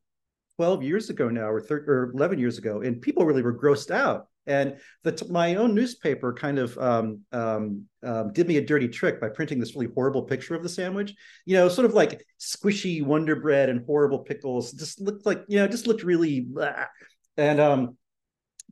12 0.55 0.81
years 0.81 1.09
ago 1.09 1.27
now 1.27 1.49
or, 1.49 1.59
13, 1.59 1.89
or 1.89 2.11
11 2.15 2.39
years 2.39 2.57
ago, 2.57 2.81
and 2.81 3.01
people 3.01 3.25
really 3.25 3.43
were 3.43 3.57
grossed 3.57 3.91
out. 3.91 4.27
And 4.47 4.77
the, 5.03 5.27
my 5.29 5.55
own 5.55 5.75
newspaper 5.75 6.33
kind 6.33 6.57
of 6.57 6.77
um, 6.77 7.19
um, 7.33 7.83
um, 8.01 8.31
did 8.31 8.47
me 8.47 8.55
a 8.55 8.65
dirty 8.65 8.87
trick 8.87 9.19
by 9.19 9.27
printing 9.27 9.59
this 9.59 9.75
really 9.75 9.91
horrible 9.93 10.23
picture 10.23 10.55
of 10.55 10.63
the 10.63 10.69
sandwich. 10.69 11.13
You 11.45 11.57
know, 11.57 11.67
sort 11.67 11.85
of 11.85 11.93
like 11.93 12.23
squishy 12.39 13.03
Wonder 13.03 13.35
Bread 13.35 13.67
and 13.67 13.85
horrible 13.85 14.19
pickles. 14.19 14.71
Just 14.71 15.01
looked 15.01 15.25
like 15.25 15.43
you 15.49 15.57
know, 15.57 15.67
just 15.67 15.85
looked 15.85 16.03
really. 16.03 16.39
Blah. 16.39 16.85
And 17.35 17.59
um, 17.59 17.97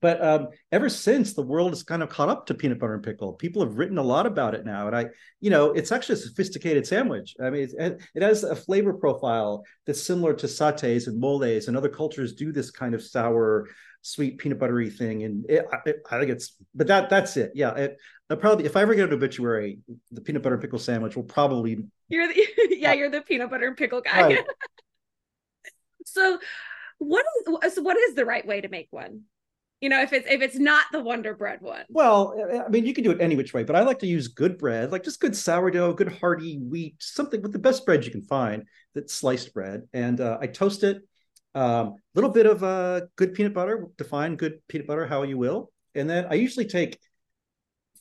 but 0.01 0.23
um, 0.23 0.49
ever 0.71 0.89
since 0.89 1.33
the 1.33 1.41
world 1.41 1.71
has 1.71 1.83
kind 1.83 2.03
of 2.03 2.09
caught 2.09 2.29
up 2.29 2.45
to 2.47 2.53
peanut 2.53 2.79
butter 2.79 2.95
and 2.95 3.03
pickle 3.03 3.33
people 3.33 3.63
have 3.63 3.77
written 3.77 3.97
a 3.97 4.03
lot 4.03 4.25
about 4.25 4.53
it 4.53 4.65
now. 4.65 4.87
And 4.87 4.95
i 4.95 5.05
you 5.39 5.49
know 5.49 5.71
it's 5.71 5.91
actually 5.91 6.13
a 6.13 6.17
sophisticated 6.17 6.85
sandwich. 6.85 7.35
I 7.41 7.49
mean 7.49 7.69
it, 7.77 8.01
it 8.13 8.21
has 8.21 8.43
a 8.43 8.55
flavor 8.55 8.93
profile 8.93 9.63
that's 9.85 10.01
similar 10.01 10.33
to 10.35 10.47
satés 10.47 11.07
and 11.07 11.19
moles 11.19 11.67
and 11.67 11.77
other 11.77 11.89
cultures 11.89 12.33
do 12.33 12.51
this 12.51 12.71
kind 12.71 12.93
of 12.93 13.01
sour 13.01 13.67
sweet 14.01 14.37
peanut 14.37 14.59
buttery 14.59 14.89
thing. 14.89 15.23
And 15.23 15.45
it, 15.49 15.65
it, 15.85 16.03
i 16.11 16.19
think 16.19 16.31
it's 16.31 16.55
but 16.73 16.87
that 16.87 17.09
that's 17.09 17.37
it. 17.37 17.51
Yeah 17.55 17.73
it 17.75 17.97
I'll 18.29 18.37
probably 18.37 18.65
if 18.65 18.75
i 18.75 18.81
ever 18.81 18.95
get 18.95 19.07
an 19.07 19.13
obituary 19.13 19.79
the 20.11 20.21
peanut 20.21 20.41
butter 20.43 20.55
and 20.55 20.61
pickle 20.61 20.79
sandwich 20.79 21.15
will 21.15 21.23
probably 21.23 21.77
you're 22.09 22.27
the 22.27 22.47
yeah. 22.71 22.93
you're 22.93 23.09
the 23.09 23.21
peanut 23.21 23.49
butter 23.49 23.67
and 23.67 23.77
pickle 23.77 24.01
guy. 24.01 24.21
Right. 24.21 24.45
so 26.05 26.39
what 26.97 27.25
is 27.47 27.75
so 27.75 27.81
what 27.81 27.97
is 27.97 28.15
the 28.15 28.25
right 28.25 28.45
way 28.45 28.61
to 28.61 28.67
make 28.67 28.87
one 28.91 29.23
you 29.81 29.89
know 29.89 30.01
if 30.01 30.13
it's 30.13 30.27
if 30.29 30.41
it's 30.41 30.57
not 30.57 30.85
the 30.91 31.01
wonder 31.01 31.33
bread 31.33 31.61
one. 31.61 31.83
Well 31.89 32.35
i 32.65 32.69
mean 32.69 32.85
you 32.85 32.93
can 32.93 33.03
do 33.03 33.11
it 33.11 33.21
any 33.21 33.35
which 33.35 33.53
way 33.53 33.63
but 33.63 33.75
i 33.75 33.81
like 33.81 33.99
to 33.99 34.07
use 34.07 34.27
good 34.27 34.57
bread 34.57 34.91
like 34.91 35.03
just 35.03 35.19
good 35.19 35.35
sourdough 35.35 35.93
good 35.93 36.11
hearty 36.11 36.57
wheat 36.57 36.95
something 36.99 37.41
with 37.41 37.53
the 37.53 37.59
best 37.59 37.85
bread 37.85 38.05
you 38.05 38.11
can 38.11 38.23
find 38.23 38.63
that's 38.93 39.13
sliced 39.13 39.53
bread. 39.53 39.83
And 39.93 40.19
uh, 40.21 40.37
i 40.41 40.47
toast 40.47 40.83
it 40.83 41.01
a 41.53 41.59
um, 41.59 41.95
little 42.15 42.31
bit 42.31 42.45
of 42.45 42.63
uh, 42.63 43.01
good 43.15 43.33
peanut 43.33 43.53
butter 43.53 43.87
define 43.97 44.35
good 44.35 44.59
peanut 44.67 44.87
butter 44.87 45.05
how 45.05 45.23
you 45.23 45.37
will. 45.37 45.71
And 45.93 46.09
then 46.09 46.27
i 46.29 46.35
usually 46.35 46.65
take 46.65 46.97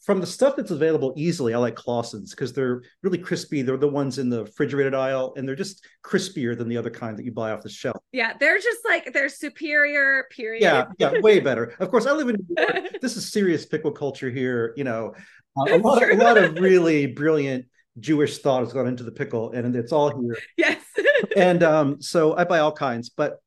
from 0.05 0.21
the 0.21 0.27
stuff 0.27 0.55
that's 0.57 0.71
available 0.71 1.15
easily, 1.17 1.55
I 1.55 1.59
like 1.59 1.77
Claussen's 1.77 2.31
because 2.31 2.53
they're 2.53 2.83
really 3.03 3.17
crispy. 3.17 3.63
They're 3.63 3.79
the 3.79 3.89
ones 3.89 4.19
in 4.19 4.29
the 4.29 4.45
refrigerated 4.45 4.95
aisle, 4.95 5.33
and 5.37 5.49
they're 5.49 5.57
just 5.57 5.87
crispier 6.05 6.57
than 6.57 6.69
the 6.69 6.77
other 6.77 6.91
kind 6.91 7.19
that 7.19 7.25
you 7.25 7.33
buy 7.33 7.53
off 7.53 7.63
the 7.63 7.71
shelf. 7.71 7.97
Yeah, 8.13 8.35
they're 8.39 8.59
just 8.59 8.81
like 8.85 9.15
they're 9.15 9.31
superior. 9.31 10.27
Period. 10.31 10.63
Yeah, 10.63 10.85
yeah, 10.99 11.21
way 11.21 11.41
better. 11.49 11.75
Of 11.81 11.91
course, 11.91 12.07
I 12.07 12.13
live 12.13 12.29
in. 12.29 12.47
this 13.01 13.17
is 13.17 13.33
serious 13.33 13.65
pickle 13.65 13.93
culture 13.93 14.31
here. 14.31 14.75
You 14.77 14.85
know, 14.85 15.15
uh, 15.57 15.75
a 15.75 15.79
lot, 15.79 16.03
a 16.03 16.17
lot 16.17 16.37
of 16.37 16.55
really 16.61 17.07
brilliant 17.07 17.65
Jewish 17.99 18.39
thought 18.39 18.63
has 18.63 18.75
gone 18.75 18.87
into 18.87 19.05
the 19.05 19.13
pickle, 19.13 19.53
and 19.53 19.75
it's 19.75 19.93
all 19.93 20.21
here. 20.21 20.37
Yes. 20.59 20.83
and 21.35 21.63
um, 21.63 22.03
so 22.03 22.37
I 22.37 22.45
buy 22.45 22.59
all 22.59 22.73
kinds, 22.73 23.09
but 23.09 23.39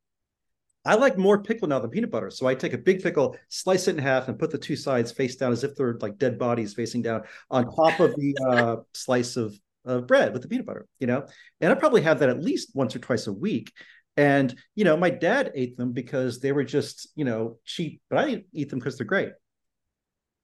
I 0.88 0.96
like 0.96 1.18
more 1.18 1.44
pickle 1.44 1.68
now 1.68 1.80
than 1.80 1.90
peanut 1.90 2.10
butter. 2.10 2.30
So 2.32 2.48
I 2.48 2.56
take 2.56 2.72
a 2.72 2.78
big 2.78 3.04
pickle, 3.04 3.36
slice 3.50 3.90
it 3.90 3.98
in 3.98 4.02
half, 4.02 4.30
and 4.30 4.40
put 4.40 4.52
the 4.52 4.58
two 4.58 4.78
sides 4.78 5.12
face 5.12 5.36
down 5.36 5.52
as 5.52 5.66
if 5.66 5.76
they're 5.76 5.98
like 6.00 6.18
dead 6.18 6.40
bodies 6.40 6.74
facing 6.74 7.02
down 7.02 7.24
on 7.52 7.66
top 7.66 8.00
of 8.00 8.16
the 8.16 8.36
uh, 8.50 8.76
slice 8.94 9.36
of, 9.36 9.60
of 9.84 10.08
bread 10.08 10.32
with 10.32 10.42
the 10.42 10.48
peanut 10.48 10.66
butter, 10.66 10.88
you 11.00 11.08
know? 11.08 11.26
And 11.60 11.74
I 11.74 11.76
probably 11.76 12.02
have 12.04 12.20
that 12.20 12.30
at 12.30 12.42
least 12.42 12.72
once 12.74 12.96
or 12.96 13.00
twice 13.00 13.28
a 13.28 13.34
week. 13.34 13.74
And, 14.16 14.56
you 14.76 14.86
know, 14.86 14.96
my 14.96 15.10
dad 15.10 15.52
ate 15.56 15.76
them 15.76 15.92
because 15.92 16.40
they 16.40 16.54
were 16.54 16.64
just, 16.64 17.10
you 17.16 17.26
know, 17.26 17.58
cheap, 17.66 18.02
but 18.10 18.20
I 18.20 18.44
eat 18.54 18.70
them 18.70 18.80
because 18.80 18.98
they're 18.98 19.06
great. 19.06 19.30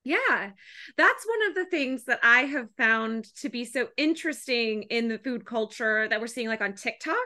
Yeah, 0.04 0.52
that's 0.98 1.26
one 1.26 1.50
of 1.50 1.56
the 1.56 1.66
things 1.66 2.06
that 2.06 2.20
I 2.24 2.42
have 2.42 2.68
found 2.78 3.26
to 3.36 3.50
be 3.50 3.64
so 3.64 3.88
interesting 3.96 4.84
in 4.84 5.08
the 5.08 5.18
food 5.18 5.46
culture 5.46 6.08
that 6.10 6.20
we're 6.20 6.28
seeing 6.28 6.50
like 6.50 6.62
on 6.62 6.74
TikTok 6.74 7.18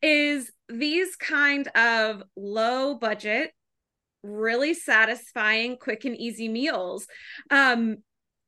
is 0.00 0.50
these 0.68 1.16
kind 1.16 1.68
of 1.68 2.22
low 2.34 2.94
budget, 2.94 3.52
really 4.22 4.72
satisfying, 4.72 5.76
quick 5.76 6.06
and 6.06 6.16
easy 6.16 6.48
meals. 6.48 7.06
Um, 7.50 7.98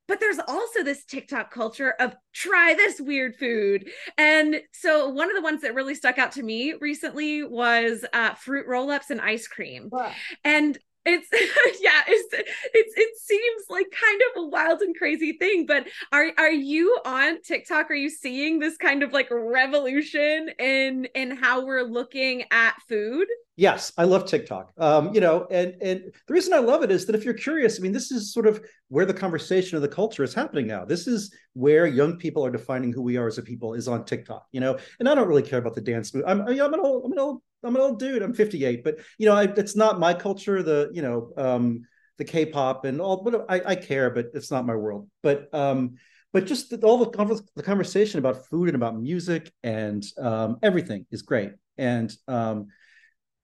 but 0.08 0.20
there's 0.20 0.38
also 0.46 0.82
this 0.82 1.04
TikTok 1.04 1.50
culture 1.50 1.94
of 1.98 2.14
try 2.32 2.74
this 2.74 3.00
weird 3.00 3.36
food. 3.36 3.90
And 4.16 4.60
so 4.72 5.08
one 5.08 5.28
of 5.28 5.36
the 5.36 5.42
ones 5.42 5.62
that 5.62 5.74
really 5.74 5.94
stuck 5.94 6.18
out 6.18 6.32
to 6.32 6.42
me 6.42 6.74
recently 6.80 7.42
was 7.42 8.04
uh, 8.12 8.34
fruit 8.34 8.66
roll 8.66 8.90
ups 8.90 9.10
and 9.10 9.20
ice 9.20 9.48
cream. 9.48 9.88
Wow. 9.90 10.12
And 10.44 10.78
it's 11.06 11.28
yeah 11.80 12.02
it's, 12.06 12.34
it's 12.74 12.94
it 12.96 13.18
seems 13.18 13.62
like 13.70 13.86
kind 13.90 14.20
of 14.30 14.42
a 14.42 14.46
wild 14.46 14.80
and 14.80 14.96
crazy 14.96 15.32
thing 15.32 15.66
but 15.66 15.86
are 16.12 16.30
are 16.38 16.52
you 16.52 16.98
on 17.04 17.40
tiktok 17.42 17.90
are 17.90 17.94
you 17.94 18.10
seeing 18.10 18.58
this 18.58 18.76
kind 18.76 19.02
of 19.02 19.12
like 19.12 19.28
revolution 19.30 20.50
in 20.58 21.06
in 21.14 21.30
how 21.30 21.64
we're 21.64 21.84
looking 21.84 22.44
at 22.50 22.74
food 22.88 23.26
Yes, 23.58 23.90
I 23.96 24.04
love 24.04 24.26
TikTok. 24.26 24.70
Um, 24.76 25.14
you 25.14 25.20
know, 25.20 25.46
and 25.50 25.74
and 25.80 26.12
the 26.26 26.34
reason 26.34 26.52
I 26.52 26.58
love 26.58 26.82
it 26.82 26.90
is 26.90 27.06
that 27.06 27.14
if 27.14 27.24
you're 27.24 27.32
curious, 27.32 27.78
I 27.78 27.82
mean, 27.82 27.92
this 27.92 28.10
is 28.10 28.34
sort 28.34 28.46
of 28.46 28.62
where 28.88 29.06
the 29.06 29.14
conversation 29.14 29.76
of 29.76 29.82
the 29.82 29.88
culture 29.88 30.22
is 30.22 30.34
happening 30.34 30.66
now. 30.66 30.84
This 30.84 31.06
is 31.06 31.34
where 31.54 31.86
young 31.86 32.18
people 32.18 32.44
are 32.44 32.50
defining 32.50 32.92
who 32.92 33.00
we 33.00 33.16
are 33.16 33.26
as 33.26 33.38
a 33.38 33.42
people 33.42 33.72
is 33.72 33.88
on 33.88 34.04
TikTok. 34.04 34.46
You 34.52 34.60
know, 34.60 34.78
and 35.00 35.08
I 35.08 35.14
don't 35.14 35.26
really 35.26 35.42
care 35.42 35.58
about 35.58 35.74
the 35.74 35.80
dance 35.80 36.12
move. 36.12 36.24
I'm 36.26 36.42
I'm 36.42 36.74
an 36.74 36.80
old 36.80 37.06
I'm 37.06 37.12
an 37.12 37.18
old 37.18 37.40
I'm 37.66 37.76
an 37.76 37.82
old 37.82 37.98
dude. 37.98 38.22
I'm 38.22 38.34
58, 38.34 38.84
but 38.84 38.98
you 39.18 39.26
know, 39.26 39.34
I, 39.34 39.44
it's 39.44 39.76
not 39.76 40.00
my 40.00 40.14
culture. 40.14 40.62
The 40.62 40.90
you 40.92 41.02
know, 41.02 41.32
um, 41.36 41.82
the 42.18 42.24
K-pop 42.24 42.84
and 42.84 43.00
all, 43.00 43.22
but 43.22 43.44
I, 43.48 43.60
I 43.72 43.74
care, 43.76 44.10
but 44.10 44.26
it's 44.34 44.50
not 44.50 44.66
my 44.66 44.74
world. 44.74 45.08
But 45.22 45.52
um, 45.54 45.96
but 46.32 46.46
just 46.46 46.70
the, 46.70 46.78
all 46.86 46.98
the, 46.98 47.42
the 47.54 47.62
conversation 47.62 48.18
about 48.18 48.46
food 48.46 48.68
and 48.68 48.76
about 48.76 48.98
music 48.98 49.52
and 49.62 50.04
um, 50.18 50.58
everything 50.62 51.06
is 51.10 51.22
great. 51.22 51.52
And 51.78 52.12
um, 52.28 52.66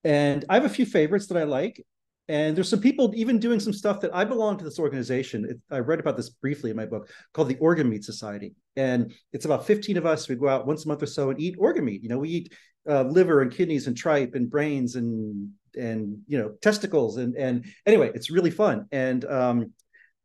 and 0.03 0.45
I 0.49 0.55
have 0.55 0.65
a 0.65 0.69
few 0.69 0.85
favorites 0.85 1.27
that 1.27 1.37
I 1.37 1.43
like. 1.43 1.83
And 2.29 2.55
there's 2.55 2.69
some 2.69 2.79
people 2.79 3.11
even 3.15 3.37
doing 3.37 3.59
some 3.59 3.73
stuff 3.73 3.99
that 4.01 4.15
I 4.15 4.23
belong 4.23 4.57
to 4.57 4.63
this 4.63 4.79
organization. 4.79 5.45
It, 5.45 5.59
I 5.69 5.79
read 5.79 5.99
about 5.99 6.15
this 6.15 6.29
briefly 6.29 6.71
in 6.71 6.77
my 6.77 6.85
book 6.85 7.09
called 7.33 7.49
the 7.49 7.57
Organ 7.57 7.89
Meat 7.89 8.05
Society. 8.05 8.53
And 8.77 9.13
it's 9.33 9.45
about 9.45 9.67
15 9.67 9.97
of 9.97 10.05
us. 10.05 10.29
We 10.29 10.35
go 10.35 10.47
out 10.47 10.65
once 10.65 10.85
a 10.85 10.87
month 10.87 11.03
or 11.03 11.07
so 11.07 11.31
and 11.31 11.39
eat 11.39 11.55
organ 11.57 11.83
meat. 11.83 12.01
You 12.01 12.09
know, 12.09 12.19
we 12.19 12.29
eat 12.29 12.53
uh, 12.87 13.03
liver 13.03 13.41
and 13.41 13.51
kidneys 13.51 13.87
and 13.87 13.95
tripe 13.95 14.35
and 14.35 14.49
brains 14.49 14.95
and 14.95 15.51
and 15.75 16.19
you 16.27 16.37
know 16.37 16.49
testicles 16.61 17.17
and 17.17 17.35
and 17.35 17.65
anyway, 17.85 18.11
it's 18.13 18.29
really 18.29 18.51
fun. 18.51 18.87
And 18.91 19.25
um, 19.25 19.73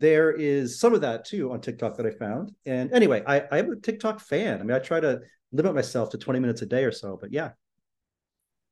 there 0.00 0.30
is 0.30 0.78
some 0.78 0.94
of 0.94 1.00
that 1.00 1.24
too 1.24 1.52
on 1.52 1.60
TikTok 1.60 1.96
that 1.96 2.06
I 2.06 2.10
found. 2.10 2.52
And 2.66 2.92
anyway, 2.92 3.22
I, 3.26 3.44
I'm 3.50 3.72
a 3.72 3.76
TikTok 3.76 4.20
fan. 4.20 4.60
I 4.60 4.64
mean, 4.64 4.76
I 4.76 4.78
try 4.78 5.00
to 5.00 5.20
limit 5.52 5.74
myself 5.74 6.10
to 6.10 6.18
20 6.18 6.40
minutes 6.40 6.62
a 6.62 6.66
day 6.66 6.84
or 6.84 6.92
so, 6.92 7.18
but 7.20 7.32
yeah, 7.32 7.50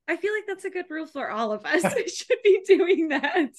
I 0.08 0.16
feel 0.16 0.32
like 0.32 0.44
that's 0.46 0.64
a 0.64 0.70
good 0.70 0.86
rule 0.88 1.06
for 1.06 1.30
all 1.30 1.52
of 1.52 1.64
us. 1.64 1.84
I 1.84 2.06
should 2.06 2.38
be 2.44 2.62
doing 2.66 3.08
that. 3.08 3.50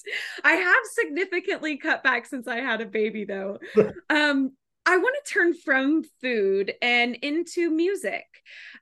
I 0.44 0.52
have 0.52 0.82
significantly 0.92 1.76
cut 1.76 2.02
back 2.02 2.26
since 2.26 2.48
I 2.48 2.56
had 2.56 2.80
a 2.80 2.86
baby 2.86 3.24
though. 3.24 3.58
um 4.10 4.52
I 4.86 4.96
want 4.96 5.16
to 5.22 5.32
turn 5.32 5.52
from 5.52 6.02
food 6.22 6.72
and 6.80 7.14
into 7.16 7.70
music. 7.70 8.24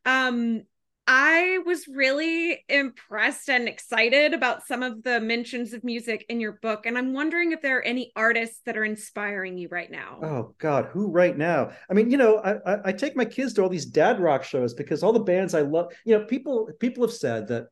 Um 0.05 0.63
I 1.07 1.59
was 1.65 1.87
really 1.87 2.65
impressed 2.69 3.49
and 3.49 3.69
excited 3.69 4.35
about 4.35 4.67
some 4.67 4.83
of 4.83 5.05
the 5.05 5.21
mentions 5.21 5.73
of 5.73 5.85
music 5.85 6.27
in 6.29 6.41
your 6.41 6.59
book. 6.63 6.85
And 6.85 6.99
I'm 6.99 7.13
wondering 7.13 7.53
if 7.53 7.63
there 7.63 7.79
are 7.79 7.83
any 7.83 8.11
artists 8.17 8.61
that 8.67 8.77
are 8.77 8.85
inspiring 8.85 9.57
you 9.57 9.69
right 9.71 9.91
now. 9.91 10.19
Oh, 10.23 10.55
God, 10.59 10.87
who 10.87 11.09
right 11.09 11.37
now? 11.37 11.71
I 11.89 11.95
mean, 11.95 12.11
you 12.11 12.17
know, 12.17 12.39
I, 12.39 12.55
I, 12.73 12.79
I 12.87 12.93
take 12.93 13.17
my 13.17 13.25
kids 13.25 13.53
to 13.55 13.63
all 13.63 13.69
these 13.69 13.87
dad 13.87 14.19
rock 14.19 14.43
shows 14.43 14.75
because 14.75 15.05
all 15.05 15.13
the 15.13 15.21
bands 15.21 15.55
I 15.55 15.61
love, 15.61 15.93
you 16.05 16.19
know, 16.19 16.25
people 16.25 16.71
people 16.81 17.07
have 17.07 17.15
said 17.15 17.47
that 17.49 17.69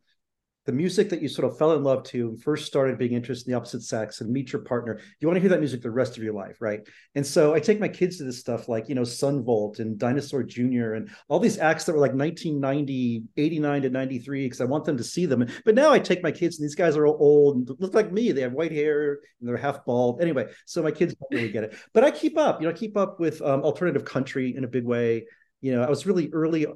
the 0.67 0.73
music 0.73 1.11
that 1.11 1.21
you 1.21 1.29
sort 1.29 1.51
of 1.51 1.59
fell 1.59 1.73
in 1.73 1.83
love 1.83 2.03
to 2.05 2.29
and 2.29 2.43
first 2.43 2.67
started 2.67 2.99
being 2.99 3.13
interested 3.13 3.47
in 3.47 3.53
the 3.53 3.57
opposite 3.57 3.83
sex 3.83 4.21
and 4.21 4.31
meet 4.31 4.53
your 4.53 4.63
partner 4.63 5.01
you 5.21 5.29
want 5.29 5.37
to 5.37 5.41
hear 5.41 5.51
that 5.51 5.61
music 5.61 5.83
the 5.83 5.91
rest 5.91 6.17
of 6.17 6.23
your 6.23 6.33
life 6.33 6.57
right? 6.61 6.81
And 7.15 7.27
so 7.27 7.55
i 7.55 7.61
take 7.61 7.81
my 7.81 7.89
kids 7.89 8.19
to 8.19 8.25
this 8.25 8.41
stuff 8.41 8.69
like 8.69 8.89
you 8.89 8.95
know 8.95 9.05
Son 9.05 9.45
Volt 9.45 9.79
and 9.79 9.99
dinosaur 9.99 10.43
jr 10.43 10.95
and 10.95 11.11
all 11.29 11.39
these 11.39 11.59
acts 11.59 11.85
that 11.85 11.93
were 11.93 12.01
like 12.01 12.15
1990 12.15 13.25
89 13.37 13.83
to 13.83 13.91
93 13.91 14.47
because 14.47 14.61
i 14.61 14.65
want 14.65 14.85
them 14.85 14.97
to 14.97 15.05
see 15.05 15.27
them. 15.27 15.47
But 15.65 15.75
now 15.75 15.93
i 15.93 15.99
take 15.99 16.23
my 16.23 16.33
kids 16.33 16.59
and 16.59 16.65
these 16.65 16.75
guys 16.75 16.97
are 16.97 17.07
all 17.07 17.17
old 17.21 17.81
look 17.81 17.95
like 17.95 18.13
me. 18.13 18.33
They 18.33 18.43
have 18.43 18.53
white 18.53 18.73
hair 18.73 19.21
and 19.41 19.49
they're 19.49 19.57
half 19.57 19.85
bald. 19.85 20.21
Anyway 20.21 20.47
so 20.67 20.83
my 20.83 20.91
kids 20.91 21.15
don't 21.15 21.39
really 21.39 21.53
get 21.53 21.65
it. 21.65 21.75
But 21.93 22.05
i 22.05 22.11
keep 22.11 22.39
up 22.39 22.61
you 22.61 22.67
know 22.67 22.75
I 22.75 22.77
keep 22.77 22.97
up 22.97 23.21
with 23.21 23.41
um, 23.43 23.63
alternative 23.63 24.05
country 24.05 24.57
in 24.57 24.65
a 24.65 24.69
big 24.69 24.85
way. 24.85 25.27
You 25.61 25.75
know 25.75 25.83
i 25.83 25.89
was 25.89 26.07
really 26.07 26.31
early 26.33 26.67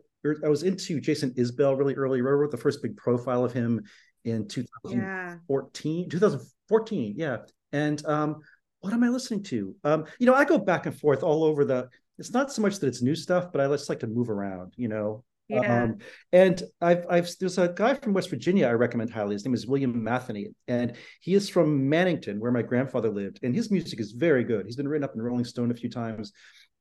I 0.44 0.48
was 0.48 0.62
into 0.62 1.00
Jason 1.00 1.32
Isbell 1.34 1.78
really 1.78 1.94
early. 1.94 2.18
I 2.18 2.22
wrote 2.22 2.50
the 2.50 2.56
first 2.56 2.82
big 2.82 2.96
profile 2.96 3.44
of 3.44 3.52
him 3.52 3.82
in 4.24 4.48
2014, 4.48 4.98
yeah. 4.98 5.36
2014. 5.48 7.14
Yeah. 7.16 7.38
And 7.72 8.04
um, 8.06 8.40
what 8.80 8.92
am 8.92 9.02
I 9.02 9.08
listening 9.08 9.42
to? 9.44 9.74
Um, 9.84 10.04
you 10.18 10.26
know, 10.26 10.34
I 10.34 10.44
go 10.44 10.58
back 10.58 10.86
and 10.86 10.98
forth 10.98 11.22
all 11.22 11.44
over 11.44 11.64
the, 11.64 11.88
it's 12.18 12.32
not 12.32 12.52
so 12.52 12.62
much 12.62 12.78
that 12.78 12.86
it's 12.86 13.02
new 13.02 13.14
stuff, 13.14 13.52
but 13.52 13.60
I 13.60 13.68
just 13.68 13.88
like 13.88 14.00
to 14.00 14.06
move 14.06 14.30
around, 14.30 14.74
you 14.76 14.88
know. 14.88 15.24
Yeah. 15.48 15.84
Um, 15.84 15.98
and 16.32 16.62
I've, 16.82 17.06
I've, 17.08 17.30
there's 17.40 17.56
a 17.56 17.68
guy 17.68 17.94
from 17.94 18.12
West 18.12 18.28
Virginia 18.28 18.66
I 18.66 18.72
recommend 18.72 19.10
highly. 19.10 19.34
His 19.34 19.46
name 19.46 19.54
is 19.54 19.66
William 19.66 20.04
Matheny, 20.04 20.48
and 20.66 20.94
he 21.20 21.34
is 21.34 21.48
from 21.48 21.90
Mannington, 21.90 22.38
where 22.38 22.52
my 22.52 22.60
grandfather 22.60 23.08
lived. 23.08 23.40
And 23.42 23.54
his 23.54 23.70
music 23.70 23.98
is 23.98 24.12
very 24.12 24.44
good. 24.44 24.66
He's 24.66 24.76
been 24.76 24.88
written 24.88 25.04
up 25.04 25.14
in 25.14 25.22
Rolling 25.22 25.46
Stone 25.46 25.70
a 25.70 25.74
few 25.74 25.88
times. 25.88 26.32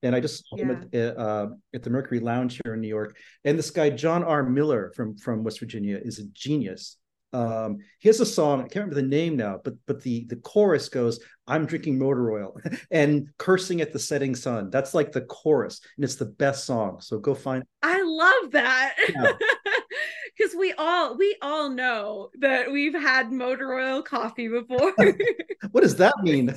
And 0.04 0.16
I 0.16 0.20
just 0.20 0.48
saw 0.48 0.58
yeah. 0.58 0.64
him 0.64 0.90
at, 0.94 1.18
uh, 1.18 1.48
at 1.74 1.84
the 1.84 1.90
Mercury 1.90 2.20
Lounge 2.20 2.60
here 2.64 2.76
in 2.76 2.82
New 2.82 2.88
York. 2.88 3.18
And 3.46 3.58
this 3.58 3.72
guy, 3.72 3.90
John 3.90 4.24
R. 4.24 4.44
Miller 4.44 4.92
from, 4.96 5.18
from 5.18 5.44
West 5.44 5.60
Virginia, 5.60 6.00
is 6.02 6.20
a 6.20 6.26
genius. 6.34 6.98
Um, 7.34 7.80
he 8.00 8.08
has 8.08 8.20
a 8.20 8.26
song, 8.26 8.60
I 8.60 8.64
can't 8.64 8.76
remember 8.86 8.96
the 8.96 9.02
name 9.04 9.36
now, 9.36 9.60
but 9.64 9.74
but 9.86 10.02
the 10.02 10.26
the 10.26 10.38
chorus 10.38 10.88
goes, 10.88 11.20
I'm 11.46 11.66
drinking 11.66 12.00
motor 12.00 12.32
oil 12.32 12.56
and 12.92 13.28
cursing 13.38 13.82
at 13.82 13.92
the 13.92 14.00
setting 14.00 14.34
sun. 14.34 14.70
That's 14.70 14.94
like 14.94 15.12
the 15.12 15.22
chorus, 15.22 15.82
and 15.98 16.06
it's 16.06 16.16
the 16.16 16.26
best 16.26 16.66
song. 16.66 17.02
So 17.02 17.20
go 17.20 17.36
find 17.36 17.64
I 17.84 18.02
love 18.02 18.52
that. 18.52 18.96
Yeah. 19.10 19.32
Cuz 20.42 20.56
we 20.56 20.74
all 20.78 21.18
we 21.18 21.36
all 21.42 21.70
know 21.70 22.30
that 22.40 22.72
we've 22.72 22.94
had 22.94 23.32
motor 23.32 23.74
oil 23.74 24.02
coffee 24.02 24.48
before. 24.48 24.94
what 25.72 25.82
does 25.82 25.98
that 25.98 26.14
mean? 26.22 26.56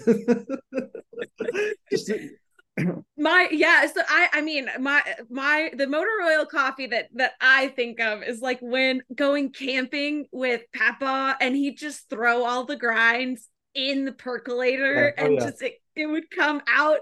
Just 1.91 2.13
my 3.17 3.49
yeah 3.51 3.87
so 3.87 4.01
i 4.09 4.29
i 4.33 4.41
mean 4.41 4.69
my 4.79 5.03
my 5.29 5.71
the 5.77 5.87
motor 5.87 6.23
oil 6.25 6.47
coffee 6.47 6.87
that 6.87 7.09
that 7.15 7.33
i 7.41 7.69
think 7.69 8.01
of 8.01 8.23
is 8.23 8.41
like 8.41 8.59
when 8.61 9.03
going 9.15 9.53
camping 9.53 10.27
with 10.33 10.63
papa 10.75 11.37
and 11.41 11.55
he'd 11.55 11.77
just 11.77 12.09
throw 12.09 12.45
all 12.45 12.65
the 12.65 12.77
grinds 12.77 13.49
in 13.75 14.05
the 14.05 14.13
percolator. 14.13 15.15
Oh, 15.17 15.25
and 15.25 15.35
yeah. 15.39 15.47
just 15.47 15.63
it, 15.63 15.75
it 15.95 16.07
would 16.07 16.31
come 16.31 16.61
out 16.69 16.99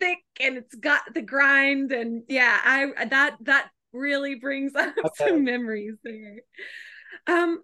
thick 0.00 0.18
and 0.40 0.56
it's 0.56 0.74
got 0.74 1.02
the 1.14 1.22
grind 1.22 1.92
and 1.92 2.22
yeah 2.28 2.58
i 2.64 3.04
that 3.06 3.36
that 3.40 3.68
really 3.92 4.34
brings 4.34 4.74
up 4.76 4.94
Okay. 4.98 5.28
some 5.28 5.44
memories 5.44 5.94
there 6.02 6.38
um 7.26 7.62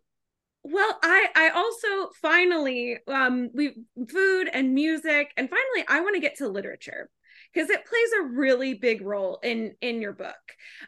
well 0.62 0.98
i 1.02 1.26
i 1.34 1.50
also 1.50 2.10
finally 2.22 2.98
um 3.08 3.50
we 3.52 3.74
food 4.08 4.48
and 4.52 4.74
music 4.74 5.32
and 5.36 5.50
finally 5.50 5.84
i 5.88 6.00
want 6.00 6.14
to 6.14 6.20
get 6.20 6.36
to 6.36 6.48
literature 6.48 7.10
because 7.52 7.70
it 7.70 7.84
plays 7.86 8.08
a 8.20 8.34
really 8.34 8.74
big 8.74 9.02
role 9.02 9.38
in 9.42 9.74
in 9.80 10.00
your 10.00 10.12
book. 10.12 10.34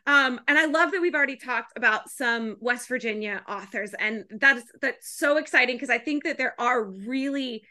Um 0.07 0.41
and 0.49 0.59
i 0.59 0.67
love 0.67 0.93
that 0.93 1.01
we've 1.01 1.15
already 1.15 1.37
talked 1.37 1.77
about 1.77 2.11
some 2.11 2.57
west 2.61 2.89
virginia 2.89 3.43
authors 3.49 3.95
and 3.99 4.25
that's 4.39 4.65
that's 4.81 5.17
so 5.17 5.37
exciting 5.37 5.77
because 5.77 5.91
i 5.91 5.99
think 5.99 6.25
that 6.25 6.39
there 6.39 6.55
are 6.59 6.85
really 6.85 7.65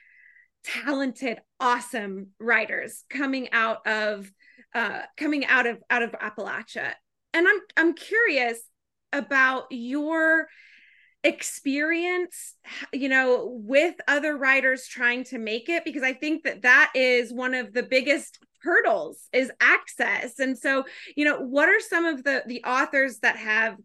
talented 0.64 1.40
awesome 1.60 2.28
writers 2.40 3.04
coming 3.10 3.52
out 3.52 3.86
of 3.86 4.32
uh 4.74 5.02
coming 5.18 5.46
out 5.46 5.68
of 5.68 5.82
out 5.90 6.04
of 6.04 6.12
appalachia. 6.12 6.94
And 7.34 7.48
i'm 7.48 7.60
i'm 7.78 7.94
curious 7.94 8.60
about 9.12 9.66
your 9.70 10.48
experience 11.26 12.56
you 12.92 13.08
know 13.08 13.58
with 13.64 13.96
other 14.10 14.36
writers 14.36 14.88
trying 14.88 15.24
to 15.24 15.38
make 15.38 15.70
it 15.70 15.86
because 15.86 16.04
i 16.04 16.12
think 16.12 16.44
that 16.44 16.64
that 16.64 16.92
is 16.96 17.32
one 17.32 17.54
of 17.54 17.72
the 17.72 17.84
biggest 17.84 18.40
hurdles 18.64 19.28
is 19.34 19.52
access. 19.60 20.40
And 20.40 20.58
so 20.58 20.86
you 21.16 21.26
know 21.26 21.40
what 21.40 21.70
are 21.70 21.80
some 21.80 22.06
of 22.06 22.24
the 22.24 22.44
the 22.48 22.64
authors 22.64 23.20
that 23.20 23.38
have 23.38 23.78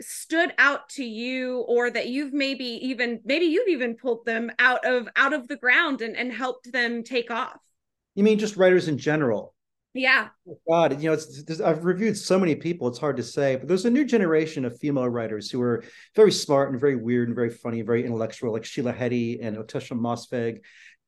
stood 0.00 0.52
out 0.58 0.88
to 0.90 1.04
you 1.04 1.60
or 1.68 1.90
that 1.90 2.08
you've 2.08 2.32
maybe 2.32 2.64
even 2.64 3.20
maybe 3.24 3.46
you've 3.46 3.68
even 3.68 3.96
pulled 3.96 4.26
them 4.26 4.50
out 4.58 4.84
of 4.84 5.08
out 5.16 5.32
of 5.32 5.48
the 5.48 5.56
ground 5.56 6.02
and, 6.02 6.16
and 6.16 6.32
helped 6.32 6.70
them 6.72 7.02
take 7.02 7.30
off? 7.30 7.60
You 8.14 8.24
mean 8.24 8.38
just 8.38 8.56
writers 8.56 8.88
in 8.88 8.98
general? 8.98 9.54
yeah. 9.96 10.28
Oh, 10.48 10.58
God, 10.68 11.00
you 11.00 11.10
know, 11.10 11.18
I've 11.64 11.84
reviewed 11.84 12.16
so 12.16 12.38
many 12.38 12.54
people, 12.54 12.88
it's 12.88 12.98
hard 12.98 13.16
to 13.16 13.22
say, 13.22 13.56
but 13.56 13.66
there's 13.66 13.84
a 13.84 13.90
new 13.90 14.04
generation 14.04 14.64
of 14.64 14.78
female 14.78 15.08
writers 15.08 15.50
who 15.50 15.60
are 15.62 15.84
very 16.14 16.32
smart 16.32 16.70
and 16.70 16.80
very 16.80 16.96
weird 16.96 17.28
and 17.28 17.34
very 17.34 17.50
funny, 17.50 17.78
and 17.78 17.86
very 17.86 18.04
intellectual, 18.04 18.52
like 18.52 18.64
Sheila 18.64 18.92
Heti 18.92 19.38
and 19.42 19.56
Ottessa 19.56 19.98
Moshfegh, 19.98 20.60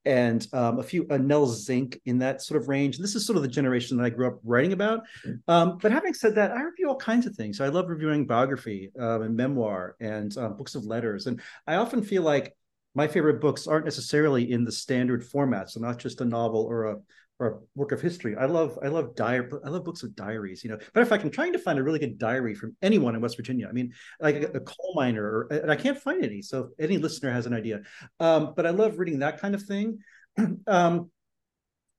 and 0.05 0.47
um, 0.53 0.79
a 0.79 0.83
few 0.83 1.07
uh, 1.11 1.19
Nell 1.19 1.47
Zink 1.47 2.01
in 2.07 2.19
that 2.19 2.43
sort 2.43 2.61
of 2.61 2.69
range. 2.69 2.99
This 2.99 3.15
is 3.15 3.27
sort 3.27 3.37
of 3.37 3.43
the 3.43 3.49
generation 3.49 3.97
that 3.97 4.05
I 4.05 4.11
grew 4.11 4.27
up 4.27 4.39
writing 4.45 4.73
about. 4.73 5.01
Um, 5.49 5.79
but 5.81 5.93
having 5.93 6.15
said 6.15 6.35
that, 6.37 6.53
I 6.53 6.63
review 6.63 6.89
all 6.89 6.97
kinds 6.97 7.27
of 7.27 7.35
things. 7.35 7.59
So 7.59 7.65
I 7.65 7.69
love 7.69 7.89
reviewing 7.89 8.27
biography 8.27 8.91
um, 8.99 9.23
and 9.23 9.37
memoir 9.37 9.97
and 10.01 10.37
um, 10.39 10.57
books 10.57 10.75
of 10.75 10.85
letters, 10.85 11.27
and 11.27 11.41
I 11.67 11.77
often 11.77 12.03
feel 12.03 12.23
like 12.23 12.55
my 12.95 13.07
favorite 13.07 13.41
books 13.41 13.67
aren't 13.67 13.85
necessarily 13.85 14.51
in 14.51 14.65
the 14.65 14.73
standard 14.73 15.25
format, 15.25 15.71
so 15.71 15.79
not 15.79 15.99
just 15.99 16.21
a 16.21 16.25
novel 16.25 16.63
or 16.63 16.87
a 16.87 16.97
or 17.41 17.63
work 17.75 17.93
of 17.93 18.01
history. 18.01 18.37
I 18.37 18.47
love 18.47 18.79
I 18.83 18.89
love 18.89 19.15
diary 19.15 19.49
I 19.65 19.69
love 19.69 19.85
books 19.85 20.03
of 20.03 20.17
diaries. 20.17 20.65
You 20.65 20.71
know, 20.71 20.77
matter 20.77 21.03
of 21.03 21.09
fact, 21.09 21.23
I'm 21.25 21.31
trying 21.31 21.53
to 21.53 21.59
find 21.59 21.79
a 21.79 21.83
really 21.83 21.99
good 21.99 22.19
diary 22.19 22.55
from 22.55 22.77
anyone 22.83 23.15
in 23.15 23.21
West 23.21 23.37
Virginia. 23.37 23.69
I 23.69 23.73
mean, 23.73 23.93
like 24.21 24.37
a, 24.37 24.47
a 24.57 24.61
coal 24.61 24.95
miner, 24.95 25.23
or, 25.23 25.49
and 25.51 25.71
I 25.71 25.77
can't 25.77 25.99
find 25.99 26.25
any. 26.25 26.43
So 26.43 26.71
if 26.79 26.85
any 26.85 26.99
listener 26.99 27.31
has 27.31 27.47
an 27.47 27.55
idea, 27.55 27.83
um, 28.19 28.55
but 28.57 28.67
I 28.67 28.71
love 28.71 28.99
reading 28.99 29.21
that 29.21 29.41
kind 29.41 29.55
of 29.55 29.63
thing. 29.63 29.99
um, 30.67 31.11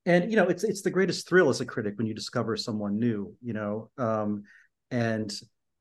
and 0.05 0.29
you 0.29 0.35
know, 0.35 0.47
it's 0.47 0.63
it's 0.63 0.81
the 0.81 0.91
greatest 0.91 1.27
thrill 1.27 1.49
as 1.49 1.61
a 1.61 1.65
critic 1.65 1.97
when 1.97 2.07
you 2.07 2.13
discover 2.13 2.57
someone 2.57 2.99
new. 2.99 3.33
You 3.41 3.53
know, 3.53 3.91
um, 3.97 4.43
and 4.91 5.33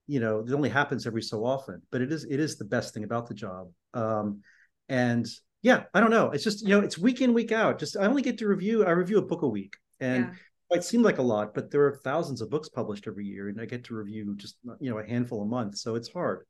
you 0.07 0.21
know, 0.21 0.45
it 0.47 0.53
only 0.53 0.69
happens 0.69 1.07
every 1.07 1.23
so 1.23 1.45
often, 1.45 1.83
but 1.91 2.01
it 2.01 2.13
is 2.13 2.25
it 2.25 2.39
is 2.39 2.59
the 2.59 2.65
best 2.65 2.95
thing 2.95 3.05
about 3.05 3.27
the 3.27 3.35
job. 3.35 3.71
Um, 3.95 4.43
and 4.89 5.27
yeah, 5.63 5.85
I 5.93 6.01
don't 6.01 6.11
know. 6.11 6.31
It's 6.31 6.45
just 6.45 6.63
you 6.63 6.69
know, 6.69 6.81
it's 6.81 6.99
week 6.99 7.21
in 7.21 7.35
week 7.35 7.53
out. 7.53 7.79
Just 7.79 7.97
I 7.97 8.07
only 8.07 8.23
get 8.23 8.39
to 8.39 8.47
review. 8.49 8.85
I 8.85 8.91
review 8.91 9.19
a 9.19 9.23
book 9.23 9.43
a 9.43 9.49
week, 9.49 9.77
and 10.01 10.25
Yeah. 10.71 10.77
it 10.77 10.85
seemed 10.85 11.05
like 11.05 11.19
a 11.19 11.23
lot, 11.23 11.55
but 11.55 11.71
there 11.71 11.85
are 11.87 11.97
thousands 12.05 12.41
of 12.41 12.51
books 12.51 12.69
published 12.69 13.07
every 13.07 13.27
year, 13.27 13.49
and 13.49 13.61
I 13.61 13.65
get 13.65 13.85
to 13.85 13.95
review 13.95 14.35
just 14.37 14.57
you 14.81 14.91
know 14.91 14.99
a 14.99 15.07
handful 15.07 15.43
a 15.43 15.47
month. 15.47 15.77
So 15.79 15.95
it's 15.95 16.09
hard. 16.13 16.47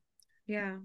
Yeah. 0.47 0.77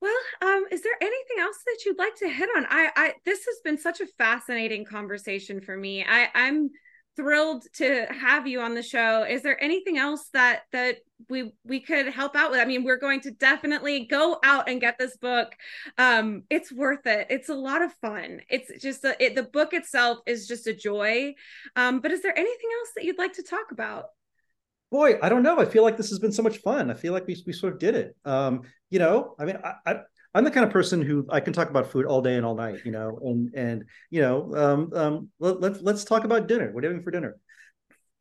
Well, 0.00 0.12
um, 0.42 0.64
is 0.70 0.82
there 0.82 0.92
anything 1.00 1.38
else 1.40 1.56
that 1.64 1.78
you'd 1.86 1.98
like 1.98 2.14
to 2.16 2.28
hit 2.28 2.50
on? 2.56 2.66
I, 2.68 2.90
I, 2.94 3.12
this 3.24 3.46
has 3.46 3.56
been 3.64 3.78
such 3.78 4.02
a 4.02 4.06
fascinating 4.18 4.84
conversation 4.84 5.62
for 5.62 5.74
me. 5.74 6.04
I, 6.06 6.28
I'm 6.34 6.68
thrilled 7.16 7.64
to 7.74 8.06
have 8.10 8.46
you 8.46 8.60
on 8.60 8.74
the 8.74 8.82
show. 8.82 9.24
Is 9.24 9.42
there 9.42 9.62
anything 9.62 9.98
else 9.98 10.28
that 10.32 10.62
that 10.72 10.98
we 11.28 11.52
we 11.64 11.80
could 11.80 12.06
help 12.08 12.36
out 12.36 12.50
with? 12.50 12.60
I 12.60 12.64
mean, 12.64 12.84
we're 12.84 12.98
going 12.98 13.20
to 13.22 13.30
definitely 13.30 14.06
go 14.06 14.38
out 14.42 14.68
and 14.68 14.80
get 14.80 14.98
this 14.98 15.16
book. 15.16 15.54
Um, 15.98 16.42
it's 16.50 16.72
worth 16.72 17.06
it. 17.06 17.28
It's 17.30 17.48
a 17.48 17.54
lot 17.54 17.82
of 17.82 17.92
fun. 17.94 18.40
It's 18.48 18.82
just 18.82 19.04
a, 19.04 19.22
it, 19.22 19.34
the 19.34 19.44
book 19.44 19.72
itself 19.72 20.18
is 20.26 20.46
just 20.46 20.66
a 20.66 20.74
joy. 20.74 21.34
Um, 21.76 22.00
but 22.00 22.10
is 22.10 22.22
there 22.22 22.36
anything 22.36 22.70
else 22.80 22.90
that 22.96 23.04
you'd 23.04 23.18
like 23.18 23.34
to 23.34 23.42
talk 23.42 23.70
about? 23.70 24.06
Boy, 24.90 25.18
I 25.22 25.28
don't 25.28 25.42
know. 25.42 25.58
I 25.58 25.64
feel 25.64 25.82
like 25.82 25.96
this 25.96 26.10
has 26.10 26.18
been 26.18 26.32
so 26.32 26.42
much 26.42 26.58
fun. 26.58 26.90
I 26.90 26.94
feel 26.94 27.12
like 27.12 27.26
we 27.26 27.42
we 27.46 27.52
sort 27.52 27.72
of 27.72 27.78
did 27.78 27.94
it. 27.94 28.16
Um, 28.24 28.62
you 28.90 28.98
know, 28.98 29.34
I 29.38 29.44
mean, 29.44 29.58
I, 29.64 29.74
I 29.86 30.00
I'm 30.34 30.44
the 30.44 30.50
kind 30.50 30.66
of 30.66 30.72
person 30.72 31.00
who 31.00 31.26
I 31.30 31.40
can 31.40 31.52
talk 31.52 31.70
about 31.70 31.90
food 31.90 32.06
all 32.06 32.20
day 32.20 32.34
and 32.34 32.44
all 32.44 32.54
night. 32.54 32.80
You 32.84 32.90
know, 32.90 33.18
and 33.22 33.54
and 33.54 33.84
you 34.10 34.20
know, 34.20 34.54
um, 34.54 34.90
um, 34.94 35.28
let, 35.38 35.60
let's 35.60 35.80
let's 35.80 36.04
talk 36.04 36.24
about 36.24 36.48
dinner. 36.48 36.72
What 36.72 36.84
are 36.84 36.88
you 36.88 36.92
having 36.92 37.04
for 37.04 37.10
dinner? 37.10 37.36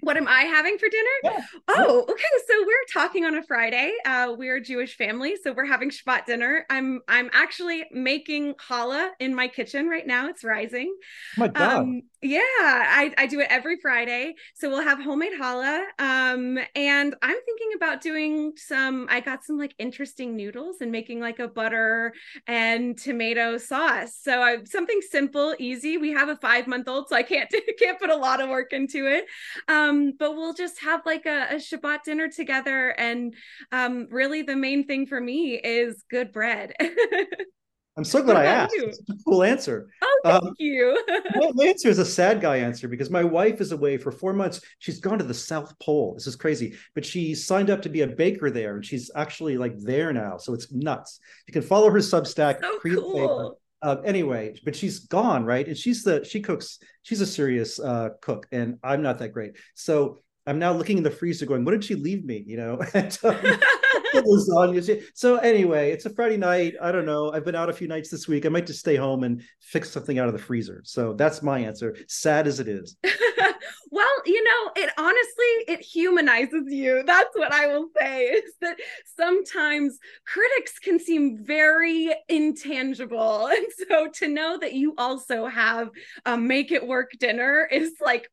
What 0.03 0.18
am 0.18 0.28
I 0.28 0.41
having 0.41 0.78
for 0.78 0.89
dinner? 0.89 1.09
Yeah. 1.24 1.45
Oh, 1.70 2.01
okay. 2.01 2.24
So 2.47 2.53
we're 2.59 2.86
talking 2.93 3.24
on 3.24 3.36
a 3.36 3.43
Friday. 3.43 3.93
Uh, 4.05 4.36
we're 4.38 4.57
a 4.57 4.61
Jewish 4.61 4.97
family, 4.97 5.36
so 5.41 5.53
we're 5.53 5.66
having 5.66 5.89
Shabbat 5.89 6.26
dinner. 6.26 6.66
I'm 6.70 6.99
I'm 7.07 7.30
actually 7.32 7.86
making 7.91 8.55
challah 8.55 9.11
in 9.20 9.34
my 9.34 9.47
kitchen 9.47 9.88
right 9.88 10.05
now. 10.05 10.28
It's 10.28 10.43
rising. 10.43 10.93
Oh 11.38 11.39
my 11.39 11.47
God. 11.47 11.78
Um, 11.78 12.01
yeah, 12.24 12.39
I, 12.39 13.13
I 13.17 13.28
do 13.28 13.41
it 13.41 13.47
every 13.49 13.78
Friday. 13.82 14.36
So 14.55 14.69
we'll 14.69 14.82
have 14.82 15.01
homemade 15.01 15.34
challah. 15.39 15.84
Um, 15.99 16.57
and 16.76 17.15
I'm 17.21 17.38
thinking 17.45 17.71
about 17.76 18.01
doing 18.01 18.53
some. 18.55 19.07
I 19.09 19.19
got 19.19 19.43
some 19.43 19.57
like 19.57 19.76
interesting 19.78 20.36
noodles 20.36 20.78
and 20.82 20.91
making 20.91 21.19
like 21.19 21.39
a 21.39 21.47
butter 21.47 22.13
and 22.47 22.97
tomato 22.97 23.57
sauce. 23.57 24.17
So 24.21 24.41
I 24.41 24.57
something 24.63 25.01
simple, 25.01 25.53
easy. 25.59 25.97
We 25.97 26.11
have 26.13 26.30
a 26.30 26.38
five 26.38 26.65
month 26.65 26.88
old, 26.88 27.09
so 27.09 27.15
I 27.15 27.24
can't 27.24 27.53
can't 27.80 27.99
put 27.99 28.09
a 28.09 28.15
lot 28.15 28.41
of 28.41 28.49
work 28.49 28.71
into 28.71 29.05
it. 29.05 29.26
Um, 29.67 30.13
but 30.17 30.36
we'll 30.36 30.53
just 30.53 30.82
have 30.82 31.01
like 31.05 31.26
a, 31.26 31.47
a 31.51 31.55
Shabbat 31.55 32.03
dinner 32.03 32.30
together. 32.30 32.89
And 32.89 33.36
um, 33.71 34.07
really, 34.09 34.43
the 34.43 34.55
main 34.55 34.86
thing 34.88 35.07
for 35.07 35.19
me 35.19 35.55
is 35.55 36.03
good 36.09 36.32
bread. 36.32 36.74
I'm 37.95 38.03
so 38.03 38.23
glad 38.23 38.37
I 38.37 38.45
asked. 38.45 38.73
you? 38.73 38.85
It's 38.87 38.99
a 39.07 39.13
cool 39.23 39.43
answer. 39.43 39.87
oh, 40.01 40.19
thank 40.23 40.43
Um, 40.43 40.55
you. 40.57 40.97
my, 41.35 41.51
my 41.53 41.65
answer 41.65 41.89
is 41.89 41.99
a 41.99 42.05
sad 42.05 42.41
guy 42.41 42.57
answer 42.57 42.87
because 42.87 43.11
my 43.11 43.23
wife 43.23 43.61
is 43.61 43.71
away 43.71 43.97
for 43.97 44.11
four 44.11 44.33
months. 44.33 44.61
She's 44.79 44.99
gone 44.99 45.19
to 45.19 45.23
the 45.23 45.33
South 45.33 45.77
Pole. 45.79 46.15
This 46.15 46.25
is 46.25 46.35
crazy, 46.35 46.75
but 46.95 47.05
she 47.05 47.35
signed 47.35 47.69
up 47.69 47.83
to 47.83 47.89
be 47.89 48.01
a 48.01 48.07
baker 48.07 48.49
there, 48.49 48.75
and 48.75 48.83
she's 48.85 49.11
actually 49.15 49.57
like 49.57 49.77
there 49.79 50.11
now. 50.11 50.37
So 50.37 50.53
it's 50.55 50.71
nuts. 50.71 51.19
You 51.47 51.53
can 51.53 51.61
follow 51.61 51.89
her 51.91 51.99
Substack. 51.99 52.61
so 52.61 52.79
cool. 52.81 53.59
Uh, 53.83 53.97
anyway, 54.05 54.55
but 54.63 54.75
she's 54.75 54.99
gone, 54.99 55.43
right? 55.45 55.67
And 55.67 55.77
she's 55.77 56.03
the 56.03 56.23
she 56.23 56.39
cooks. 56.41 56.79
She's 57.03 57.19
a 57.21 57.25
serious 57.27 57.79
uh, 57.79 58.09
cook, 58.21 58.47
and 58.51 58.79
I'm 58.83 59.01
not 59.03 59.19
that 59.19 59.33
great. 59.33 59.57
So 59.75 60.21
I'm 60.47 60.57
now 60.57 60.71
looking 60.71 60.97
in 60.97 61.03
the 61.03 61.11
freezer, 61.11 61.45
going, 61.45 61.63
"What 61.65 61.71
did 61.73 61.83
she 61.83 61.95
leave 61.95 62.23
me?" 62.25 62.43
You 62.47 62.57
know. 62.57 62.81
and, 62.93 63.17
um, 63.23 63.35
lasagna. 64.22 65.03
So 65.14 65.38
anyway, 65.38 65.91
it's 65.91 66.05
a 66.05 66.09
Friday 66.09 66.38
night. 66.38 66.76
I 66.82 66.91
don't 66.91 67.05
know. 67.05 67.32
I've 67.32 67.45
been 67.45 67.55
out 67.55 67.70
a 67.70 67.74
few 67.74 67.88
nights 67.88 68.09
this 68.09 68.28
week. 68.28 68.45
I 68.45 68.49
might 68.49 68.68
just 68.68 68.80
stay 68.80 68.95
home 68.95 69.24
and 69.24 69.41
fix 69.59 69.89
something 69.89 70.20
out 70.20 70.28
of 70.28 70.34
the 70.34 70.39
freezer. 70.39 70.82
So 70.86 71.14
that's 71.14 71.41
my 71.41 71.59
answer. 71.59 71.95
Sad 72.07 72.47
as 72.47 72.59
it 72.59 72.68
is. 72.68 72.95
well, 73.91 74.07
you 74.26 74.43
know, 74.43 74.72
it 74.76 74.91
honestly 74.97 75.74
it 75.74 75.82
humanizes 75.82 76.66
you. 76.68 77.03
That's 77.05 77.36
what 77.36 77.51
I 77.51 77.68
will 77.68 77.88
say 77.99 78.26
is 78.26 78.53
that 78.61 78.78
sometimes 79.18 79.97
critics 80.26 80.80
can 80.80 80.99
seem 80.99 81.43
very 81.43 82.14
intangible. 82.30 83.49
And 83.53 83.68
so 83.88 84.07
to 84.20 84.28
know 84.28 84.57
that 84.59 84.74
you 84.74 84.93
also 84.97 85.45
have 85.45 85.89
a 86.26 86.38
make 86.38 86.72
it 86.72 86.86
work 86.86 87.11
dinner 87.20 87.68
is 87.72 87.93
like 88.01 88.30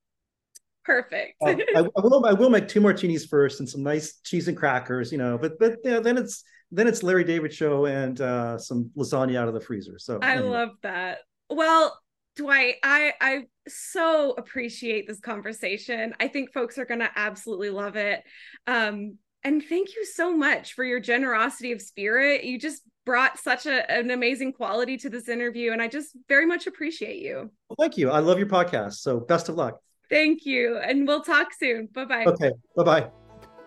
perfect. 0.85 1.35
Um, 1.47 1.61
I, 1.77 1.81
I 1.81 2.01
will. 2.01 2.27
I 2.27 2.33
will 2.33 2.51
make 2.51 2.69
two 2.69 2.81
martinis 2.81 3.27
first 3.27 3.61
and 3.61 3.69
some 3.69 3.83
nice 3.83 4.21
cheese 4.25 4.49
and 4.49 4.57
crackers. 4.57 5.13
You 5.13 5.19
know, 5.19 5.39
but 5.39 5.59
but 5.59 5.77
yeah, 5.85 6.01
then 6.01 6.19
it's 6.19 6.45
then 6.73 6.87
it's 6.87 7.03
Larry 7.03 7.25
David 7.25 7.53
show 7.53 7.87
and 7.87 8.21
uh, 8.21 8.59
some 8.59 8.91
lasagna 8.97 9.37
out 9.37 9.49
of 9.49 9.55
the 9.55 9.61
freezer. 9.61 9.99
So 9.99 10.19
I 10.23 10.33
anyway. 10.33 10.49
love 10.49 10.71
that. 10.83 11.19
Well, 11.49 11.99
Dwight, 12.37 12.77
I 12.83 13.13
I 13.21 13.43
so 13.69 14.33
appreciate 14.33 15.07
this 15.07 15.21
conversation. 15.21 16.15
I 16.21 16.29
think 16.29 16.53
folks 16.53 16.79
are 16.79 16.85
going 16.85 17.01
to 17.01 17.11
absolutely 17.15 17.71
love 17.71 17.97
it. 17.97 18.23
Um, 18.67 19.19
and 19.43 19.63
thank 19.65 19.97
you 19.97 20.05
so 20.05 20.37
much 20.37 20.75
for 20.75 20.85
your 20.85 21.01
generosity 21.01 21.73
of 21.73 21.81
spirit. 21.81 22.45
You 22.45 22.59
just 22.59 22.83
brought 23.07 23.39
such 23.39 23.67
a, 23.67 23.91
an 23.91 24.11
amazing 24.11 24.53
quality 24.53 24.97
to 24.99 25.09
this 25.09 25.29
interview, 25.29 25.73
and 25.73 25.81
I 25.81 25.89
just 25.89 26.17
very 26.29 26.47
much 26.47 26.67
appreciate 26.67 27.21
you. 27.23 27.51
Well, 27.69 27.77
thank 27.79 27.97
you. 27.97 28.11
I 28.11 28.21
love 28.21 28.39
your 28.39 28.49
podcast. 28.49 28.95
So 28.95 29.21
best 29.21 29.49
of 29.49 29.57
luck. 29.57 29.81
Thank 30.11 30.45
you, 30.45 30.77
and 30.79 31.07
we'll 31.07 31.23
talk 31.23 31.53
soon. 31.55 31.87
Bye 31.87 32.05
bye. 32.05 32.25
Okay. 32.25 32.51
Bye 32.75 32.83
bye. 32.83 33.11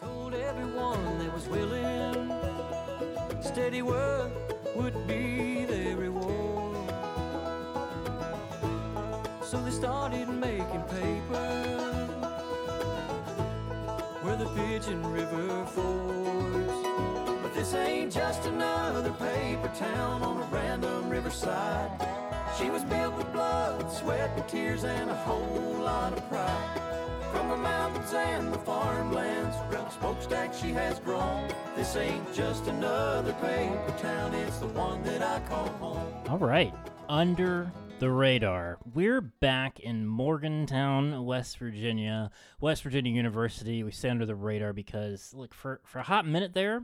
Told 0.01 0.33
everyone 0.33 1.19
that 1.19 1.33
was 1.33 1.47
willing, 1.47 2.31
steady 3.41 3.81
work 3.81 4.29
would 4.75 5.07
be 5.07 5.63
their 5.63 5.95
reward. 5.95 6.75
So 9.41 9.63
they 9.63 9.71
started 9.71 10.27
making 10.27 10.81
paper 10.81 11.63
where 14.21 14.35
the 14.35 14.47
Pigeon 14.47 15.01
River 15.13 15.65
fords. 15.67 17.41
But 17.41 17.53
this 17.53 17.73
ain't 17.73 18.11
just 18.11 18.45
another 18.45 19.11
paper 19.11 19.71
town 19.77 20.21
on 20.23 20.41
a 20.41 20.45
random 20.53 21.09
riverside. 21.09 22.22
She 22.57 22.69
was 22.69 22.83
built 22.83 23.15
with 23.15 23.31
blood, 23.33 23.91
sweat, 23.91 24.29
and 24.35 24.47
tears, 24.47 24.83
and 24.83 25.09
a 25.09 25.15
whole 25.15 25.81
lot 25.81 26.13
of 26.13 26.29
pride. 26.29 26.81
From 27.31 27.49
the 27.49 27.57
mountains 27.57 28.13
and 28.13 28.53
the 28.53 28.59
farmlands, 28.59 29.55
around 29.71 29.85
the 29.85 29.89
smokestack 29.89 30.53
she 30.53 30.71
has 30.71 30.99
grown. 30.99 31.49
This 31.75 31.95
ain't 31.95 32.31
just 32.31 32.67
another 32.67 33.33
paper 33.33 33.95
town, 33.97 34.35
it's 34.35 34.59
the 34.59 34.67
one 34.67 35.01
that 35.03 35.23
I 35.23 35.39
call 35.49 35.67
home. 35.79 36.13
All 36.29 36.37
right. 36.37 36.73
Under 37.09 37.71
the 37.97 38.11
radar. 38.11 38.77
We're 38.93 39.21
back 39.21 39.79
in 39.79 40.05
Morgantown, 40.05 41.25
West 41.25 41.57
Virginia, 41.57 42.29
West 42.61 42.83
Virginia 42.83 43.11
University. 43.11 43.81
We 43.81 43.91
stay 43.91 44.09
under 44.09 44.27
the 44.27 44.35
radar 44.35 44.73
because, 44.73 45.33
look, 45.33 45.55
for, 45.55 45.81
for 45.85 45.99
a 45.99 46.03
hot 46.03 46.27
minute 46.27 46.53
there, 46.53 46.83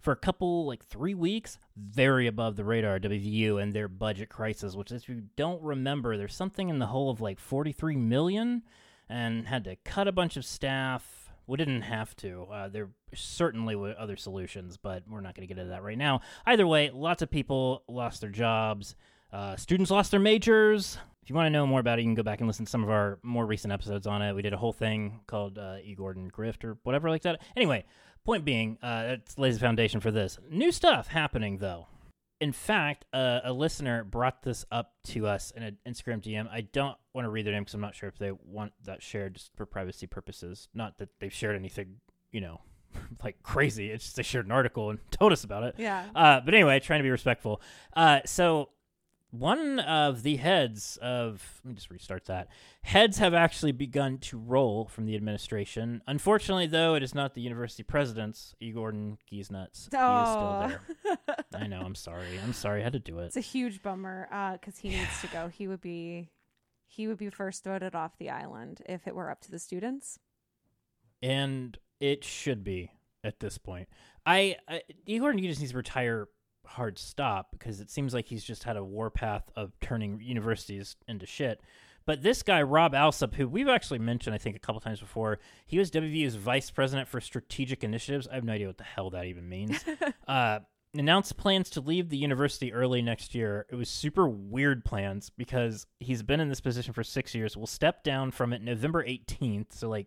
for 0.00 0.12
a 0.12 0.16
couple, 0.16 0.66
like 0.66 0.84
three 0.84 1.14
weeks, 1.14 1.58
very 1.76 2.26
above 2.26 2.56
the 2.56 2.64
radar, 2.64 2.98
WVU 2.98 3.62
and 3.62 3.72
their 3.72 3.88
budget 3.88 4.28
crisis, 4.28 4.74
which, 4.74 4.90
if 4.92 5.08
you 5.08 5.24
don't 5.36 5.62
remember, 5.62 6.16
there's 6.16 6.34
something 6.34 6.68
in 6.68 6.78
the 6.78 6.86
hole 6.86 7.10
of 7.10 7.20
like 7.20 7.38
43 7.38 7.96
million 7.96 8.62
and 9.08 9.48
had 9.48 9.64
to 9.64 9.76
cut 9.84 10.08
a 10.08 10.12
bunch 10.12 10.36
of 10.36 10.44
staff. 10.44 11.30
We 11.46 11.56
didn't 11.56 11.82
have 11.82 12.16
to. 12.16 12.46
Uh, 12.50 12.68
there 12.68 12.90
certainly 13.12 13.74
were 13.74 13.94
other 13.98 14.16
solutions, 14.16 14.76
but 14.76 15.02
we're 15.08 15.20
not 15.20 15.34
going 15.34 15.46
to 15.46 15.52
get 15.52 15.60
into 15.60 15.70
that 15.70 15.82
right 15.82 15.98
now. 15.98 16.20
Either 16.46 16.66
way, 16.66 16.90
lots 16.90 17.22
of 17.22 17.30
people 17.30 17.82
lost 17.88 18.20
their 18.20 18.30
jobs. 18.30 18.94
Uh, 19.32 19.56
students 19.56 19.90
lost 19.90 20.12
their 20.12 20.20
majors. 20.20 20.96
If 21.22 21.28
you 21.28 21.34
want 21.36 21.46
to 21.46 21.50
know 21.50 21.66
more 21.66 21.80
about 21.80 21.98
it, 21.98 22.02
you 22.02 22.06
can 22.06 22.14
go 22.14 22.22
back 22.22 22.40
and 22.40 22.48
listen 22.48 22.64
to 22.64 22.70
some 22.70 22.82
of 22.82 22.90
our 22.90 23.18
more 23.22 23.46
recent 23.46 23.72
episodes 23.72 24.06
on 24.06 24.22
it. 24.22 24.32
We 24.32 24.42
did 24.42 24.52
a 24.52 24.56
whole 24.56 24.72
thing 24.72 25.20
called 25.26 25.58
uh, 25.58 25.76
E. 25.82 25.94
Gordon 25.94 26.30
Grift 26.30 26.64
or 26.64 26.78
whatever 26.82 27.10
like 27.10 27.22
that. 27.22 27.40
Anyway, 27.56 27.84
point 28.24 28.44
being, 28.44 28.78
uh, 28.82 29.16
it 29.16 29.34
lays 29.36 29.54
the 29.54 29.60
foundation 29.60 30.00
for 30.00 30.10
this. 30.10 30.38
New 30.50 30.72
stuff 30.72 31.08
happening, 31.08 31.58
though. 31.58 31.86
In 32.40 32.52
fact, 32.52 33.04
uh, 33.12 33.40
a 33.44 33.52
listener 33.52 34.02
brought 34.02 34.42
this 34.42 34.64
up 34.72 34.92
to 35.04 35.26
us 35.26 35.50
in 35.50 35.62
an 35.62 35.76
Instagram 35.86 36.22
DM. 36.22 36.48
I 36.50 36.62
don't 36.62 36.96
want 37.12 37.26
to 37.26 37.30
read 37.30 37.44
their 37.44 37.52
name 37.52 37.64
because 37.64 37.74
I'm 37.74 37.82
not 37.82 37.94
sure 37.94 38.08
if 38.08 38.18
they 38.18 38.32
want 38.32 38.72
that 38.84 39.02
shared 39.02 39.34
just 39.34 39.54
for 39.56 39.66
privacy 39.66 40.06
purposes. 40.06 40.68
Not 40.72 40.96
that 40.98 41.10
they've 41.20 41.32
shared 41.32 41.54
anything, 41.54 41.96
you 42.32 42.40
know, 42.40 42.62
like 43.24 43.42
crazy. 43.42 43.90
It's 43.90 44.04
just 44.04 44.16
they 44.16 44.22
shared 44.22 44.46
an 44.46 44.52
article 44.52 44.88
and 44.88 44.98
told 45.10 45.32
us 45.32 45.44
about 45.44 45.64
it. 45.64 45.74
Yeah. 45.76 46.06
Uh, 46.14 46.40
but 46.40 46.54
anyway, 46.54 46.80
trying 46.80 47.00
to 47.00 47.04
be 47.04 47.10
respectful. 47.10 47.60
Uh, 47.94 48.20
so 48.24 48.70
one 49.30 49.78
of 49.80 50.22
the 50.22 50.36
heads 50.36 50.98
of 51.00 51.60
let 51.64 51.68
me 51.70 51.74
just 51.74 51.90
restart 51.90 52.24
that. 52.26 52.48
Heads 52.82 53.18
have 53.18 53.32
actually 53.34 53.72
begun 53.72 54.18
to 54.18 54.38
roll 54.38 54.86
from 54.86 55.06
the 55.06 55.14
administration. 55.14 56.02
Unfortunately, 56.06 56.66
though, 56.66 56.94
it 56.94 57.02
is 57.02 57.14
not 57.14 57.34
the 57.34 57.40
university 57.40 57.82
presidents, 57.82 58.54
E. 58.60 58.72
Gordon 58.72 59.18
Giesnuts. 59.30 59.88
He 59.90 59.96
is 59.96 60.28
still 60.30 60.58
there. 61.26 61.36
I 61.54 61.66
know. 61.66 61.80
I'm 61.80 61.94
sorry. 61.94 62.38
I'm 62.42 62.52
sorry. 62.52 62.80
I 62.80 62.84
had 62.84 62.92
to 62.94 62.98
do 62.98 63.18
it. 63.20 63.26
It's 63.26 63.36
a 63.36 63.40
huge 63.40 63.82
bummer 63.82 64.28
uh, 64.32 64.52
because 64.52 64.78
he 64.78 64.88
needs 64.90 65.20
to 65.20 65.26
go. 65.28 65.48
He 65.48 65.68
would 65.68 65.80
be 65.80 66.30
he 66.86 67.06
would 67.06 67.18
be 67.18 67.30
first 67.30 67.62
voted 67.62 67.94
off 67.94 68.18
the 68.18 68.30
island 68.30 68.82
if 68.86 69.06
it 69.06 69.14
were 69.14 69.30
up 69.30 69.40
to 69.42 69.50
the 69.50 69.58
students. 69.60 70.18
and 71.22 71.78
it 72.00 72.24
should 72.24 72.64
be 72.64 72.90
at 73.22 73.40
this 73.40 73.58
point. 73.58 73.88
I, 74.26 74.56
I 74.68 74.82
Igor 75.06 75.34
just 75.34 75.60
needs 75.60 75.70
to 75.72 75.76
retire 75.76 76.28
hard 76.70 76.98
stop 76.98 77.50
because 77.52 77.80
it 77.80 77.90
seems 77.90 78.14
like 78.14 78.26
he's 78.26 78.44
just 78.44 78.64
had 78.64 78.76
a 78.76 78.84
warpath 78.84 79.50
of 79.56 79.78
turning 79.80 80.20
universities 80.20 80.96
into 81.08 81.26
shit. 81.26 81.60
But 82.06 82.22
this 82.22 82.42
guy 82.42 82.62
Rob 82.62 82.94
Alsop, 82.94 83.34
who 83.34 83.46
we've 83.46 83.68
actually 83.68 83.98
mentioned 83.98 84.34
I 84.34 84.38
think 84.38 84.56
a 84.56 84.60
couple 84.60 84.80
times 84.80 85.00
before, 85.00 85.38
he 85.66 85.78
was 85.78 85.90
WVU's 85.90 86.34
vice 86.34 86.70
president 86.70 87.08
for 87.08 87.20
strategic 87.20 87.84
initiatives. 87.84 88.26
I 88.28 88.34
have 88.34 88.44
no 88.44 88.52
idea 88.52 88.66
what 88.68 88.78
the 88.78 88.84
hell 88.84 89.10
that 89.10 89.26
even 89.26 89.48
means. 89.48 89.84
uh, 90.28 90.60
announced 90.94 91.36
plans 91.36 91.70
to 91.70 91.80
leave 91.80 92.08
the 92.08 92.16
university 92.16 92.72
early 92.72 93.02
next 93.02 93.34
year. 93.34 93.66
It 93.70 93.76
was 93.76 93.88
super 93.88 94.28
weird 94.28 94.84
plans 94.84 95.30
because 95.30 95.86
he's 96.00 96.22
been 96.22 96.40
in 96.40 96.48
this 96.48 96.60
position 96.60 96.92
for 96.92 97.04
six 97.04 97.34
years. 97.34 97.56
Will 97.56 97.66
step 97.66 98.02
down 98.02 98.30
from 98.30 98.52
it 98.52 98.62
November 98.62 99.04
18th, 99.04 99.72
so 99.72 99.88
like 99.88 100.06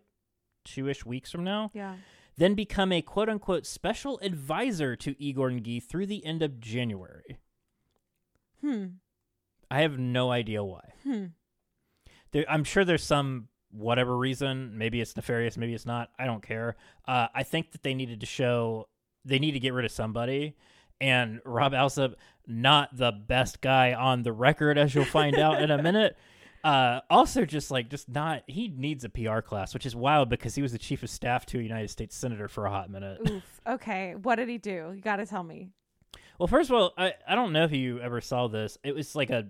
two 0.64 0.88
ish 0.88 1.04
weeks 1.04 1.30
from 1.30 1.44
now 1.44 1.70
Yeah. 1.74 1.94
Then 2.36 2.54
become 2.54 2.92
a 2.92 3.02
quote 3.02 3.28
unquote 3.28 3.66
special 3.66 4.18
advisor 4.22 4.96
to 4.96 5.22
Igor 5.22 5.50
Gee 5.50 5.80
through 5.80 6.06
the 6.06 6.24
end 6.24 6.42
of 6.42 6.60
January. 6.60 7.38
Hmm. 8.60 8.86
I 9.70 9.80
have 9.80 9.98
no 9.98 10.30
idea 10.30 10.64
why. 10.64 10.92
Hmm. 11.02 11.24
There, 12.32 12.44
I'm 12.48 12.64
sure 12.64 12.84
there's 12.84 13.04
some 13.04 13.48
whatever 13.70 14.16
reason. 14.16 14.78
Maybe 14.78 15.00
it's 15.00 15.16
nefarious. 15.16 15.56
Maybe 15.56 15.74
it's 15.74 15.86
not. 15.86 16.10
I 16.18 16.26
don't 16.26 16.42
care. 16.42 16.76
Uh, 17.06 17.28
I 17.34 17.42
think 17.42 17.72
that 17.72 17.82
they 17.82 17.94
needed 17.94 18.20
to 18.20 18.26
show 18.26 18.88
they 19.24 19.38
need 19.38 19.52
to 19.52 19.60
get 19.60 19.72
rid 19.72 19.84
of 19.84 19.92
somebody. 19.92 20.56
And 21.00 21.40
Rob 21.44 21.74
Alsop, 21.74 22.14
not 22.46 22.96
the 22.96 23.10
best 23.12 23.60
guy 23.60 23.94
on 23.94 24.22
the 24.22 24.32
record, 24.32 24.78
as 24.78 24.94
you'll 24.94 25.04
find 25.04 25.38
out 25.38 25.60
in 25.60 25.70
a 25.70 25.82
minute. 25.82 26.16
Uh, 26.64 27.00
also, 27.10 27.44
just 27.44 27.70
like 27.70 27.90
just 27.90 28.08
not, 28.08 28.42
he 28.46 28.68
needs 28.68 29.04
a 29.04 29.08
PR 29.10 29.40
class, 29.40 29.74
which 29.74 29.84
is 29.84 29.94
wild 29.94 30.30
because 30.30 30.54
he 30.54 30.62
was 30.62 30.72
the 30.72 30.78
chief 30.78 31.02
of 31.02 31.10
staff 31.10 31.44
to 31.46 31.58
a 31.58 31.62
United 31.62 31.90
States 31.90 32.16
senator 32.16 32.48
for 32.48 32.64
a 32.64 32.70
hot 32.70 32.90
minute. 32.90 33.20
Oof. 33.28 33.60
Okay. 33.66 34.14
What 34.14 34.36
did 34.36 34.48
he 34.48 34.56
do? 34.58 34.92
You 34.96 35.02
got 35.02 35.16
to 35.16 35.26
tell 35.26 35.42
me. 35.42 35.68
Well, 36.38 36.46
first 36.48 36.70
of 36.70 36.76
all, 36.76 36.92
I, 36.96 37.12
I 37.28 37.34
don't 37.34 37.52
know 37.52 37.64
if 37.64 37.72
you 37.72 38.00
ever 38.00 38.20
saw 38.20 38.48
this. 38.48 38.78
It 38.82 38.94
was 38.94 39.14
like 39.14 39.30
a 39.30 39.46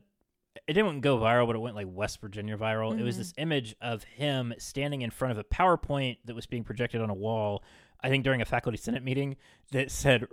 it 0.69 0.75
didn't 0.75 1.01
go 1.01 1.19
viral, 1.19 1.47
but 1.47 1.57
it 1.57 1.61
went 1.61 1.75
like 1.75 1.87
West 1.91 2.21
Virginia 2.21 2.57
viral. 2.57 2.99
It 2.99 3.03
was 3.03 3.17
Mhm. 3.17 3.19
this 3.19 3.35
image 3.39 3.75
of 3.81 4.05
him 4.05 4.55
standing 4.59 5.03
in 5.03 5.11
front 5.11 5.33
of 5.33 5.39
a 5.39 5.45
PowerPoint 5.45 6.19
that 6.27 6.35
was 6.37 6.47
being 6.47 6.63
projected 6.63 7.01
on 7.01 7.11
a 7.11 7.15
wall, 7.15 7.65
I 8.01 8.09
think 8.09 8.23
during 8.23 8.41
a 8.41 8.45
faculty 8.45 8.79
senate 8.79 9.03
meeting 9.03 9.37
that 9.73 9.91
said 9.91 10.27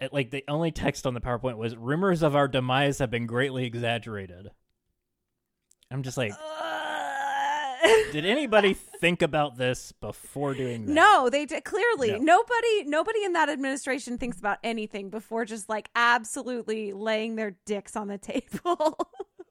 it, 0.00 0.12
like 0.12 0.30
the 0.30 0.42
only 0.48 0.70
text 0.72 1.06
on 1.06 1.14
the 1.14 1.20
PowerPoint 1.20 1.58
was 1.58 1.76
rumors 1.76 2.22
of 2.22 2.34
our 2.34 2.48
demise 2.48 2.98
have 2.98 3.10
been 3.10 3.26
greatly 3.26 3.66
exaggerated. 3.66 4.50
I'm 5.90 6.02
just 6.02 6.16
like, 6.16 6.32
did 8.12 8.26
anybody 8.26 8.74
think 8.74 9.22
about 9.22 9.56
this 9.56 9.92
before 9.92 10.54
doing 10.54 10.86
that? 10.86 10.92
No, 10.92 11.30
they 11.30 11.46
did 11.46 11.64
clearly. 11.64 12.12
No. 12.12 12.18
Nobody 12.18 12.84
nobody 12.84 13.24
in 13.24 13.32
that 13.34 13.48
administration 13.48 14.18
thinks 14.18 14.38
about 14.38 14.58
anything 14.62 15.10
before 15.10 15.44
just 15.44 15.68
like 15.68 15.88
absolutely 15.94 16.92
laying 16.92 17.36
their 17.36 17.56
dicks 17.66 17.96
on 17.96 18.08
the 18.08 18.18
table. 18.18 18.98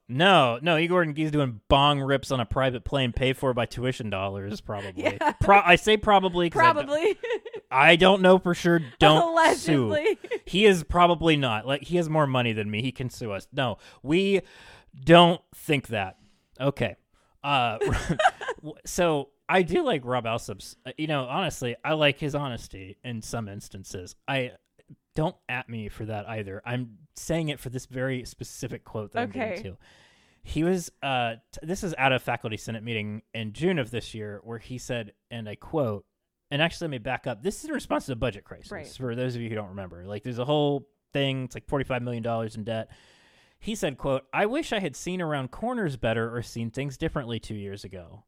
No, 0.09 0.57
no, 0.61 0.77
Igor 0.77 1.01
and 1.01 1.13
Gee's 1.13 1.31
doing 1.31 1.59
bong 1.67 1.99
rips 1.99 2.31
on 2.31 2.39
a 2.39 2.45
private 2.45 2.85
plane 2.85 3.11
paid 3.11 3.35
for 3.35 3.53
by 3.53 3.65
tuition 3.65 4.09
dollars, 4.09 4.61
probably. 4.61 5.03
Yeah. 5.03 5.33
Pro- 5.41 5.59
I 5.59 5.75
say 5.75 5.97
probably. 5.97 6.49
Probably. 6.49 7.17
I, 7.71 7.97
don't 7.97 8.21
know 8.21 8.39
for 8.39 8.53
sure. 8.53 8.79
Don't 8.99 9.33
Allegedly. 9.33 10.17
sue. 10.21 10.39
He 10.45 10.65
is 10.65 10.85
probably 10.85 11.35
not. 11.35 11.67
Like 11.67 11.83
he 11.83 11.97
has 11.97 12.09
more 12.09 12.25
money 12.25 12.53
than 12.53 12.71
me. 12.71 12.81
He 12.81 12.93
can 12.93 13.09
sue 13.09 13.33
us. 13.33 13.47
No, 13.51 13.79
we 14.01 14.43
don't 15.03 15.41
think 15.53 15.87
that. 15.89 16.17
Okay. 16.59 16.95
Uh, 17.43 17.77
so 18.85 19.29
I 19.47 19.61
do 19.61 19.83
like 19.83 20.01
Rob 20.05 20.25
Alsop's. 20.25 20.75
uh, 20.85 20.91
You 20.97 21.07
know, 21.07 21.23
honestly, 21.25 21.75
I 21.83 21.93
like 21.93 22.19
his 22.19 22.35
honesty 22.35 22.97
in 23.03 23.21
some 23.21 23.47
instances. 23.47 24.15
I 24.27 24.51
don't 25.15 25.35
at 25.49 25.67
me 25.69 25.89
for 25.89 26.05
that 26.05 26.27
either. 26.29 26.61
I'm 26.65 26.97
saying 27.15 27.49
it 27.49 27.59
for 27.59 27.69
this 27.69 27.85
very 27.85 28.23
specific 28.25 28.83
quote 28.83 29.13
that 29.13 29.21
I'm 29.23 29.29
Okay. 29.29 29.39
getting 29.55 29.63
to. 29.73 29.77
He 30.43 30.63
was. 30.63 30.91
Uh, 31.03 31.35
t- 31.51 31.59
this 31.63 31.83
is 31.83 31.93
at 31.97 32.11
a 32.13 32.19
faculty 32.19 32.55
senate 32.57 32.83
meeting 32.83 33.21
in 33.33 33.51
June 33.53 33.79
of 33.79 33.91
this 33.91 34.13
year, 34.13 34.39
where 34.43 34.59
he 34.59 34.77
said, 34.77 35.13
and 35.31 35.47
I 35.49 35.55
quote. 35.55 36.05
And 36.49 36.61
actually, 36.61 36.85
let 36.85 36.91
me 36.91 36.97
back 36.99 37.27
up. 37.27 37.43
This 37.43 37.59
is 37.59 37.65
in 37.65 37.73
response 37.73 38.05
to 38.05 38.11
the 38.11 38.15
budget 38.15 38.45
crisis. 38.45 38.71
Right. 38.71 38.87
For 38.87 39.13
those 39.15 39.35
of 39.35 39.41
you 39.41 39.49
who 39.49 39.55
don't 39.55 39.69
remember, 39.69 40.05
like 40.05 40.23
there's 40.23 40.39
a 40.39 40.45
whole 40.45 40.87
thing. 41.11 41.43
It's 41.45 41.55
like 41.55 41.67
forty-five 41.67 42.01
million 42.01 42.23
dollars 42.23 42.55
in 42.55 42.63
debt. 42.63 42.89
He 43.59 43.75
said, 43.75 43.97
"quote 43.97 44.25
I 44.33 44.45
wish 44.45 44.71
I 44.71 44.79
had 44.79 44.95
seen 44.95 45.21
around 45.21 45.51
corners 45.51 45.97
better 45.97 46.35
or 46.35 46.41
seen 46.41 46.71
things 46.71 46.97
differently 46.97 47.39
two 47.39 47.55
years 47.55 47.83
ago. 47.83 48.23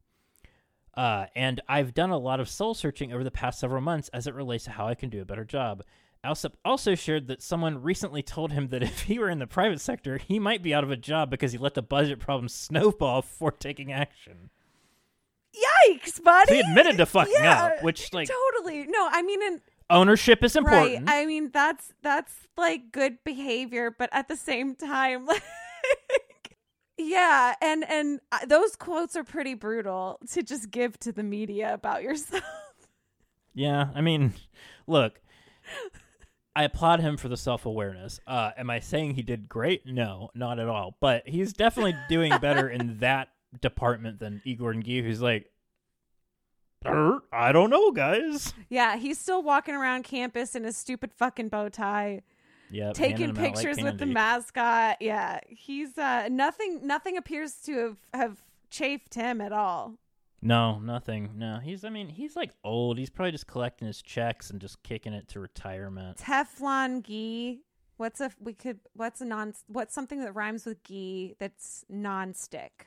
Uh, 0.94 1.26
and 1.36 1.60
I've 1.68 1.94
done 1.94 2.10
a 2.10 2.18
lot 2.18 2.40
of 2.40 2.48
soul 2.48 2.74
searching 2.74 3.12
over 3.12 3.22
the 3.22 3.30
past 3.30 3.60
several 3.60 3.80
months 3.80 4.08
as 4.12 4.26
it 4.26 4.34
relates 4.34 4.64
to 4.64 4.70
how 4.72 4.88
I 4.88 4.94
can 4.94 5.08
do 5.08 5.22
a 5.22 5.24
better 5.24 5.44
job. 5.44 5.82
Alsop 6.22 6.56
also 6.64 6.94
shared 6.94 7.28
that 7.28 7.42
someone 7.42 7.82
recently 7.82 8.22
told 8.22 8.52
him 8.52 8.68
that 8.68 8.82
if 8.82 9.02
he 9.02 9.18
were 9.18 9.30
in 9.30 9.38
the 9.38 9.46
private 9.46 9.80
sector, 9.80 10.18
he 10.18 10.38
might 10.38 10.62
be 10.62 10.74
out 10.74 10.84
of 10.84 10.90
a 10.90 10.96
job 10.96 11.30
because 11.30 11.52
he 11.52 11.58
let 11.58 11.74
the 11.74 11.82
budget 11.82 12.18
problem 12.18 12.48
snowball 12.48 13.22
before 13.22 13.52
taking 13.52 13.92
action. 13.92 14.50
Yikes, 15.54 16.22
buddy! 16.22 16.48
So 16.48 16.54
he 16.54 16.60
admitted 16.60 16.96
to 16.98 17.06
fucking 17.06 17.34
yeah, 17.34 17.64
up, 17.64 17.82
which 17.82 18.12
like 18.12 18.28
totally. 18.28 18.86
No, 18.86 19.08
I 19.10 19.22
mean, 19.22 19.42
in, 19.42 19.60
ownership 19.90 20.42
is 20.42 20.56
important. 20.56 21.06
right. 21.06 21.22
I 21.22 21.26
mean, 21.26 21.50
that's 21.52 21.92
that's 22.02 22.32
like 22.56 22.92
good 22.92 23.18
behavior, 23.24 23.94
but 23.96 24.08
at 24.12 24.28
the 24.28 24.36
same 24.36 24.74
time, 24.74 25.26
like, 25.26 25.42
yeah, 26.96 27.54
and 27.60 27.88
and 27.88 28.20
uh, 28.32 28.46
those 28.46 28.76
quotes 28.76 29.16
are 29.16 29.24
pretty 29.24 29.54
brutal 29.54 30.18
to 30.32 30.42
just 30.42 30.70
give 30.70 30.98
to 31.00 31.12
the 31.12 31.22
media 31.22 31.74
about 31.74 32.02
yourself. 32.02 32.44
Yeah, 33.54 33.88
I 33.94 34.00
mean, 34.00 34.34
look, 34.86 35.20
I 36.54 36.64
applaud 36.64 37.00
him 37.00 37.16
for 37.16 37.28
the 37.28 37.36
self 37.36 37.66
awareness. 37.66 38.20
Uh, 38.26 38.50
am 38.56 38.70
I 38.70 38.80
saying 38.80 39.14
he 39.14 39.22
did 39.22 39.48
great? 39.48 39.86
No, 39.86 40.30
not 40.34 40.58
at 40.58 40.68
all. 40.68 40.96
But 41.00 41.28
he's 41.28 41.52
definitely 41.52 41.94
doing 42.08 42.32
better 42.40 42.68
in 42.68 42.98
that 43.00 43.28
department 43.60 44.18
than 44.18 44.42
Igor 44.44 44.72
and 44.72 44.84
Gee, 44.84 45.02
who's 45.02 45.20
like, 45.22 45.42
"Er, 45.44 45.48
I 46.84 47.52
don't 47.52 47.70
know, 47.70 47.90
guys. 47.90 48.54
yeah, 48.68 48.96
he's 48.96 49.18
still 49.18 49.42
walking 49.42 49.74
around 49.74 50.04
campus 50.04 50.54
in 50.54 50.64
his 50.64 50.76
stupid 50.76 51.12
fucking 51.12 51.48
bow 51.48 51.68
tie. 51.68 52.22
Yeah, 52.70 52.92
taking 52.92 53.34
pictures 53.34 53.78
with 53.82 53.98
the 53.98 54.06
mascot. 54.06 54.98
Yeah, 55.00 55.40
he's 55.48 55.98
uh 55.98 56.28
nothing. 56.30 56.86
Nothing 56.86 57.16
appears 57.16 57.54
to 57.66 57.78
have 57.78 57.96
have 58.14 58.42
chafed 58.70 59.14
him 59.14 59.40
at 59.40 59.52
all. 59.52 59.96
No, 60.42 60.78
nothing. 60.78 61.32
No, 61.36 61.58
he's. 61.58 61.84
I 61.84 61.90
mean, 61.90 62.08
he's 62.08 62.34
like 62.36 62.52
old. 62.64 62.96
He's 62.96 63.10
probably 63.10 63.32
just 63.32 63.46
collecting 63.46 63.86
his 63.86 64.00
checks 64.00 64.50
and 64.50 64.60
just 64.60 64.82
kicking 64.82 65.12
it 65.12 65.28
to 65.28 65.40
retirement. 65.40 66.18
Teflon 66.18 67.02
Gee. 67.02 67.62
What's 67.98 68.20
a 68.20 68.30
we 68.40 68.54
could? 68.54 68.80
What's 68.94 69.20
a 69.20 69.26
non? 69.26 69.52
What's 69.66 69.92
something 69.92 70.20
that 70.20 70.34
rhymes 70.34 70.64
with 70.64 70.82
Gee 70.84 71.34
that's 71.38 71.84
non-stick? 71.90 72.86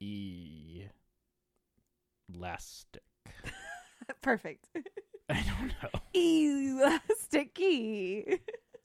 E. 0.00 0.84
Elastic. 2.34 3.02
Perfect. 4.22 4.68
I 5.28 5.42
don't 5.42 5.72
know. 5.82 6.00
Elastic-ghee. 7.00 8.38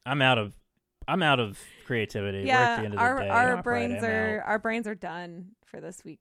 I'm 0.06 0.22
out 0.22 0.38
of. 0.38 0.54
I'm 1.08 1.22
out 1.24 1.40
of 1.40 1.60
creativity. 1.86 2.40
We're 2.40 2.44
at 2.44 2.48
Yeah, 2.48 2.80
the 2.80 2.86
end 2.86 2.94
of 2.96 3.00
our 3.00 3.16
the 3.16 3.22
day. 3.22 3.30
our 3.30 3.62
brains 3.62 4.04
are 4.04 4.42
our 4.46 4.58
brains 4.60 4.88
are 4.88 4.96
done 4.96 5.50
for 5.66 5.80
this 5.80 6.04
week. 6.04 6.20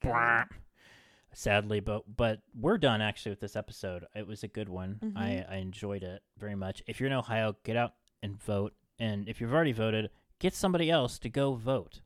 Sadly, 1.33 1.81
but 1.81 2.05
but 2.17 2.41
we're 2.55 2.79
done 2.79 3.01
actually 3.01 3.31
with 3.33 3.41
this 3.41 3.57
episode. 3.57 4.05
It 4.15 4.27
was 4.27 4.43
a 4.45 4.49
good 4.49 4.69
one. 4.69 5.01
Mhm. 5.03 5.17
I 5.17 5.45
I 5.49 5.57
enjoyed 5.57 6.03
it 6.03 6.23
very 6.39 6.55
much. 6.55 6.83
If 6.87 7.01
you're 7.01 7.09
in 7.09 7.13
Ohio, 7.15 7.57
get 7.65 7.77
out 7.77 7.95
and 8.23 8.41
vote. 8.43 8.75
And 8.99 9.29
if 9.29 9.41
you've 9.41 9.53
already 9.53 9.73
voted, 9.73 10.11
get 10.39 10.55
somebody 10.55 10.91
else 10.91 11.19
to 11.21 11.29
go 11.29 11.55
vote. 11.55 12.03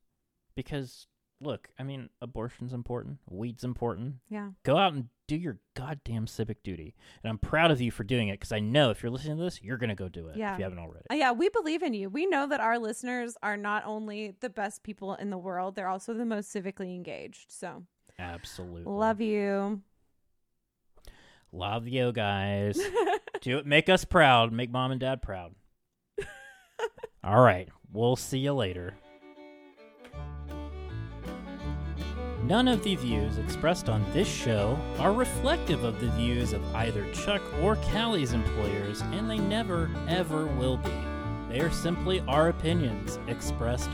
Because 0.54 1.06
look, 1.40 1.68
I 1.78 1.82
mean, 1.82 2.08
abortion's 2.20 2.72
important, 2.72 3.18
weed's 3.28 3.64
important. 3.64 4.16
Yeah. 4.28 4.50
Go 4.64 4.76
out 4.76 4.92
and 4.94 5.08
do 5.26 5.36
your 5.36 5.58
goddamn 5.74 6.26
civic 6.26 6.62
duty. 6.62 6.94
And 7.22 7.30
I'm 7.30 7.38
proud 7.38 7.70
of 7.70 7.80
you 7.80 7.90
for 7.90 8.02
doing 8.02 8.28
it 8.28 8.34
because 8.34 8.52
I 8.52 8.60
know 8.60 8.90
if 8.90 9.02
you're 9.02 9.10
listening 9.10 9.36
to 9.36 9.42
this, 9.44 9.62
you're 9.62 9.76
gonna 9.76 9.94
go 9.94 10.08
do 10.08 10.28
it. 10.28 10.36
Yeah. 10.36 10.52
If 10.54 10.58
you 10.58 10.64
haven't 10.64 10.78
already. 10.78 11.04
Uh, 11.10 11.14
Yeah, 11.14 11.32
we 11.32 11.48
believe 11.50 11.82
in 11.82 11.94
you. 11.94 12.08
We 12.08 12.26
know 12.26 12.46
that 12.48 12.60
our 12.60 12.78
listeners 12.78 13.36
are 13.42 13.56
not 13.56 13.84
only 13.86 14.34
the 14.40 14.48
best 14.50 14.82
people 14.82 15.14
in 15.14 15.30
the 15.30 15.38
world, 15.38 15.74
they're 15.76 15.88
also 15.88 16.14
the 16.14 16.24
most 16.24 16.52
civically 16.54 16.94
engaged. 16.94 17.52
So, 17.52 17.84
Absolutely. 18.18 18.84
love 18.92 19.20
you. 19.20 19.82
Love 21.52 21.88
you 21.88 22.12
guys. 22.12 22.78
Do 23.40 23.58
it. 23.58 23.66
Make 23.66 23.88
us 23.88 24.04
proud. 24.04 24.52
Make 24.52 24.70
mom 24.70 24.90
and 24.90 25.00
dad 25.00 25.22
proud. 25.22 25.54
All 27.24 27.40
right. 27.40 27.68
We'll 27.90 28.16
see 28.16 28.38
you 28.38 28.52
later. 28.52 28.94
None 32.48 32.66
of 32.66 32.82
the 32.82 32.94
views 32.94 33.36
expressed 33.36 33.90
on 33.90 34.02
this 34.14 34.26
show 34.26 34.78
are 34.98 35.12
reflective 35.12 35.84
of 35.84 36.00
the 36.00 36.08
views 36.12 36.54
of 36.54 36.64
either 36.74 37.04
Chuck 37.12 37.42
or 37.60 37.76
Callie's 37.92 38.32
employers, 38.32 39.02
and 39.12 39.28
they 39.28 39.36
never, 39.36 39.90
ever 40.08 40.46
will 40.46 40.78
be. 40.78 40.90
They 41.50 41.60
are 41.60 41.70
simply 41.70 42.20
our 42.26 42.48
opinions 42.48 43.18
expressed 43.28 43.90